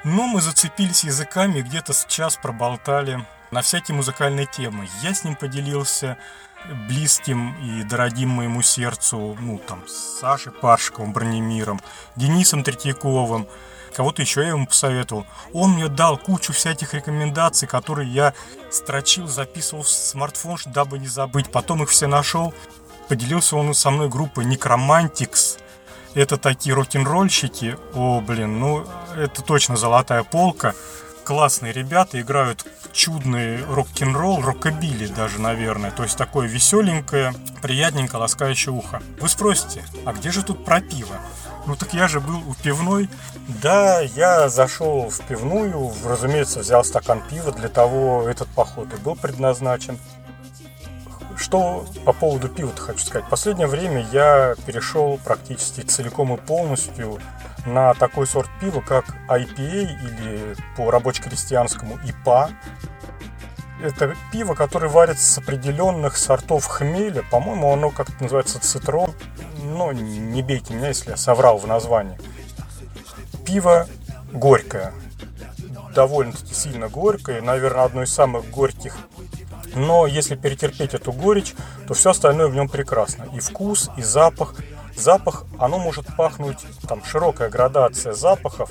Но 0.03 0.27
мы 0.27 0.41
зацепились 0.41 1.05
языками, 1.05 1.61
где-то 1.61 1.93
сейчас 1.93 2.37
проболтали 2.37 3.27
на 3.51 3.61
всякие 3.61 3.95
музыкальные 3.95 4.47
темы. 4.47 4.89
Я 5.03 5.13
с 5.13 5.25
ним 5.25 5.37
поделился 5.37 6.17
близким 6.89 7.55
и 7.63 7.83
дорогим 7.83 8.31
моему 8.31 8.63
сердцу, 8.63 9.37
ну, 9.39 9.59
там, 9.59 9.87
с 9.87 10.21
Сашей 10.21 10.53
Паршиковым, 10.53 11.13
Бронемиром, 11.13 11.81
Денисом 12.17 12.65
Третьяковым, 12.65 13.47
кого-то 13.95 14.23
еще 14.23 14.43
я 14.43 14.49
ему 14.49 14.67
посоветовал. 14.67 15.27
Он 15.53 15.73
мне 15.73 15.89
дал 15.89 16.17
кучу 16.17 16.55
всяких 16.55 16.95
рекомендаций, 16.95 17.69
которые 17.69 18.11
я 18.11 18.33
строчил, 18.71 19.27
записывал 19.27 19.83
в 19.83 19.89
смартфон, 19.89 20.59
дабы 20.67 20.99
не 20.99 21.09
забыть. 21.09 21.51
Потом 21.51 21.83
их 21.83 21.91
все 21.91 22.07
нашел. 22.07 22.55
Поделился 23.09 23.57
он 23.57 23.75
со 23.75 23.91
мной 23.91 24.09
группой 24.09 24.47
Necromantics– 24.47 25.59
это 26.15 26.37
такие 26.37 26.75
рок-н-ролльщики. 26.75 27.77
О, 27.95 28.21
блин, 28.21 28.59
ну 28.59 28.87
это 29.17 29.43
точно 29.43 29.77
золотая 29.77 30.23
полка. 30.23 30.75
Классные 31.25 31.73
ребята 31.73 32.21
играют 32.21 32.67
чудный 32.93 33.65
рок-н-ролл, 33.65 34.41
рокобили 34.41 35.07
даже, 35.07 35.41
наверное. 35.41 35.91
То 35.91 36.03
есть 36.03 36.17
такое 36.17 36.49
веселенькое, 36.49 37.33
приятненькое, 37.63 38.21
ласкающее 38.21 38.73
ухо. 38.73 39.01
Вы 39.21 39.29
спросите, 39.29 39.85
а 40.05 40.13
где 40.13 40.31
же 40.31 40.43
тут 40.43 40.65
про 40.65 40.81
пиво? 40.81 41.15
Ну 41.67 41.77
так 41.77 41.93
я 41.93 42.09
же 42.09 42.21
был 42.21 42.39
у 42.49 42.55
пивной. 42.55 43.09
Да, 43.63 44.01
я 44.01 44.49
зашел 44.49 45.11
в 45.11 45.21
пивную, 45.27 45.93
разумеется, 46.05 46.61
взял 46.61 46.83
стакан 46.85 47.23
пива, 47.29 47.53
для 47.53 47.69
того 47.69 48.29
этот 48.29 48.49
поход 48.49 48.89
и 48.93 48.97
был 48.97 49.15
предназначен. 49.15 49.99
Что 51.41 51.87
по 52.05 52.13
поводу 52.13 52.51
пива-то 52.51 52.83
хочу 52.83 52.99
сказать. 52.99 53.27
В 53.27 53.31
последнее 53.31 53.67
время 53.67 54.07
я 54.13 54.55
перешел 54.67 55.19
практически 55.25 55.81
целиком 55.81 56.35
и 56.35 56.37
полностью 56.37 57.19
на 57.65 57.95
такой 57.95 58.27
сорт 58.27 58.51
пива, 58.61 58.83
как 58.83 59.07
IPA 59.27 59.85
или 59.85 60.57
по 60.77 60.91
рабоче-крестьянскому 60.91 61.97
IPA. 62.05 62.51
Это 63.83 64.15
пиво, 64.31 64.53
которое 64.53 64.89
варится 64.89 65.27
с 65.27 65.39
определенных 65.39 66.19
сортов 66.19 66.67
хмеля. 66.67 67.25
По-моему, 67.31 67.73
оно 67.73 67.89
как-то 67.89 68.23
называется 68.23 68.61
цитрон. 68.61 69.15
Но 69.63 69.93
не 69.93 70.43
бейте 70.43 70.75
меня, 70.75 70.89
если 70.89 71.11
я 71.11 71.17
соврал 71.17 71.57
в 71.57 71.67
названии. 71.67 72.19
Пиво 73.47 73.87
горькое. 74.31 74.93
Довольно-таки 75.95 76.53
сильно 76.53 76.89
горькое. 76.89 77.41
Наверное, 77.41 77.85
одно 77.85 78.03
из 78.03 78.13
самых 78.13 78.51
горьких 78.51 78.95
но 79.75 80.07
если 80.07 80.35
перетерпеть 80.35 80.95
эту 80.95 81.13
горечь, 81.13 81.55
то 81.87 81.95
все 81.95 82.11
остальное 82.11 82.49
в 82.49 82.55
нем 82.55 82.69
прекрасно. 82.69 83.27
И 83.35 83.41
вкус, 83.41 83.91
и 83.97 84.03
запах. 84.03 84.55
Запах, 84.97 85.45
оно 85.59 85.79
может 85.79 86.07
пахнуть, 86.17 86.59
там 86.87 87.03
широкая 87.05 87.49
градация 87.49 88.13
запахов, 88.13 88.71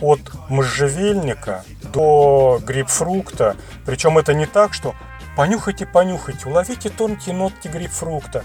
от 0.00 0.20
можжевельника 0.48 1.64
до 1.92 2.60
грейпфрукта. 2.64 3.56
Причем 3.84 4.18
это 4.18 4.34
не 4.34 4.46
так, 4.46 4.74
что 4.74 4.94
понюхайте, 5.36 5.86
понюхайте, 5.86 6.48
уловите 6.48 6.88
тонкие 6.88 7.34
нотки 7.34 7.68
грейпфрукта. 7.68 8.44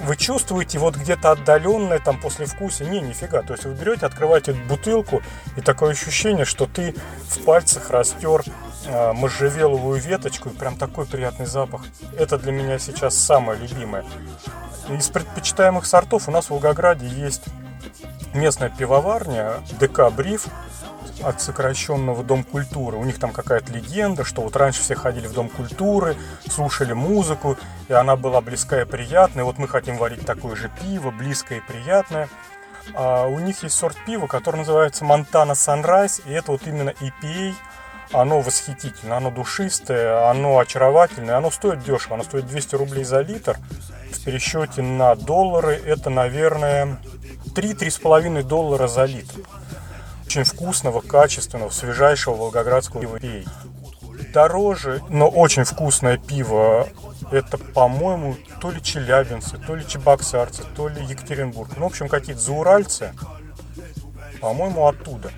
Вы 0.00 0.16
чувствуете 0.16 0.78
вот 0.78 0.96
где-то 0.96 1.32
отдаленное 1.32 1.98
там 1.98 2.20
после 2.20 2.46
вкуса? 2.46 2.84
Не, 2.84 3.00
нифига. 3.00 3.42
То 3.42 3.54
есть 3.54 3.64
вы 3.64 3.74
берете, 3.74 4.06
открываете 4.06 4.52
бутылку, 4.52 5.22
и 5.56 5.60
такое 5.60 5.90
ощущение, 5.90 6.44
что 6.44 6.66
ты 6.66 6.94
в 7.28 7.42
пальцах 7.44 7.90
растер 7.90 8.44
можжевеловую 8.88 10.00
веточку, 10.00 10.48
и 10.48 10.52
прям 10.52 10.76
такой 10.76 11.06
приятный 11.06 11.46
запах. 11.46 11.82
Это 12.16 12.38
для 12.38 12.52
меня 12.52 12.78
сейчас 12.78 13.16
самое 13.16 13.58
любимое. 13.58 14.04
Из 14.88 15.08
предпочитаемых 15.08 15.84
сортов 15.84 16.28
у 16.28 16.30
нас 16.30 16.46
в 16.46 16.50
Волгограде 16.50 17.06
есть 17.06 17.44
местная 18.32 18.70
пивоварня 18.70 19.54
ДК 19.78 20.10
Бриф 20.10 20.46
от 21.22 21.40
сокращенного 21.40 22.22
Дом 22.24 22.44
культуры. 22.44 22.96
У 22.96 23.04
них 23.04 23.18
там 23.18 23.32
какая-то 23.32 23.72
легенда, 23.72 24.24
что 24.24 24.42
вот 24.42 24.56
раньше 24.56 24.80
все 24.80 24.94
ходили 24.94 25.26
в 25.26 25.32
Дом 25.32 25.48
культуры, 25.48 26.16
слушали 26.48 26.92
музыку, 26.92 27.56
и 27.88 27.92
она 27.92 28.16
была 28.16 28.40
близкая 28.40 28.84
и 28.84 28.88
приятная. 28.88 29.44
Вот 29.44 29.58
мы 29.58 29.68
хотим 29.68 29.98
варить 29.98 30.24
такое 30.24 30.56
же 30.56 30.70
пиво, 30.80 31.10
близкое 31.10 31.58
и 31.58 31.60
приятное. 31.60 32.28
А 32.94 33.26
у 33.26 33.38
них 33.40 33.62
есть 33.62 33.76
сорт 33.76 33.96
пива, 34.06 34.26
который 34.26 34.56
называется 34.56 35.04
Montana 35.04 35.52
Sunrise, 35.52 36.22
и 36.24 36.32
это 36.32 36.52
вот 36.52 36.66
именно 36.66 36.90
EPA 36.90 37.54
Оно 38.12 38.40
восхитительно, 38.40 39.18
оно 39.18 39.30
душистое, 39.30 40.30
оно 40.30 40.58
очаровательное, 40.58 41.36
оно 41.36 41.50
стоит 41.50 41.84
дешево, 41.84 42.14
оно 42.14 42.24
стоит 42.24 42.46
200 42.46 42.74
рублей 42.76 43.04
за 43.04 43.20
литр. 43.20 43.58
В 44.12 44.24
пересчете 44.24 44.82
на 44.82 45.14
доллары 45.14 45.74
это, 45.74 46.08
наверное, 46.08 46.98
3-3,5 47.54 48.42
доллара 48.42 48.88
за 48.88 49.04
литр. 49.04 49.40
Очень 50.24 50.44
вкусного, 50.44 51.00
качественного, 51.00 51.70
свежайшего 51.70 52.34
волгоградского 52.34 53.18
пива 53.18 53.44
Дороже, 54.32 55.02
но 55.08 55.28
очень 55.28 55.64
вкусное 55.64 56.18
пиво 56.18 56.88
это, 57.30 57.58
по-моему, 57.58 58.36
то 58.60 58.70
ли 58.70 58.82
челябинцы, 58.82 59.58
то 59.58 59.74
ли 59.74 59.86
чебоксарцы, 59.86 60.62
то 60.76 60.88
ли 60.88 61.02
Екатеринбург. 61.04 61.70
Ну, 61.76 61.84
в 61.84 61.86
общем, 61.86 62.08
какие-то 62.08 62.40
зауральцы. 62.40 63.12
По-моему, 64.40 64.86
оттуда. 64.86 65.30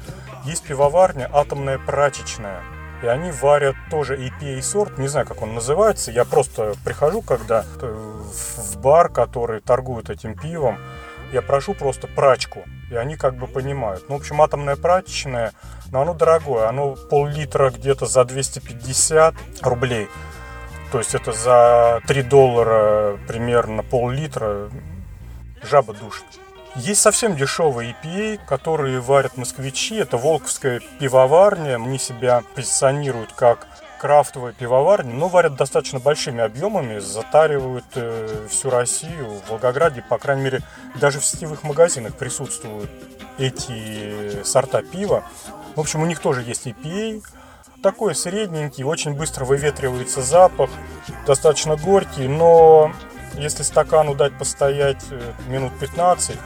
Есть 0.45 0.65
пивоварня 0.65 1.29
«Атомная 1.33 1.79
прачечная». 1.79 2.63
И 3.03 3.07
они 3.07 3.31
варят 3.31 3.77
тоже 3.91 4.17
IPA 4.17 4.61
сорт, 4.63 4.99
не 4.99 5.09
знаю, 5.09 5.27
как 5.27 5.41
он 5.43 5.55
называется. 5.55 6.11
Я 6.11 6.25
просто 6.25 6.75
прихожу, 6.85 7.23
когда 7.23 7.65
в 7.81 8.77
бар, 8.79 9.09
который 9.09 9.61
торгует 9.61 10.11
этим 10.11 10.35
пивом, 10.35 10.79
я 11.33 11.43
прошу 11.43 11.75
просто 11.75 12.09
прачку, 12.09 12.65
и 12.91 12.97
они 12.97 13.17
как 13.17 13.37
бы 13.37 13.47
понимают. 13.47 14.05
Ну, 14.09 14.17
в 14.17 14.21
общем, 14.21 14.43
атомная 14.43 14.77
прачечная, 14.77 15.53
но 15.91 16.03
оно 16.03 16.13
дорогое, 16.13 16.69
оно 16.69 16.95
пол-литра 16.95 17.71
где-то 17.71 18.07
за 18.07 18.25
250 18.25 19.35
рублей. 19.63 20.09
То 20.93 20.99
есть 20.99 21.15
это 21.15 21.33
за 21.33 22.01
3 22.07 22.23
доллара 22.23 23.19
примерно 23.29 23.83
пол-литра 23.83 24.69
жаба 25.63 25.95
душит. 25.95 26.25
Есть 26.77 27.01
совсем 27.01 27.35
дешевые 27.35 27.97
EPA, 28.03 28.39
которые 28.47 29.01
варят 29.01 29.37
москвичи. 29.37 29.97
Это 29.97 30.17
Волковская 30.17 30.81
пивоварня. 31.01 31.77
Они 31.77 31.99
себя 31.99 32.43
позиционируют 32.55 33.33
как 33.33 33.67
крафтовая 33.99 34.53
пивоварня, 34.53 35.13
но 35.13 35.29
варят 35.29 35.57
достаточно 35.57 35.99
большими 35.99 36.41
объемами, 36.41 37.01
затаривают 37.01 37.85
э, 37.97 38.47
всю 38.49 38.71
Россию. 38.71 39.27
В 39.27 39.51
Волгограде, 39.51 40.01
по 40.01 40.17
крайней 40.17 40.43
мере, 40.43 40.61
даже 40.95 41.19
в 41.19 41.25
сетевых 41.25 41.65
магазинах 41.65 42.15
присутствуют 42.15 42.91
эти 43.37 44.43
сорта 44.45 44.83
пива. 44.83 45.25
В 45.75 45.81
общем, 45.81 46.03
у 46.03 46.07
них 46.07 46.21
тоже 46.21 46.43
есть 46.43 46.67
EPA. 46.67 47.23
Такой 47.83 48.15
средненький, 48.15 48.85
очень 48.85 49.15
быстро 49.15 49.45
выветривается 49.45 50.23
запах, 50.23 50.71
достаточно 51.27 51.77
горький, 51.77 52.29
но 52.29 52.93
если 53.35 53.63
стакану 53.63 54.15
дать 54.15 54.37
постоять 54.39 55.03
э, 55.11 55.21
минут 55.49 55.73
15, 55.79 56.39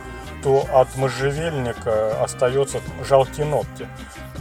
то 0.44 0.68
от 0.74 0.94
можжевельника 0.96 2.22
остается 2.22 2.80
жалкие 3.02 3.46
нотки. 3.46 3.88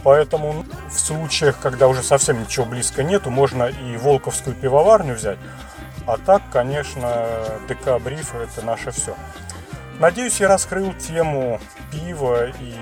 Поэтому 0.02 0.66
в 0.90 0.98
случаях, 1.00 1.58
когда 1.58 1.88
уже 1.88 2.02
совсем 2.02 2.42
ничего 2.42 2.66
близко 2.66 3.02
нету, 3.02 3.30
можно 3.30 3.64
и 3.64 3.96
Волковскую 3.96 4.54
пивоварню 4.54 5.14
взять. 5.14 5.38
А 6.06 6.18
так, 6.18 6.42
конечно, 6.52 7.10
ДК 7.66 7.86
это 7.86 8.62
наше 8.62 8.90
все. 8.90 9.16
Надеюсь, 9.98 10.40
я 10.40 10.48
раскрыл 10.48 10.92
тему 10.92 11.58
пива 11.90 12.48
и 12.50 12.74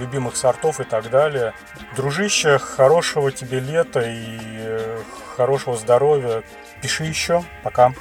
любимых 0.00 0.34
сортов 0.34 0.80
и 0.80 0.84
так 0.84 1.10
далее. 1.10 1.52
Дружище, 1.96 2.58
хорошего 2.58 3.30
тебе 3.30 3.60
лета 3.60 4.00
и 4.00 4.38
э, 4.40 4.98
хорошего 5.36 5.76
здоровья. 5.76 6.42
Пиши 6.80 7.04
еще. 7.04 7.44
Пока. 7.62 7.92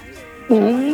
Un 0.49 0.93